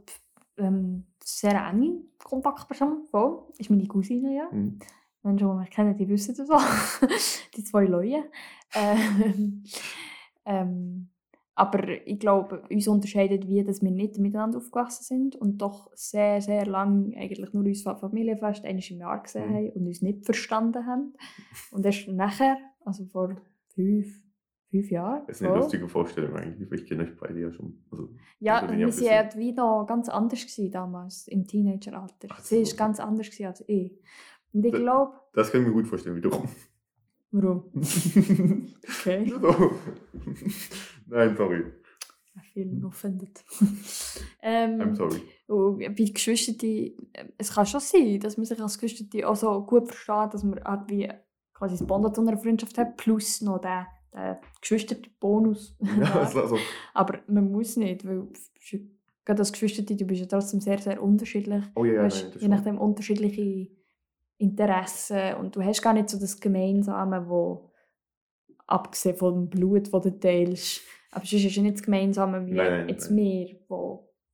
ähm, 0.56 1.04
sehr 1.22 1.54
enge 1.66 2.02
Kontaktperson, 2.22 3.04
voll. 3.10 3.42
Ist 3.58 3.70
meine 3.70 3.86
Cousine, 3.86 4.34
ja. 4.34 4.50
Hm. 4.50 4.78
Menschen, 5.22 5.48
die 5.48 5.54
mich 5.54 5.70
kennen, 5.70 5.96
die 5.96 6.08
wissen 6.08 6.34
das 6.36 6.50
auch. 6.50 6.60
die 7.56 7.64
zwei 7.64 7.84
Leute. 7.86 8.24
Ähm, 8.74 9.64
ähm, 10.44 11.08
aber 11.56 12.04
ich 12.06 12.18
glaube, 12.18 12.62
uns 12.68 12.88
unterscheidet, 12.88 13.46
wie 13.46 13.62
dass 13.62 13.80
wir 13.80 13.90
nicht 13.90 14.18
miteinander 14.18 14.58
aufgewachsen 14.58 15.04
sind 15.04 15.36
und 15.36 15.58
doch 15.58 15.88
sehr, 15.94 16.40
sehr 16.40 16.66
lang 16.66 17.14
eigentlich 17.16 17.52
nur 17.52 17.64
uns 17.64 17.82
Familienfest 17.82 18.64
einmal 18.64 18.82
im 18.90 18.98
Jahr 18.98 19.22
gesehen 19.22 19.50
Mhm. 19.50 19.54
haben 19.54 19.70
und 19.70 19.86
uns 19.86 20.02
nicht 20.02 20.24
verstanden 20.24 20.84
haben. 20.84 21.14
Und 21.70 21.86
erst 21.86 22.08
nachher, 22.08 22.58
also 22.84 23.04
vor 23.06 23.36
fünf, 23.68 24.23
fünf 24.80 24.90
Jahren, 24.90 25.22
Das 25.26 25.36
ist 25.36 25.42
eine 25.42 25.50
voll, 25.52 25.60
lustige 25.60 25.88
Vorstellung 25.88 26.36
eigentlich, 26.36 26.70
weil 26.70 26.80
ich 26.80 26.86
kenne 26.86 27.04
euch 27.04 27.16
beide 27.16 27.40
ja 27.40 27.52
schon. 27.52 27.84
Also, 27.90 28.08
ja, 28.40 28.62
ja, 28.64 28.76
wir 28.76 28.86
bisschen- 28.86 29.06
waren 29.06 29.30
wie 29.38 29.52
noch 29.52 29.86
ganz 29.86 30.08
anders 30.08 30.40
gewesen 30.42 30.70
damals, 30.72 31.28
im 31.28 31.46
Teenageralter. 31.46 32.28
Ach 32.30 32.40
Sie 32.40 32.64
so. 32.64 32.72
war 32.72 32.76
ganz 32.86 33.00
anders 33.00 33.26
gewesen 33.30 33.46
als 33.46 33.64
ich. 33.68 34.00
Und 34.52 34.64
ich 34.64 34.72
glaube, 34.72 35.12
das 35.32 35.50
kann 35.50 35.60
ich 35.62 35.66
mir 35.68 35.72
gut 35.74 35.86
vorstellen, 35.86 36.16
wiederum. 36.16 36.48
warum? 37.30 37.64
Okay. 38.82 39.32
so. 39.40 39.70
Nein, 41.06 41.36
sorry. 41.36 41.64
Ich 42.46 42.54
bin 42.54 42.84
offended. 42.84 43.44
ähm, 44.42 44.80
I'm 44.80 44.94
sorry. 44.96 45.20
bei 45.88 46.04
Geschwistern, 46.04 46.56
es 47.38 47.52
kann 47.52 47.66
schon 47.66 47.80
sein, 47.80 48.18
dass 48.20 48.36
man 48.36 48.44
sich 48.46 48.60
als 48.60 48.78
Geschwister 48.78 49.28
auch 49.28 49.36
so 49.36 49.62
gut 49.64 49.86
versteht, 49.88 50.34
dass 50.34 50.42
man 50.44 50.62
halt 50.64 50.90
wie 50.90 51.08
quasi 51.52 51.76
das 51.78 51.86
Bond 51.86 52.14
zu 52.14 52.20
einer 52.22 52.36
Freundschaft 52.36 52.76
hat, 52.78 52.96
plus 52.96 53.40
noch 53.40 53.60
den, 53.60 53.86
den 54.14 54.36
Geschwister-Bonus. 54.60 55.76
Ja, 56.00 56.20
also, 56.20 56.40
also, 56.40 56.58
Aber 56.92 57.18
man 57.26 57.50
muss 57.50 57.76
nicht, 57.76 58.06
weil 58.06 58.28
gerade 59.24 59.40
als 59.40 59.52
Geschwister, 59.52 59.82
du 59.82 60.04
bist 60.04 60.20
ja 60.20 60.26
trotzdem 60.26 60.60
sehr, 60.60 60.78
sehr 60.78 61.02
unterschiedlich. 61.02 61.64
oh 61.74 61.84
ja, 61.84 61.92
ja, 61.92 62.02
nein, 62.02 62.10
hast 62.10 62.34
das 62.34 62.42
je 62.42 62.48
nachdem 62.48 62.78
unterschiedliche 62.78 63.68
Interessen 64.38 65.34
und 65.40 65.56
du 65.56 65.62
hast 65.62 65.82
gar 65.82 65.92
nicht 65.92 66.08
so 66.10 66.18
das 66.18 66.40
Gemeinsame, 66.40 67.28
wo 67.28 67.70
abgesehen 68.66 69.16
vom 69.16 69.48
Blut, 69.48 69.92
das 69.92 70.02
du 70.02 70.18
teilst, 70.18 70.82
aber 71.10 71.24
sonst 71.24 71.44
ist 71.44 71.56
ja 71.56 71.62
nicht 71.62 71.76
das 71.76 71.82
Gemeinsame 71.82 72.46
wie 72.46 72.52
Nein, 72.52 72.72
nein, 72.72 72.88
jetzt 72.88 73.10
nein. 73.10 73.18
wir, 73.18 73.46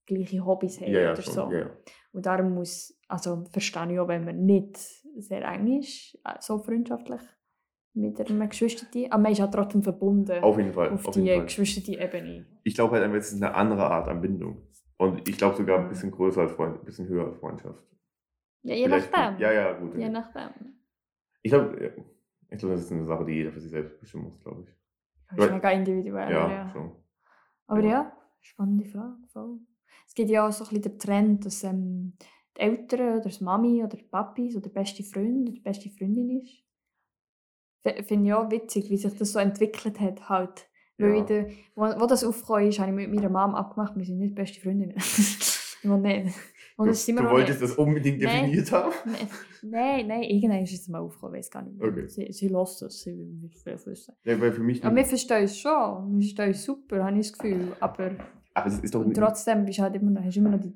die 0.09 0.15
gleiche 0.15 0.45
Hobbys 0.45 0.81
haben 0.81 0.93
Ja, 0.93 1.01
ja, 1.01 1.13
oder 1.13 1.23
schon. 1.23 1.35
so. 1.35 1.53
Ja, 1.53 1.59
ja. 1.59 1.71
Und 2.13 2.27
darum 2.27 2.55
muss, 2.55 2.99
also 3.07 3.45
verstehe 3.51 3.93
ich 3.93 4.01
auch, 4.01 4.09
wenn 4.09 4.25
man 4.25 4.45
nicht 4.45 4.79
sehr 5.19 5.45
eng 5.45 5.81
ist, 5.81 6.19
äh, 6.25 6.35
so 6.41 6.59
freundschaftlich 6.59 7.21
mit 7.95 8.21
einem 8.21 8.49
Geschwister, 8.49 8.87
aber 9.11 9.23
man 9.23 9.33
ist 9.33 9.41
auch 9.41 9.51
trotzdem 9.51 9.83
verbunden 9.83 10.43
Auf 10.43 10.57
jeden 10.59 10.73
Fall. 10.73 10.91
auf, 10.91 11.07
Auf 11.07 11.15
die. 11.15 11.25
Geschwister-Ebene. 11.25 12.47
Ich 12.63 12.75
glaube 12.75 12.97
halt 12.97 13.15
es 13.15 13.33
ist 13.33 13.43
eine 13.43 13.55
andere 13.55 13.91
Art 13.91 14.09
an 14.09 14.21
Bindung. 14.21 14.63
Und 14.97 15.29
ich 15.29 15.37
glaube 15.39 15.57
sogar 15.57 15.79
ein 15.81 15.89
bisschen 15.89 16.11
größer 16.11 16.43
als 16.43 16.53
Freund, 16.53 16.79
ein 16.79 16.85
bisschen 16.85 17.09
höher 17.09 17.27
als 17.27 17.37
Freundschaft. 17.39 17.83
Ja, 18.63 18.75
je 18.75 18.85
Vielleicht- 18.85 19.11
nachdem. 19.13 19.41
Ja, 19.41 19.53
ja, 19.53 19.73
gut. 19.73 19.97
Je 19.97 20.09
nachdem. 20.09 20.51
Ich 21.43 21.51
glaube, 21.51 21.95
ich 22.51 22.59
glaube, 22.59 22.75
das 22.75 22.85
ist 22.85 22.93
eine 22.93 23.07
Sache, 23.07 23.25
die 23.25 23.33
jeder 23.33 23.51
für 23.53 23.61
sich 23.61 23.71
selbst 23.71 23.99
bestimmen 23.99 24.25
muss, 24.25 24.39
glaube 24.41 24.63
ich. 24.69 25.37
Das 25.37 25.47
ist 25.47 25.53
mega 25.53 25.71
individuell. 25.71 26.31
Ja, 26.31 26.51
ja. 26.51 26.71
schon. 26.71 26.93
Aber 27.67 27.81
Ja. 27.81 27.89
ja, 27.89 28.13
spannende 28.41 28.85
Frage. 28.85 29.17
Voll. 29.33 29.59
Es 30.07 30.15
gibt 30.15 30.29
ja 30.29 30.47
auch 30.47 30.53
so 30.53 30.65
ein 30.65 30.69
bisschen 30.69 30.83
den 30.83 30.99
Trend, 30.99 31.47
dass 31.47 31.65
ähm, 31.65 32.15
die 32.57 32.61
Eltern 32.61 33.01
oder 33.01 33.21
das 33.21 33.41
Mami 33.41 33.83
oder 33.83 33.97
die 33.97 34.03
Papi 34.05 34.51
so 34.51 34.61
der 34.61 34.71
beste 34.71 35.03
Freund 35.05 35.43
oder 35.43 35.53
die 35.53 35.61
beste 35.61 35.89
Freundin 35.89 36.41
ist. 36.43 36.63
Finde 38.07 38.29
ich 38.29 38.35
auch 38.35 38.51
witzig, 38.51 38.91
wie 38.91 38.97
sich 38.97 39.15
das 39.17 39.33
so 39.33 39.39
entwickelt 39.39 40.01
hat. 40.01 40.29
Halt. 40.29 40.69
Weil 40.99 41.17
Ja. 41.17 41.23
der, 41.25 41.49
wo, 41.75 41.83
wo 41.85 42.07
das 42.07 42.25
aufgekommen 42.25 42.69
ist, 42.69 42.79
habe 42.79 42.91
ich 42.91 42.95
mit 43.09 43.13
meiner 43.15 43.31
Mom 43.31 43.55
abgemacht, 43.55 43.97
wir 43.97 44.05
sind 44.05 44.19
nicht 44.19 44.35
beste 44.35 44.61
Freundinnen. 44.61 44.97
und 45.85 46.03
nicht. 46.03 46.35
Und 46.77 46.87
Du, 46.87 46.93
das 46.93 47.05
sind 47.05 47.17
wir 47.17 47.23
du 47.25 47.31
wolltest 47.31 47.61
nicht. 47.61 47.73
das 47.73 47.79
unbedingt 47.79 48.21
Nein. 48.23 48.45
definiert 48.47 48.73
haben? 48.73 48.93
Nein, 49.05 49.29
Nein, 49.63 50.07
nein, 50.09 50.23
irgendwann 50.23 50.63
ist 50.63 50.73
es 50.73 50.89
mal 50.89 51.01
aufgekommen, 51.01 51.35
weiß 51.37 51.51
gar 51.51 51.61
nicht 51.63 51.79
mehr. 51.79 51.89
Okay. 51.89 52.09
Sie, 52.09 52.33
sie 52.33 52.49
lässt 52.49 52.81
das, 52.81 53.01
sie 53.01 53.13
will 53.13 53.51
es 53.67 53.87
wissen. 53.87 54.15
Ja, 54.25 54.41
weil 54.41 54.53
für 54.53 54.63
mich. 54.63 54.83
Aber 54.83 54.97
wir 54.97 55.05
verstehen 55.05 55.45
es 55.45 55.59
schon, 55.59 55.71
wir 56.17 56.21
verstehen 56.23 56.51
es 56.51 56.65
super, 56.65 57.05
habe 57.05 57.19
ich 57.19 57.29
das 57.31 57.39
Gefühl. 57.39 57.73
Aber 57.81 58.11
aber 58.61 58.69
es 58.69 58.81
ist 58.81 58.95
doch 58.95 59.05
und 59.05 59.15
trotzdem 59.15 59.65
bist 59.65 59.79
halt 59.79 59.95
immer 59.97 60.11
noch, 60.11 60.25
hast 60.25 60.37
du 60.37 60.41
immer 60.41 60.51
noch 60.51 60.61
die, 60.61 60.73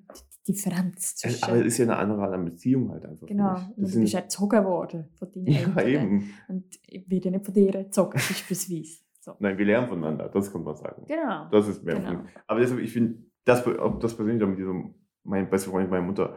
die 0.47 0.53
Differenz 0.53 1.16
zwischen. 1.16 1.45
aber 1.45 1.57
es 1.57 1.66
ist 1.66 1.78
ja 1.78 1.85
eine 1.85 1.97
andere 1.97 2.22
Art 2.22 2.35
an 2.35 2.45
Beziehung 2.45 2.91
halt 2.91 3.07
einfach. 3.07 3.26
genau, 3.26 3.57
und 3.76 3.95
du 3.95 4.01
bist 4.01 4.14
erzogen 4.14 4.64
worden 4.64 5.09
von 5.14 5.30
deinen 5.32 5.47
ja, 5.47 5.61
Eltern. 5.61 5.87
eben. 5.87 6.30
Und 6.49 6.64
ich 6.87 7.11
werde 7.11 7.30
nicht 7.30 7.45
von 7.45 7.55
dir 7.55 7.74
erzogen, 7.74 8.12
beispielsweise. 8.12 8.99
So. 9.20 9.35
Nein, 9.39 9.57
wir 9.57 9.64
lernen 9.64 9.89
voneinander, 9.89 10.28
das 10.28 10.53
kann 10.53 10.62
man 10.62 10.76
sagen. 10.76 11.05
Genau. 11.07 11.49
Das 11.51 11.68
ist 11.68 11.82
mehr. 11.82 11.97
genau. 11.97 12.20
Aber 12.47 12.61
deshalb, 12.61 12.80
ich 12.80 12.93
finde, 12.93 13.18
das, 13.45 13.66
auch 13.66 13.99
das 13.99 14.14
persönlich 14.14 14.47
mit 14.47 14.59
diesem, 14.59 14.95
mein 15.22 15.49
bester 15.49 15.70
Freund, 15.70 15.91
meine 15.91 16.05
Mutter, 16.05 16.37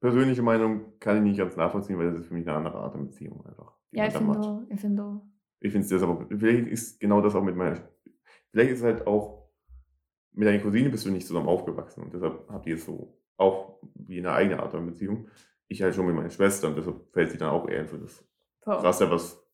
persönliche 0.00 0.42
Meinung 0.42 0.98
kann 0.98 1.18
ich 1.18 1.22
nicht 1.22 1.38
ganz 1.38 1.56
nachvollziehen, 1.56 1.98
weil 1.98 2.10
das 2.10 2.20
ist 2.20 2.26
für 2.26 2.34
mich 2.34 2.48
eine 2.48 2.56
andere 2.56 2.78
Art 2.78 2.94
an 2.94 3.06
Beziehung 3.06 3.44
einfach. 3.46 3.72
Ja, 3.92 4.06
ich 4.06 4.14
finde 4.14 4.38
auch, 4.38 4.62
ich 4.68 4.80
finde 4.80 5.02
auch. 5.02 5.22
Ich 5.60 5.72
finde 5.72 5.84
es 5.84 5.90
das 5.90 6.02
aber, 6.02 6.26
vielleicht 6.26 6.68
ist 6.68 7.00
genau 7.00 7.20
das 7.20 7.34
auch 7.34 7.42
mit 7.42 7.54
meiner, 7.54 7.76
vielleicht 8.50 8.70
ist 8.70 8.78
es 8.78 8.84
halt 8.84 9.06
auch, 9.06 9.39
mit 10.40 10.48
deiner 10.48 10.62
Cousine 10.62 10.88
bist 10.88 11.04
du 11.04 11.10
nicht 11.10 11.26
zusammen 11.26 11.48
aufgewachsen 11.48 12.02
und 12.02 12.14
deshalb 12.14 12.48
habt 12.48 12.66
ihr 12.66 12.76
es 12.76 12.86
so 12.86 13.14
auch 13.36 13.78
wie 13.94 14.18
eine 14.18 14.32
eigene 14.32 14.58
Art 14.58 14.74
an 14.74 14.86
Beziehung. 14.86 15.28
Ich 15.68 15.82
halt 15.82 15.94
schon 15.94 16.06
mit 16.06 16.14
meiner 16.14 16.30
Schwester 16.30 16.68
und 16.68 16.78
deshalb 16.78 17.12
fällt 17.12 17.30
sie 17.30 17.36
dann 17.36 17.50
auch 17.50 17.68
eher 17.68 17.86
für 17.86 17.98
das 17.98 18.26
Voll. 18.62 18.76
Raster, 18.76 19.10
was, 19.10 19.46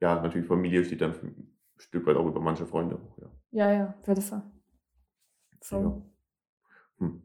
ja, 0.00 0.20
natürlich 0.20 0.46
Familie 0.46 0.84
steht 0.84 1.00
dann 1.00 1.14
für, 1.14 1.32
Stück 1.78 2.06
weit 2.06 2.16
auch 2.16 2.26
über 2.26 2.40
manche 2.40 2.66
Freunde. 2.66 3.00
Ja. 3.16 3.30
Ja, 3.52 3.72
ja, 3.72 3.94
auf 3.98 4.06
jeden 4.06 4.20
Fall. 4.20 4.42
Voll. 5.62 5.82
Ja. 5.82 6.02
Hm. 6.98 7.22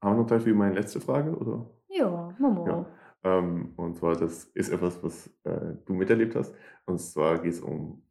Haben 0.00 0.16
wir 0.16 0.22
noch 0.22 0.26
Zeit 0.28 0.42
für 0.42 0.54
meine 0.54 0.76
letzte 0.76 1.00
Frage? 1.00 1.36
Oder? 1.36 1.68
Ja, 1.88 2.34
Mama. 2.38 2.66
Ja. 2.68 2.86
Ähm, 3.24 3.72
und 3.76 3.96
zwar, 3.96 4.16
das 4.16 4.44
ist 4.44 4.70
etwas, 4.70 5.02
was 5.02 5.26
äh, 5.42 5.74
du 5.84 5.92
miterlebt 5.92 6.36
hast. 6.36 6.54
Und 6.86 7.00
zwar 7.00 7.40
geht 7.40 7.54
es 7.54 7.60
um, 7.60 8.02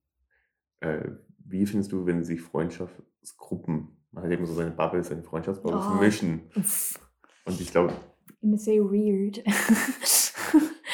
äh, 0.82 1.12
wie 1.46 1.66
findest 1.66 1.92
du, 1.92 2.06
wenn 2.06 2.24
sich 2.24 2.42
Freundschaftsgruppen, 2.42 3.90
man 4.12 4.24
hat 4.24 4.32
eben 4.32 4.46
so 4.46 4.54
seine 4.54 4.72
Bubble, 4.72 5.04
seine 5.04 5.24
Freundschaftsbubbles 5.24 5.84
Ah. 5.86 6.00
mischen. 6.00 6.42
Und 7.46 7.60
ich 7.62 7.72
glaube, 7.72 7.94
immer 8.42 8.58
sehr 8.58 8.82
weird. 8.84 9.44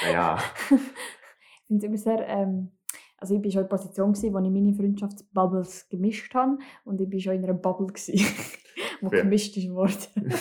naja, 0.03 0.37
Ich 0.69 1.67
finde 1.67 1.77
es 1.77 1.83
immer 1.83 1.97
sehr, 1.97 2.27
ähm, 2.27 2.71
also 3.17 3.35
ich 3.35 3.43
war 3.43 3.51
schon 3.51 3.61
in 3.63 3.67
der 3.69 3.75
Position, 3.77 4.13
gewesen, 4.13 4.33
wo 4.33 4.39
ich 4.39 4.49
meine 4.51 4.73
Freundschaftsbubbles 4.73 5.89
gemischt 5.89 6.33
habe 6.35 6.57
und 6.85 7.01
ich 7.01 7.11
war 7.11 7.19
schon 7.19 7.33
in 7.35 7.43
einer 7.43 7.53
Bubble, 7.53 7.87
gewesen, 7.87 8.13
die 9.01 9.07
Wer? 9.11 9.23
gemischt 9.23 9.57
ist 9.57 9.69
worden. 9.69 10.31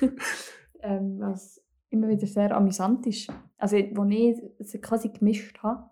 ähm, 0.80 1.18
was 1.20 1.60
immer 1.90 2.08
wieder 2.08 2.26
sehr 2.26 2.56
amüsant 2.56 3.06
ist. 3.06 3.30
Also, 3.56 3.76
als 3.76 4.10
ich 4.10 4.42
es 4.58 4.80
quasi 4.80 5.08
gemischt 5.10 5.58
habe, 5.62 5.90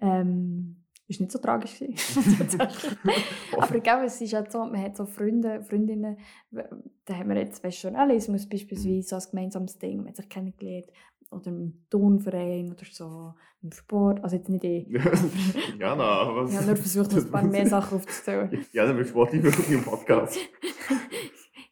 ähm, 0.00 0.84
ist 1.08 1.20
nicht 1.20 1.32
so 1.32 1.38
tragisch. 1.38 1.80
Aber 3.58 3.80
gell, 3.80 4.04
es 4.04 4.20
ist 4.20 4.34
halt 4.34 4.52
so, 4.52 4.58
man 4.64 4.80
hat 4.82 4.96
so 4.96 5.06
Freunde, 5.06 5.62
Freundinnen, 5.62 6.18
da 6.50 7.14
haben 7.14 7.30
wir 7.30 7.36
jetzt 7.38 7.64
weißt, 7.64 7.82
Journalismus 7.84 8.46
beispielsweise 8.48 9.14
als 9.14 9.30
gemeinsames 9.30 9.78
Ding, 9.78 9.98
man 9.98 10.08
hat 10.08 10.16
sich 10.16 10.28
kennengelernt, 10.28 10.90
oder 11.30 11.48
im 11.48 11.84
Turnverein 11.90 12.72
oder 12.72 12.84
so, 12.90 13.34
im 13.62 13.72
Sport, 13.72 14.22
also 14.22 14.36
jetzt 14.36 14.48
nicht 14.48 14.64
ich. 14.64 14.88
Jana, 15.78 16.34
was? 16.34 16.50
Ich 16.50 16.56
habe 16.56 16.66
nur 16.66 16.76
versucht, 16.76 17.12
noch 17.12 17.24
ein 17.24 17.30
paar 17.30 17.42
mehr 17.42 17.66
Sachen 17.66 17.98
aufzuzählen. 17.98 18.66
Jana 18.72 18.96
will 18.96 19.04
sportlich 19.06 19.42
wirken 19.42 19.72
im 19.72 19.82
Podcast. 19.84 20.38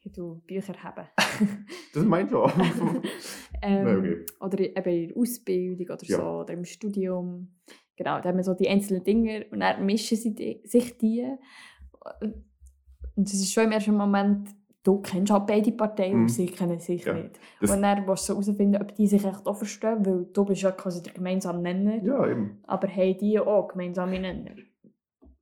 ich 0.02 0.12
tue 0.12 0.36
Bücher 0.46 0.74
haben. 0.82 1.06
Das 1.92 2.02
ist 2.02 2.08
mein 2.08 2.28
Job. 2.28 2.52
ähm, 3.62 3.86
okay. 3.98 4.26
Oder 4.40 4.60
eben 4.60 4.90
in 4.90 5.08
der 5.08 5.16
Ausbildung 5.16 5.86
oder 5.88 6.04
Ja. 6.04 6.16
so, 6.18 6.24
oder 6.40 6.52
im 6.54 6.64
Studium. 6.64 7.48
Genau, 7.96 8.20
da 8.20 8.28
haben 8.28 8.36
wir 8.36 8.44
so 8.44 8.54
die 8.54 8.68
einzelnen 8.68 9.02
Dinge 9.04 9.46
und 9.50 9.60
dann 9.60 9.84
mischen 9.86 10.16
sie 10.16 10.34
die, 10.34 10.60
sich 10.64 10.96
die. 10.98 11.26
Und 13.14 13.26
es 13.28 13.34
ist 13.34 13.52
schon 13.52 13.64
im 13.64 13.72
ersten 13.72 13.96
Moment, 13.96 14.48
du 14.82 15.00
kennst 15.00 15.32
halt 15.32 15.46
beide 15.46 15.72
Parteien 15.72 16.14
Mhm. 16.16 16.22
und 16.22 16.28
sie 16.28 16.46
kennen 16.46 16.78
sich 16.78 17.04
Ja, 17.04 17.14
nicht. 17.14 17.38
und 17.60 17.82
dann 17.82 18.06
willst 18.06 18.28
du 18.28 18.34
herausfinden, 18.34 18.80
ob 18.80 18.94
die 18.94 19.06
sich 19.06 19.24
echt 19.24 19.46
auch 19.46 19.56
verstehen, 19.56 20.04
weil 20.04 20.26
du 20.32 20.44
bist 20.44 20.62
ja 20.62 20.70
quasi 20.72 21.02
der 21.02 21.14
gemeinsame 21.14 21.60
Nenner, 21.62 22.02
Ja, 22.04 22.26
eben. 22.28 22.58
aber 22.64 22.86
haben 22.88 23.18
die 23.18 23.38
auch 23.40 23.68
gemeinsame 23.68 24.20
Nenner. 24.20 24.52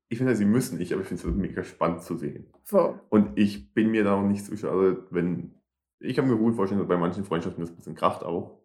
Ich 0.09 0.19
finde, 0.19 0.37
sie 0.37 0.45
müssen 0.45 0.79
nicht, 0.79 0.93
aber 0.93 1.03
ich 1.03 1.09
finde 1.09 1.29
es 1.29 1.35
mega 1.35 1.65
spannend 1.65 2.03
zu 2.03 2.17
sehen. 2.17 2.47
Voll. 2.63 3.01
Und 3.11 3.37
ich 3.37 3.75
bin 3.75 3.91
mir 3.91 4.05
da 4.05 4.15
auch 4.15 4.23
nicht 4.23 4.45
so 4.45 4.57
schade, 4.57 5.07
wenn. 5.11 5.55
Ich 5.99 6.15
kann 6.15 6.29
mir 6.29 6.37
gut 6.37 6.55
vorstellen, 6.55 6.79
dass 6.81 6.89
bei 6.89 6.97
manchen 6.99 7.25
Freundschaften 7.25 7.63
das 7.63 7.71
ein 7.71 7.77
bisschen 7.77 7.95
kracht 7.97 8.23
auch. 8.23 8.61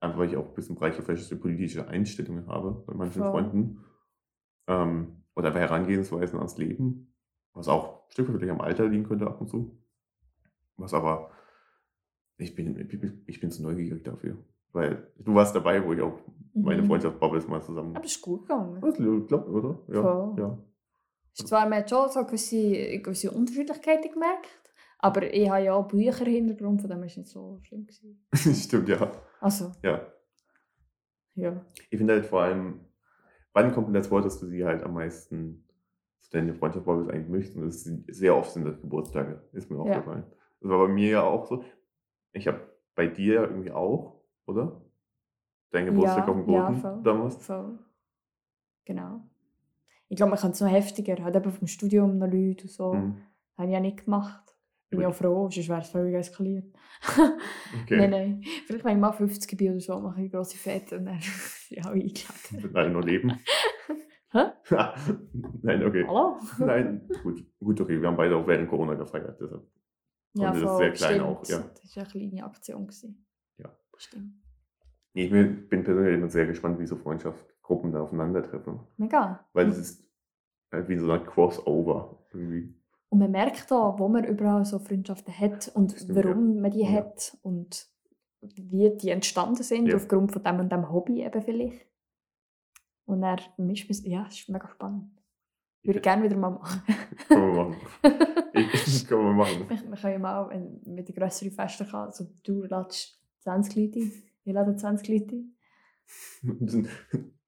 Einfach 0.00 0.18
weil 0.18 0.28
ich 0.28 0.36
auch 0.36 0.46
ein 0.48 0.54
bisschen 0.54 0.76
breite 0.76 0.98
gefächerte 0.98 1.36
politische 1.36 1.88
Einstellungen 1.88 2.46
habe 2.46 2.84
bei 2.86 2.94
manchen 2.94 3.22
Voll. 3.22 3.30
Freunden. 3.30 3.84
Ähm, 4.68 5.22
oder 5.34 5.48
einfach 5.48 5.60
Herangehensweisen 5.60 6.38
ans 6.38 6.56
Leben. 6.58 7.14
Was 7.54 7.68
auch 7.68 8.04
ein 8.06 8.10
Stück 8.12 8.28
weit 8.28 8.36
vielleicht 8.36 8.52
am 8.52 8.60
Alter 8.60 8.86
liegen 8.88 9.04
könnte 9.04 9.26
ab 9.26 9.40
und 9.40 9.48
zu. 9.48 9.78
Was 10.76 10.94
aber. 10.94 11.30
Ich 12.36 12.54
bin, 12.54 12.78
ich 13.26 13.40
bin, 13.40 13.50
zu 13.50 13.62
neugierig 13.62 14.04
dafür. 14.04 14.36
Weil 14.72 15.08
du 15.18 15.34
warst 15.34 15.56
dabei, 15.56 15.84
wo 15.84 15.92
ich 15.92 16.00
auch 16.00 16.20
meine 16.54 16.82
Mhm. 16.82 16.86
Freundschaftsbubbles 16.86 17.48
mal 17.48 17.60
zusammen. 17.62 17.96
Aber 17.96 18.04
es 18.04 18.12
ist 18.12 18.22
gut 18.22 18.42
gegangen. 18.42 18.80
Das 18.80 18.94
klappt, 19.26 19.48
oder? 19.48 19.80
Ja. 19.88 20.02
Voll. 20.02 20.34
ja. 20.38 20.58
Es 21.32 21.40
ist 21.40 21.48
zwar, 21.48 21.68
hat 21.70 21.90
schon 21.90 22.08
so 22.10 22.24
gewisse, 22.24 23.00
gewisse 23.00 23.30
Unterschiedlichkeiten 23.30 24.12
gemerkt, 24.12 24.57
aber 24.98 25.32
ich 25.32 25.48
habe 25.48 25.64
ja 25.64 25.74
auch 25.74 25.88
Bücherhintergrund, 25.88 26.80
von 26.80 26.90
dem 26.90 26.98
war 27.00 27.06
es 27.06 27.16
nicht 27.16 27.28
so 27.28 27.58
schlimm. 27.62 27.86
Stimmt, 28.34 28.88
ja. 28.88 29.10
Also, 29.40 29.72
Ja. 29.82 30.06
ja. 31.34 31.64
Ich 31.90 31.98
finde 31.98 32.14
halt 32.14 32.26
vor 32.26 32.42
allem, 32.42 32.80
wann 33.52 33.72
kommt 33.72 33.88
denn 33.88 33.94
das 33.94 34.10
Wort, 34.10 34.24
dass 34.24 34.38
du 34.40 34.46
sie 34.46 34.64
halt 34.64 34.82
am 34.82 34.94
meisten 34.94 35.64
zu 36.20 36.30
deiner 36.32 36.54
Freundschaft 36.54 36.84
Bubbles 36.84 37.08
eigentlich 37.08 37.28
möchtest? 37.28 37.56
Und 37.56 37.66
das 37.66 37.86
ist 37.86 38.16
sehr 38.18 38.34
oft 38.36 38.50
sind 38.50 38.64
das 38.64 38.80
Geburtstage, 38.80 39.42
ist 39.52 39.70
mir 39.70 39.76
Ja. 39.76 39.82
aufgefallen. 39.98 40.24
Das 40.60 40.70
war 40.70 40.86
bei 40.86 40.92
mir 40.92 41.10
ja 41.10 41.22
auch 41.22 41.46
so. 41.46 41.64
Ich 42.32 42.46
habe 42.48 42.60
bei 42.94 43.06
dir 43.06 43.34
ja 43.34 43.42
irgendwie 43.42 43.70
auch, 43.70 44.20
oder? 44.46 44.82
Dein 45.70 45.86
Geburtstag 45.86 46.26
Ja, 46.26 46.32
auf 46.34 46.44
dem 46.44 46.50
ja, 46.52 46.66
Boden 46.66 46.80
voll. 46.80 47.02
damals. 47.04 47.36
Voll. 47.46 47.78
Genau. 48.84 49.20
Ich 50.08 50.16
glaube, 50.16 50.30
man 50.30 50.38
kann 50.38 50.50
es 50.52 50.60
noch 50.60 50.70
heftiger. 50.70 51.22
Hat 51.22 51.36
eben 51.36 51.52
vom 51.52 51.68
Studium 51.68 52.18
noch 52.18 52.26
Leute 52.26 52.64
und 52.64 52.70
so. 52.70 52.94
Mhm. 52.94 53.20
Habe 53.56 53.68
ich 53.68 53.74
ja 53.74 53.80
nicht 53.80 54.04
gemacht. 54.04 54.47
Bin 54.90 55.04
auch 55.04 55.14
froh, 55.14 55.50
sonst 55.50 55.68
wäre 55.68 55.80
es 55.80 55.88
völlig 55.88 56.14
eskaliert. 56.14 56.64
Okay. 57.82 57.96
Nein, 57.98 58.10
nein. 58.10 58.42
Vielleicht, 58.66 58.84
wenn 58.84 58.96
ich 58.96 59.00
mal 59.00 59.12
50 59.12 59.56
bin 59.58 59.72
oder 59.72 59.80
so, 59.80 60.00
mache 60.00 60.22
ich 60.22 60.32
grosse 60.32 60.56
Fete 60.56 60.98
und 60.98 61.04
dann 61.04 61.20
ja, 61.68 61.84
eingeladen. 61.90 62.74
Alle 62.74 62.90
noch 62.90 63.04
leben. 63.04 63.38
Hä? 64.30 64.44
Nein, 65.62 65.84
okay. 65.84 66.04
Hallo? 66.06 66.38
Nein, 66.58 67.08
gut, 67.22 67.44
gut, 67.60 67.80
okay. 67.80 68.00
Wir 68.00 68.08
haben 68.08 68.16
beide 68.16 68.36
auch 68.36 68.46
während 68.46 68.68
Corona 68.68 68.94
gefeiert. 68.94 69.38
Deshalb. 69.40 69.66
Ja, 70.34 70.50
Und 70.52 70.62
das 70.62 70.70
ist 70.70 70.78
sehr 70.78 70.92
klein 70.92 71.14
stimmt. 71.14 71.26
auch, 71.26 71.44
ja. 71.46 71.58
Das 71.58 71.96
war 71.96 72.02
eine 72.02 72.10
kleine 72.10 72.44
Aktion. 72.44 72.86
Gewesen. 72.86 73.26
Ja. 73.58 73.70
Stimmt. 73.96 74.34
Ich 75.14 75.30
bin 75.30 75.68
persönlich 75.68 76.14
immer 76.14 76.28
sehr 76.28 76.46
gespannt, 76.46 76.78
wie 76.78 76.86
so 76.86 76.96
Freundschaftsgruppen 76.96 77.92
da 77.92 78.02
aufeinandertreffen. 78.02 78.80
Mega. 78.98 79.44
Weil 79.52 79.68
es 79.68 79.78
ist 79.78 80.08
halt 80.70 80.88
wie 80.88 80.98
so 80.98 81.10
eine 81.10 81.24
Crossover 81.24 82.26
irgendwie. 82.32 82.77
Und 83.10 83.20
man 83.20 83.30
merkt 83.30 83.72
auch, 83.72 83.98
wo 83.98 84.08
man 84.08 84.24
überall 84.24 84.64
so 84.64 84.78
Freundschaften 84.78 85.32
hat 85.36 85.68
und 85.74 85.92
Stimmt, 85.92 86.14
warum 86.16 86.60
man 86.60 86.70
die 86.70 86.82
Ja. 86.82 86.90
hat 86.92 87.36
und 87.42 87.86
wie 88.40 88.90
die 88.96 89.10
entstanden 89.10 89.62
sind, 89.62 89.86
Ja. 89.88 89.96
aufgrund 89.96 90.32
von 90.32 90.42
dem 90.42 90.60
und 90.60 90.70
dem 90.70 90.90
Hobby 90.92 91.22
eben 91.24 91.42
vielleicht. 91.42 91.86
Und 93.06 93.22
dann 93.22 93.40
mischt 93.56 93.88
man 93.88 94.10
ja, 94.12 94.26
es 94.28 94.38
ist 94.40 94.48
mega 94.50 94.68
spannend. 94.68 95.10
Würde 95.82 95.98
ich 96.00 96.02
gerne 96.02 96.22
wieder 96.24 96.36
mal 96.36 96.50
machen. 96.50 96.82
Können 97.28 97.54
wir 97.54 97.64
machen. 97.64 97.76
Ich, 98.54 99.06
können 99.08 99.24
wir 99.24 99.32
machen. 99.34 99.68
wir, 99.68 99.76
wir 99.90 99.96
können 99.96 100.12
ja 100.14 100.18
mal, 100.18 100.48
wenn 100.50 100.80
mit 100.94 101.08
den 101.08 101.14
grösseren 101.14 101.52
Festen 101.52 101.86
kann, 101.86 102.06
also 102.06 102.26
du 102.42 102.64
ladest 102.64 103.22
20 103.40 103.76
Leute 103.76 104.00
ein, 104.00 104.12
ich 104.44 104.52
lade 104.52 104.74
20 104.74 105.08
Leute 105.08 105.36
ein. 105.36 106.88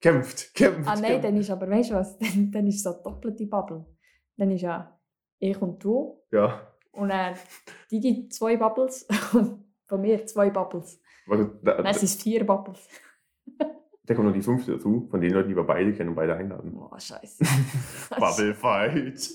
kämpft, 0.01 0.55
kämpft. 0.55 0.89
Ah 0.89 0.95
nein, 0.95 1.03
kämpft. 1.03 1.25
dann 1.25 1.37
ist 1.37 1.51
aber, 1.51 1.69
weißt 1.69 1.91
du 1.91 1.95
was, 1.95 2.17
dann, 2.19 2.51
dann 2.53 2.67
ist 2.69 2.83
so 2.85 2.93
doppelte 2.93 3.47
Bubble. 3.47 3.85
Dann 4.37 4.51
ist 4.53 4.63
ja 4.63 5.00
ich 5.41 5.61
und 5.61 5.82
du 5.82 6.20
Ja. 6.30 6.61
und 6.93 7.09
dann 7.09 7.34
die, 7.91 8.28
zwei 8.28 8.57
Bubbles 8.57 9.07
und 9.32 9.64
von 9.88 10.01
mir 10.01 10.24
zwei 10.26 10.51
Bubbles. 10.51 11.01
Warte, 11.26 11.59
da, 11.62 11.74
Dann 11.74 11.84
da, 11.84 11.93
sind 11.95 12.05
es 12.05 12.14
vier 12.22 12.47
Bubbles. 12.47 12.86
da 14.05 14.14
kommt 14.14 14.26
noch 14.28 14.34
die 14.34 14.43
fünfte 14.43 14.72
dazu, 14.72 15.09
von 15.11 15.20
den 15.20 15.32
Leuten, 15.32 15.49
die 15.49 15.57
wir 15.57 15.64
beide 15.64 15.93
kennen 15.93 16.11
und 16.11 16.14
beide 16.14 16.34
einladen. 16.36 16.72
Boah, 16.74 16.99
scheiße. 17.01 17.45
Bubble 18.18 18.55
Fight. 18.55 19.28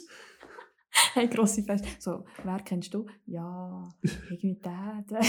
Ein 1.16 1.30
grosse 1.30 1.64
Fest. 1.64 1.86
So, 2.02 2.24
wer 2.44 2.58
kennst 2.60 2.94
du? 2.94 3.06
Ja, 3.26 3.90
irgendwie 4.30 4.56
der, 4.56 5.04
der. 5.10 5.22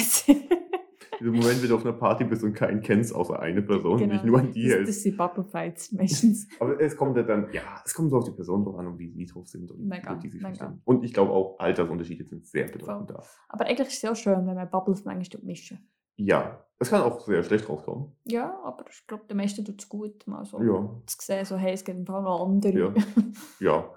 Dieser 1.20 1.30
Moment, 1.30 1.62
wenn 1.62 1.68
du 1.68 1.74
auf 1.76 1.84
einer 1.84 1.94
Party 1.96 2.24
bist 2.24 2.42
und 2.44 2.52
keinen 2.52 2.80
kennst, 2.82 3.14
außer 3.14 3.38
eine 3.40 3.62
Person 3.62 3.98
Genau. 3.98 4.12
dich 4.14 4.22
nur 4.24 4.38
an 4.38 4.52
die 4.52 4.64
das, 4.64 4.72
hältst. 4.72 4.88
das 4.96 5.02
sind 5.02 5.16
Bubble 5.16 5.44
Fights 5.44 5.92
meistens. 5.92 6.48
Aber 6.61 6.80
es 6.80 6.96
kommt 6.96 7.16
ja 7.16 7.22
dann, 7.22 7.48
ja, 7.52 7.62
es 7.84 7.94
kommt 7.94 8.11
so 8.11 8.18
auf 8.18 8.24
die 8.24 8.32
Person 8.32 8.64
drauf 8.64 8.76
an 8.78 8.86
und 8.86 8.98
wie 8.98 9.09
die 9.11 9.26
drauf 9.26 9.46
sind 9.48 9.70
und 9.70 9.86
Mega, 9.86 10.14
wie 10.16 10.20
die 10.20 10.28
sich 10.30 10.42
mega. 10.42 10.54
verstehen. 10.57 10.82
Und 10.84 11.04
ich 11.04 11.12
glaube 11.14 11.32
auch, 11.32 11.59
Altersunterschiede 11.59 12.24
sind 12.24 12.46
sehr 12.46 12.66
bedeutend 12.68 13.11
da. 13.11 13.22
Aber 13.48 13.64
eigentlich 13.66 13.88
ist 13.88 14.04
es 14.04 14.11
auch 14.11 14.16
schön, 14.16 14.46
wenn 14.46 14.54
man 14.54 14.70
Bubbles 14.70 15.04
manchmal 15.04 15.42
mischen. 15.44 15.88
Ja, 16.18 16.64
es 16.78 16.88
kann 16.90 17.02
auch 17.02 17.20
sehr 17.20 17.42
schlecht 17.42 17.68
rauskommen. 17.68 18.12
Ja, 18.24 18.59
aber 18.64 18.84
ich 18.90 19.07
glaube, 19.07 19.24
der 19.28 19.36
meiste 19.36 19.62
tut 19.62 19.80
es 19.82 19.88
gut, 19.88 20.26
mal 20.26 20.44
so 20.46 20.62
Ja, 20.62 21.02
zu 21.07 21.16
sehen, 21.20 21.44
so, 21.44 21.57
hey, 21.57 21.74
es 21.74 21.84
gibt 21.84 21.98
ein 21.98 22.04
paar 22.07 22.22
noch 22.22 22.42
andere. 22.46 22.78
Ja. 22.78 22.94
ja. 23.61 23.90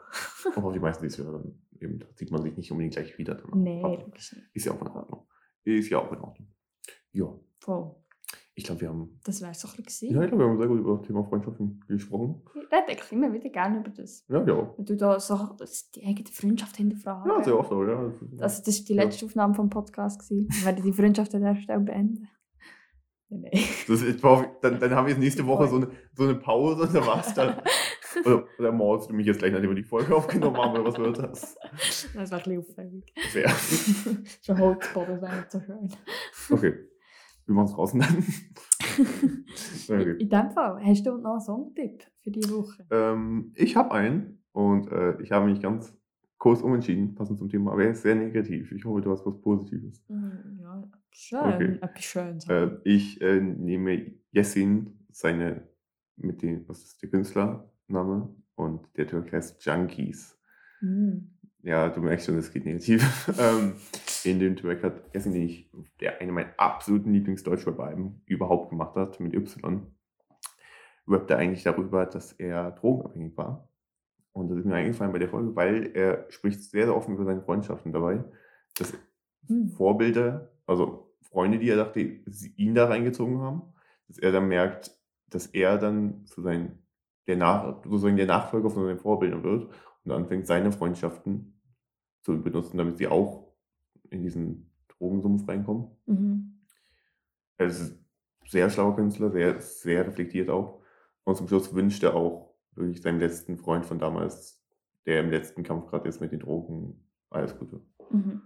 Aber 0.55 0.74
die 0.74 0.80
meisten 0.80 1.05
ist 1.05 1.18
ja 1.18 1.24
dann 1.24 1.62
eben, 1.80 1.99
da 1.99 2.05
sieht 2.16 2.30
man 2.32 2.41
sich 2.41 2.57
nicht 2.57 2.70
unbedingt 2.72 2.93
gleich 2.95 3.18
wieder. 3.18 3.36
danach. 3.36 3.55
nee, 3.55 3.82
Aber 3.84 4.05
nicht. 4.07 4.36
Ist 4.53 4.66
ja 4.66 4.74
auch 4.74 4.82
in 4.82 4.88
Ordnung. 4.89 5.28
Ist 5.64 5.89
ja 5.89 5.99
auch 5.99 6.12
in 6.12 6.20
Ordnung. 6.20 6.47
Ja, 7.12 7.34
Voll. 7.60 7.95
ich 8.55 8.64
glaube, 8.64 8.82
wir 8.82 8.89
haben, 8.89 9.20
Das 9.24 9.41
wäre 9.41 9.51
es 9.51 9.60
doch 9.62 9.74
ein 9.74 9.78
ja, 9.80 9.84
bisschen 9.86 10.10
ich 10.10 10.14
gewesen. 10.16 10.30
glaube, 10.30 10.43
wir 10.43 10.49
haben 10.49 10.57
sehr 10.57 10.68
gut 10.68 10.80
über 10.80 10.97
das 10.97 11.07
Thema 11.07 11.24
Freundschaften 11.24 11.84
gesprochen. 11.88 12.41
Ich 12.55 12.62
rede 12.72 12.88
eigentlich 12.88 13.12
immer 13.12 13.34
wieder 13.34 13.49
gerne 13.49 13.80
über 13.80 13.89
das. 13.89 14.26
Ja, 14.30 14.43
ja. 14.45 14.74
Wenn 14.78 14.86
du 14.86 14.95
da 14.95 15.20
so 15.20 15.49
die 15.95 16.05
eigene 16.05 16.30
Freundschaft 16.32 16.78
hinterfragen. 16.78 17.32
Ja, 17.32 17.43
sehr 17.43 17.57
oft 17.60 17.72
auch, 17.72 17.84
ja. 17.84 17.97
Also, 18.39 18.64
das 18.64 18.80
war 18.80 18.86
die 18.86 18.93
Ja. 18.93 19.03
letzte 19.03 19.26
Aufnahme 19.26 19.53
vom 19.55 19.70
Podcast. 19.70 20.20
gewesen. 20.22 20.47
Wir 20.51 20.66
werden 20.66 20.84
die 20.84 20.93
Freundschaft 20.93 21.34
an 21.36 21.41
der 21.41 21.55
Stelle 21.55 21.80
beenden. 21.82 22.28
Nein, 23.32 23.51
dann, 24.62 24.80
dann 24.80 24.91
haben 24.95 25.05
wir 25.05 25.12
jetzt 25.14 25.20
nächste 25.20 25.45
Woche 25.45 25.68
so 25.68 25.76
eine, 25.78 25.89
so 26.16 26.24
eine 26.24 26.34
Pause 26.36 26.84
und 26.84 26.95
da 26.95 27.05
war 27.05 27.20
es 27.20 27.34
dann. 27.34 27.62
Oder, 28.26 28.43
oder 28.57 28.72
maulst 28.72 29.07
du 29.12 29.14
mich 29.14 29.28
jetzt 29.28 29.38
gleich, 29.38 29.51
nachdem 29.53 29.70
wir 29.70 29.76
die 29.76 29.84
Folge 29.84 30.16
aufgenommen 30.16 30.57
haben, 30.57 30.74
oder 30.74 30.84
was 30.84 30.97
wird 30.97 31.20
das? 31.20 31.55
Das 31.62 32.12
wäre 32.16 32.24
ein 32.24 32.30
bisschen 32.30 32.57
auffällig. 32.57 33.14
Sehr. 33.32 33.47
Schon 34.43 34.57
Holzboden 34.60 35.22
wäre 35.22 35.36
nicht 35.38 35.51
so 35.51 35.60
schön. 35.62 35.89
Okay. 36.49 36.74
Wir 37.50 37.56
machen 37.56 37.66
es 37.66 37.74
draußen 37.74 38.00
dann. 38.00 38.24
Okay. 39.89 40.18
In 40.20 40.30
dem 40.30 40.52
Fall, 40.52 40.80
hast 40.84 41.04
du 41.06 41.18
noch 41.18 41.32
einen 41.32 41.41
Songtipp 41.41 42.04
für 42.22 42.30
diese 42.30 42.52
Woche? 42.56 42.86
Ähm, 42.91 43.52
ich 43.56 43.76
habe 43.76 43.91
einen 43.91 44.43
und 44.52 44.91
äh, 44.91 45.20
ich 45.22 45.32
habe 45.32 45.47
mich 45.47 45.60
ganz 45.62 45.97
kurz 46.38 46.62
umentschieden, 46.62 47.16
passend 47.16 47.39
zum 47.39 47.50
Thema, 47.50 47.72
aber 47.72 47.86
er 47.86 47.91
ist 47.91 48.04
sehr 48.04 48.14
negativ. 48.16 48.72
Ich 48.72 48.86
hoffe, 48.86 49.02
du 49.02 49.12
hast 49.12 49.26
was 49.26 49.41
Positives. 49.41 50.04
Mm, 50.08 50.60
Ja, 50.62 50.84
schön. 51.12 51.39
Okay. 51.39 51.80
Etwas 51.82 52.04
Schönes. 52.04 52.47
Äh, 52.50 52.70
ich 52.84 53.20
äh, 53.22 53.41
nehme 53.41 54.14
Yesin, 54.32 55.06
seine, 55.12 55.68
mit 56.18 56.41
dem, 56.43 56.68
was 56.68 56.84
ist 56.84 57.02
der 57.02 57.10
Künstlername? 57.10 58.36
Und 58.56 58.82
der 58.95 59.08
Track 59.08 59.34
heißt 59.34 59.66
Junkies. 59.66 60.38
Mm. 60.82 61.18
Ja, 61.64 61.89
du 61.89 62.01
merkst 62.01 62.26
schon, 62.26 62.38
es 62.38 62.51
geht 62.51 62.66
negativ. 62.66 63.30
ähm, 63.39 63.74
in 64.24 64.39
dem 64.39 64.55
Track 64.55 64.84
hat 64.84 65.14
Yesin, 65.14 65.34
den 65.34 65.43
ich, 65.43 65.70
der 65.99 66.20
eine 66.22 66.32
meiner 66.32 66.53
absoluten 66.57 67.14
Lieblings-Deutschrap-Alben 67.14 68.22
überhaupt 68.26 68.70
gemacht 68.70 68.95
hat, 68.95 69.20
mit 69.20 69.34
Y, 69.34 69.82
rappt 71.07 71.32
er 71.32 71.38
eigentlich 71.38 71.64
darüber, 71.64 72.05
dass 72.05 72.34
er 72.34 72.72
drogenabhängig 72.72 73.36
war. 73.36 73.68
Und 74.32 74.49
das 74.49 74.60
ist 74.60 74.66
mir 74.66 74.76
eingefallen 74.76 75.12
bei 75.12 75.20
der 75.20 75.30
Folge, 75.30 75.55
weil 75.55 75.91
er 75.95 76.26
spricht 76.30 76.64
sehr, 76.64 76.86
sehr 76.86 76.95
offen 76.95 77.16
über 77.16 77.26
seine 77.26 77.41
Freundschaften 77.41 77.91
dabei. 77.91 78.24
Dass 78.78 78.93
Hm. 79.49 79.70
Vorbilder, 79.72 80.51
also 80.66 81.12
Freunde, 81.22 81.60
die 81.60 81.70
er 81.70 81.78
dachte, 81.78 81.99
ihn 81.99 82.76
da 82.76 82.86
reingezogen 82.86 83.39
haben, 83.41 83.64
dass 84.07 84.18
er 84.20 84.32
dann 84.32 84.47
merkt, 84.47 84.91
dass 85.28 85.47
er 85.47 85.78
dann 85.78 86.26
zu 86.26 86.41
sein, 86.41 86.80
der 87.28 87.38
Nach, 87.38 87.84
sozusagen 87.84 88.18
der 88.18 88.26
Nachfolger 88.28 88.70
von 88.70 88.86
seinen 88.86 88.99
Vorbildern 88.99 89.43
wird 89.43 89.70
und 90.06 90.12
anfängt, 90.12 90.47
seine 90.47 90.72
Freundschaften 90.72 91.62
zu 92.22 92.41
benutzen, 92.41 92.78
damit 92.78 92.97
sie 92.97 93.08
auch 93.08 93.54
in 94.10 94.22
diesen 94.24 94.72
Drogensumpf 94.88 95.47
reinkommen. 95.47 95.88
Mhm. 96.06 96.60
Er 97.58 97.68
ist 97.68 97.82
ein 97.91 98.06
sehr 98.47 98.70
schlauer 98.70 98.95
Künstler, 98.95 99.32
sehr, 99.32 99.62
sehr 99.62 100.08
reflektiert 100.08 100.50
auch. 100.50 100.82
Und 101.24 101.36
zum 101.36 101.47
Schluss 101.47 101.74
wünscht 101.74 102.04
er 102.04 102.16
auch 102.16 102.56
wirklich 102.74 103.02
seinem 103.02 103.20
letzten 103.20 103.58
Freund 103.58 103.86
von 103.86 104.00
damals, 104.00 104.64
der 105.06 105.22
im 105.22 105.30
letzten 105.30 105.64
Kampf 105.64 105.88
gerade 105.88 106.08
ist 106.08 106.22
mit 106.22 106.32
den 106.32 106.39
Drogen, 106.39 107.06
alles 107.30 107.58
Gute. 107.58 107.82
Mhm. 108.10 108.41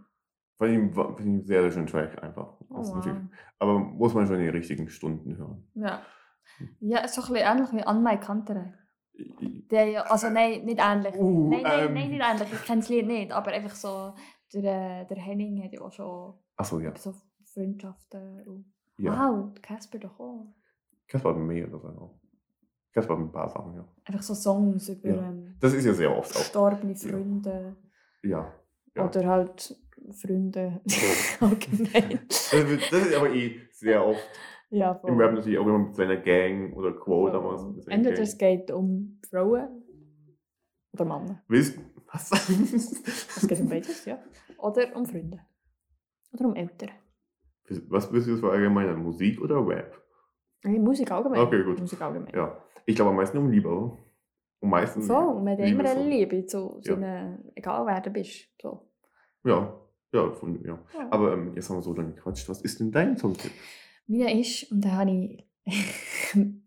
Fand 0.57 0.71
ich, 0.71 0.95
fand 0.95 1.19
ich 1.19 1.25
einen 1.25 1.45
sehr, 1.45 1.61
sehr 1.61 1.71
schönen 1.71 1.87
Track 1.87 2.21
einfach. 2.21 2.59
Oh, 2.69 2.83
wow. 2.83 3.17
Aber 3.59 3.79
muss 3.79 4.13
man 4.13 4.27
schon 4.27 4.37
in 4.37 4.45
den 4.45 4.55
richtigen 4.55 4.89
Stunden 4.89 5.37
hören. 5.37 5.67
Ja. 5.75 6.01
Ja, 6.79 6.99
ist 6.99 7.17
doch 7.17 7.29
ein 7.29 7.33
bisschen 7.33 7.47
ähnlich 7.47 7.73
wie 7.73 7.83
Anne 7.83 8.19
Kantere. 8.19 8.73
Der 9.71 9.85
ja, 9.85 10.01
also 10.03 10.29
nein, 10.29 10.65
nicht 10.65 10.79
ähnlich. 10.79 11.15
Uh, 11.15 11.49
nein, 11.49 11.61
nein, 11.63 11.87
ähm. 11.87 11.93
nein, 11.93 12.09
nicht 12.09 12.21
ähnlich. 12.23 12.53
Ich 12.53 12.65
kenne 12.65 12.81
das 12.81 12.89
Lied 12.89 13.07
nicht, 13.07 13.31
aber 13.31 13.51
einfach 13.51 13.75
so, 13.75 14.13
der, 14.53 15.01
äh, 15.01 15.05
der 15.05 15.17
Henning 15.17 15.63
hat 15.63 15.71
ja 15.73 15.81
auch 15.81 15.91
schon 15.91 16.33
Achso, 16.55 16.79
ja. 16.79 16.95
so 16.95 17.13
Freundschaften. 17.53 18.43
Und 18.47 18.73
ja. 18.97 19.11
Wow, 19.11 19.53
Casper 19.61 19.99
doch 19.99 20.19
auch. 20.19 20.55
Kasper 21.07 21.29
hat 21.29 21.37
mehrere 21.37 21.79
Sachen 21.79 21.97
auch. 21.97 22.19
Kasper 22.91 23.13
hat 23.13 23.19
ein 23.19 23.31
paar 23.31 23.49
Sachen, 23.49 23.75
ja. 23.75 23.87
Einfach 24.05 24.21
so 24.21 24.33
Songs 24.33 24.89
über 24.89 25.09
Ja. 25.09 25.15
ähm, 25.29 25.55
Das 25.59 25.73
ist 25.73 25.85
ja 25.85 25.93
sehr 25.93 26.15
oft 26.15 26.33
Ja. 26.35 26.41
Freunde. 26.95 27.75
Ja. 28.23 28.53
Ja. 28.95 29.05
Oder 29.07 29.27
halt 29.27 29.75
Freunde 30.11 30.81
allgemein. 31.39 32.19
Das 32.29 32.53
ist 32.53 32.91
das 32.91 33.07
ist 33.07 33.15
aber 33.15 33.29
eh 33.33 33.59
sehr 33.71 34.05
oft 34.05 34.21
ja, 34.73 34.95
voll. 34.95 35.11
im 35.11 35.17
Rap 35.19 35.33
natürlich 35.33 35.57
auch 35.59 35.65
immer 35.65 35.79
mit 35.79 35.95
seiner 35.95 36.17
Gang 36.17 36.75
oder 36.75 36.91
Quo 36.93 37.29
damals. 37.29 37.61
Entweder 37.87 38.21
es 38.21 38.37
geht 38.37 38.71
um 38.71 39.19
Frauen 39.29 39.83
oder 40.93 41.05
Männer. 41.05 41.43
Willst 41.47 41.79
Was? 42.11 42.31
Es 43.37 43.47
geht 43.47 43.59
um 43.59 43.69
beides, 43.69 44.05
ja. 44.05 44.19
Oder 44.57 44.95
um 44.95 45.05
Freunde. 45.05 45.39
Oder 46.33 46.45
um 46.45 46.55
Eltern. 46.55 46.91
Was 47.89 48.11
bist 48.11 48.27
du 48.27 48.31
jetzt 48.31 48.41
für 48.41 48.51
allgemeiner? 48.51 48.95
Musik 48.95 49.41
oder 49.41 49.65
Rap? 49.65 49.99
Hey, 50.63 50.79
Musik 50.79 51.09
allgemein. 51.11 51.39
Okay, 51.41 51.63
gut. 51.63 51.79
Musik 51.79 52.01
allgemein. 52.01 52.33
Ja. 52.35 52.57
Ich 52.85 52.95
glaube 52.95 53.09
am 53.11 53.15
meisten 53.17 53.37
um 53.37 53.49
Liebe. 53.49 53.69
oder? 53.69 53.97
Am 54.61 54.69
meisten. 54.69 55.01
So, 55.01 55.15
und 55.17 55.43
man 55.43 55.57
hat 55.57 55.67
immer 55.67 55.85
eine 55.89 56.03
Liebe. 56.07 56.35
Liebe 56.35 56.45
zu 56.45 56.79
Ja. 56.83 56.93
seinen, 56.95 57.51
egal 57.55 57.85
wer 57.85 58.01
du 58.01 58.09
bist. 58.11 58.49
So. 58.61 58.89
Ja. 59.43 59.79
Ja, 60.13 60.31
von, 60.31 60.63
ja. 60.63 60.79
Ja. 60.93 61.07
Aber 61.09 61.33
ähm, 61.33 61.53
jetzt 61.55 61.69
haben 61.69 61.77
wir 61.77 61.81
so 61.81 61.93
lange 61.93 62.13
gequatscht. 62.13 62.47
Was 62.47 62.61
ist 62.61 62.79
denn 62.79 62.91
dein 62.91 63.17
Songtipp? 63.17 63.51
Meine 64.07 64.39
ist, 64.39 64.71
und 64.71 64.83
da 64.83 64.91
habe 64.91 65.11
ich, 65.11 65.47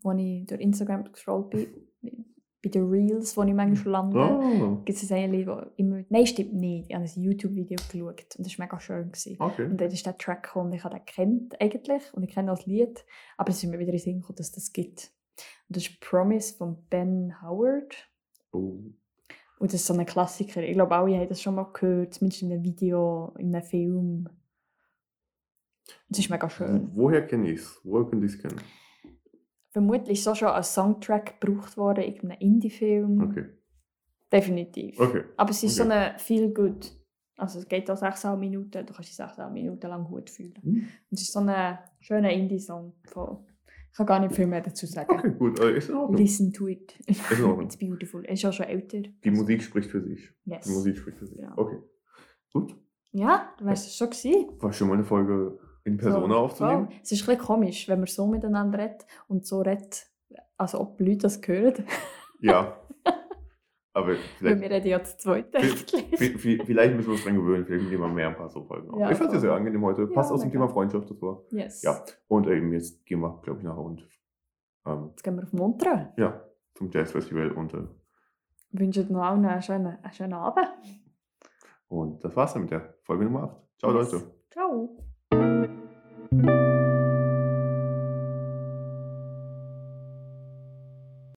als 0.04 0.18
ich 0.18 0.46
durch 0.46 0.60
Instagram 0.60 1.04
gescrollt 1.12 1.50
bin, 1.50 1.66
bei 2.62 2.70
den 2.70 2.88
Reels, 2.88 3.34
die 3.34 3.48
ich 3.48 3.54
manchmal 3.54 3.92
lande, 3.92 4.18
Oh, 4.18 4.82
gibt 4.84 5.00
es 5.00 5.12
ein 5.12 5.30
Lied, 5.30 5.46
das 5.46 5.68
immer... 5.76 6.02
Nein, 6.08 6.26
stimmt 6.26 6.54
nicht. 6.54 6.86
Ich 6.88 6.94
habe 6.96 7.04
ein 7.04 7.22
YouTube-Video 7.22 7.76
geschaut 7.76 8.36
und 8.36 8.46
das 8.46 8.58
war 8.58 8.66
mega 8.66 8.80
schön. 8.80 9.12
Gewesen. 9.12 9.36
okay. 9.38 9.66
Und 9.66 9.80
dann 9.80 9.90
ist 9.90 10.04
der 10.04 10.18
Track 10.18 10.44
gekommen 10.44 10.70
und 10.70 10.76
ich 10.76 10.82
habe 10.82 10.96
den 10.96 11.04
kennt 11.04 11.60
eigentlich 11.60 12.02
und 12.12 12.24
ich 12.24 12.34
kenne 12.34 12.50
auch 12.50 12.56
das 12.56 12.66
Lied, 12.66 13.04
aber 13.36 13.50
es 13.50 13.62
ist 13.62 13.70
mir 13.70 13.78
wieder 13.78 13.92
in 13.92 13.98
den 13.98 14.00
Sinn 14.00 14.20
gekommen, 14.20 14.36
dass 14.36 14.50
das 14.50 14.72
gibt. 14.72 15.12
Und 15.68 15.76
das 15.76 15.84
ist 15.84 16.00
Promise 16.00 16.56
von 16.56 16.78
Ben 16.90 17.40
Howard. 17.40 17.94
Oh. 18.52 18.80
Und 19.58 19.72
das 19.72 19.74
ist 19.74 19.86
so 19.86 19.94
ein 19.94 20.04
Klassiker. 20.04 20.62
Ich 20.62 20.74
glaube, 20.74 20.94
alle 20.94 21.16
haben 21.16 21.28
das 21.28 21.40
schon 21.40 21.54
mal 21.54 21.70
gehört, 21.72 22.14
zumindest 22.14 22.42
in 22.42 22.52
einem 22.52 22.64
Video, 22.64 23.32
in 23.38 23.54
einem 23.54 23.64
Film. 23.64 24.28
Das 26.08 26.18
ist 26.18 26.30
mega 26.30 26.48
schön. 26.50 26.90
Wo- 26.94 27.04
Woher 27.04 27.26
kenne 27.26 27.50
ich 27.50 27.60
es? 27.60 27.80
Woher 27.84 28.04
könnte 28.08 28.26
ich 28.26 28.32
es 28.34 28.38
kennen? 28.42 28.60
Vermutlich 29.70 30.22
so 30.22 30.34
schon 30.34 30.48
als 30.48 30.72
Soundtrack 30.74 31.40
gebraucht 31.40 31.76
worden 31.76 32.04
in 32.04 32.20
einem 32.20 32.38
Indie-Film. 32.40 33.20
Okay. 33.20 33.44
Definitiv. 34.32 34.98
Okay. 34.98 35.24
Aber 35.36 35.50
es 35.50 35.62
ist 35.62 35.78
Okay. 35.78 35.88
so 35.88 35.94
eine 35.94 36.18
feel 36.18 36.52
good. 36.52 36.92
Also 37.36 37.58
es 37.58 37.68
geht 37.68 37.90
auch 37.90 37.96
6 37.98 38.24
Minuten, 38.38 38.86
du 38.86 38.92
kannst 38.94 39.10
dich 39.10 39.16
6 39.16 39.36
Minuten 39.52 39.86
lang 39.88 40.04
gut 40.04 40.30
fühlen. 40.30 40.54
Hm. 40.62 40.72
Und 40.74 40.88
es 41.12 41.22
ist 41.22 41.32
so 41.32 41.40
ein 41.40 41.78
schöner 42.00 42.30
Indie-Song. 42.32 42.94
von- 43.04 43.44
Ich 43.92 43.96
kann 43.98 44.06
gar 44.06 44.20
nicht 44.20 44.34
viel 44.34 44.46
mehr 44.46 44.60
dazu 44.62 44.86
sagen. 44.86 45.10
Okay, 45.10 45.30
gut. 45.38 45.58
Äh, 45.60 45.76
ist 45.76 45.88
in 45.90 45.96
Ordnung. 45.96 46.20
Listen 46.20 46.52
to 46.52 46.66
it. 46.68 46.98
in 47.06 47.44
Ordnung. 47.44 47.60
It's 47.66 47.76
beautiful. 47.78 48.24
Er 48.24 48.32
ist 48.32 48.44
auch 48.46 48.52
schon 48.52 48.66
älter. 48.66 49.02
Die 49.24 49.30
Musik 49.30 49.62
spricht 49.62 49.90
für 49.90 50.00
sich. 50.02 50.30
Yes. 50.44 50.66
Die 50.66 50.72
Musik 50.72 50.96
spricht 50.98 51.18
für 51.18 51.26
sich. 51.26 51.38
Ja. 51.38 51.52
Okay. 51.56 51.78
Gut. 52.52 52.74
Ja, 53.12 53.54
du 53.58 53.64
weißt 53.66 53.86
es 53.86 53.96
schon 53.96 54.08
gewesen. 54.10 54.48
War 54.60 54.72
schon 54.72 54.88
mal 54.88 54.94
eine 54.94 55.04
Folge 55.04 55.58
in 55.86 55.96
Persona 55.96 56.34
So, 56.34 56.40
aufzunehmen? 56.40 56.86
voll. 56.86 56.96
Es 57.02 57.12
ist 57.12 57.22
ein 57.22 57.26
bisschen 57.26 57.46
komisch, 57.46 57.88
wenn 57.88 57.98
man 58.00 58.06
so 58.06 58.26
miteinander 58.26 58.78
redet 58.78 59.06
und 59.28 59.46
so 59.46 59.60
redet, 59.62 60.06
also 60.56 60.80
ob 60.80 60.98
die 60.98 61.04
Leute 61.04 61.18
das 61.18 61.40
hören. 61.46 61.84
Ja. 62.40 62.76
Aber 63.94 64.14
vielleicht, 64.38 64.60
wir 64.60 64.70
reden 64.70 64.86
ja 64.88 65.02
zu 65.02 65.16
zweit 65.16 65.54
Vi- 65.54 65.56
eigentlich. 65.58 65.94
vi- 66.20 66.36
vi- 66.38 66.64
vielleicht 66.66 66.94
müssen 66.94 67.08
wir 67.08 67.14
uns 67.14 67.24
dran 67.24 67.34
gewöhnen. 67.36 67.64
Vielleicht 67.64 67.88
nehmen 67.88 68.02
wir 68.02 68.08
mehr 68.08 68.28
ein 68.28 68.36
paar 68.36 68.50
so 68.50 68.62
Folgen 68.62 68.90
auf. 68.90 69.00
Ja, 69.00 69.10
ich 69.10 69.16
fand 69.16 69.32
es 69.32 69.40
sehr 69.40 69.52
angenehm 69.54 69.82
heute. 69.84 70.02
Ja, 70.02 70.08
Passt 70.08 70.30
aus 70.30 70.42
dem. 70.42 70.50
Thema 70.52 70.68
Freundschaft. 70.68 71.08
Das 71.10 71.22
war. 71.22 71.42
Yes. 71.50 71.80
Ja. 71.82 72.04
Und 72.28 72.46
eben 72.46 72.70
jetzt 72.74 73.06
gehen 73.06 73.20
wir, 73.20 73.40
glaube 73.42 73.60
ich, 73.60 73.64
nachher 73.64 73.78
und 73.80 74.06
ähm, 74.84 75.06
Jetzt 75.12 75.22
gehen 75.24 75.36
wir 75.36 75.44
auf 75.44 75.52
Montreux. 75.54 76.08
ja, 76.18 76.42
zum 76.74 76.90
Jazzfestival 76.90 77.52
und, 77.52 77.72
äh, 77.72 77.86
Ich 78.70 78.78
wünsche 78.80 79.02
dir 79.04 79.12
noch 79.14 79.22
allen 79.22 79.46
einen 79.46 79.62
schönen, 79.62 79.86
einen 80.02 80.12
schönen 80.12 80.34
Abend. 80.34 80.68
und 81.88 82.22
das 82.22 82.36
war's 82.36 82.52
dann 82.52 82.62
mit 82.62 82.72
der 82.72 82.94
Folge 83.02 83.24
Nummer 83.24 83.44
8. 83.44 83.56
Ciao, 83.78 83.94
Yes. 83.98 84.12
Leute. 84.12 84.24
Ciao. 84.50 84.98
thank 85.32 85.70
you 86.32 86.75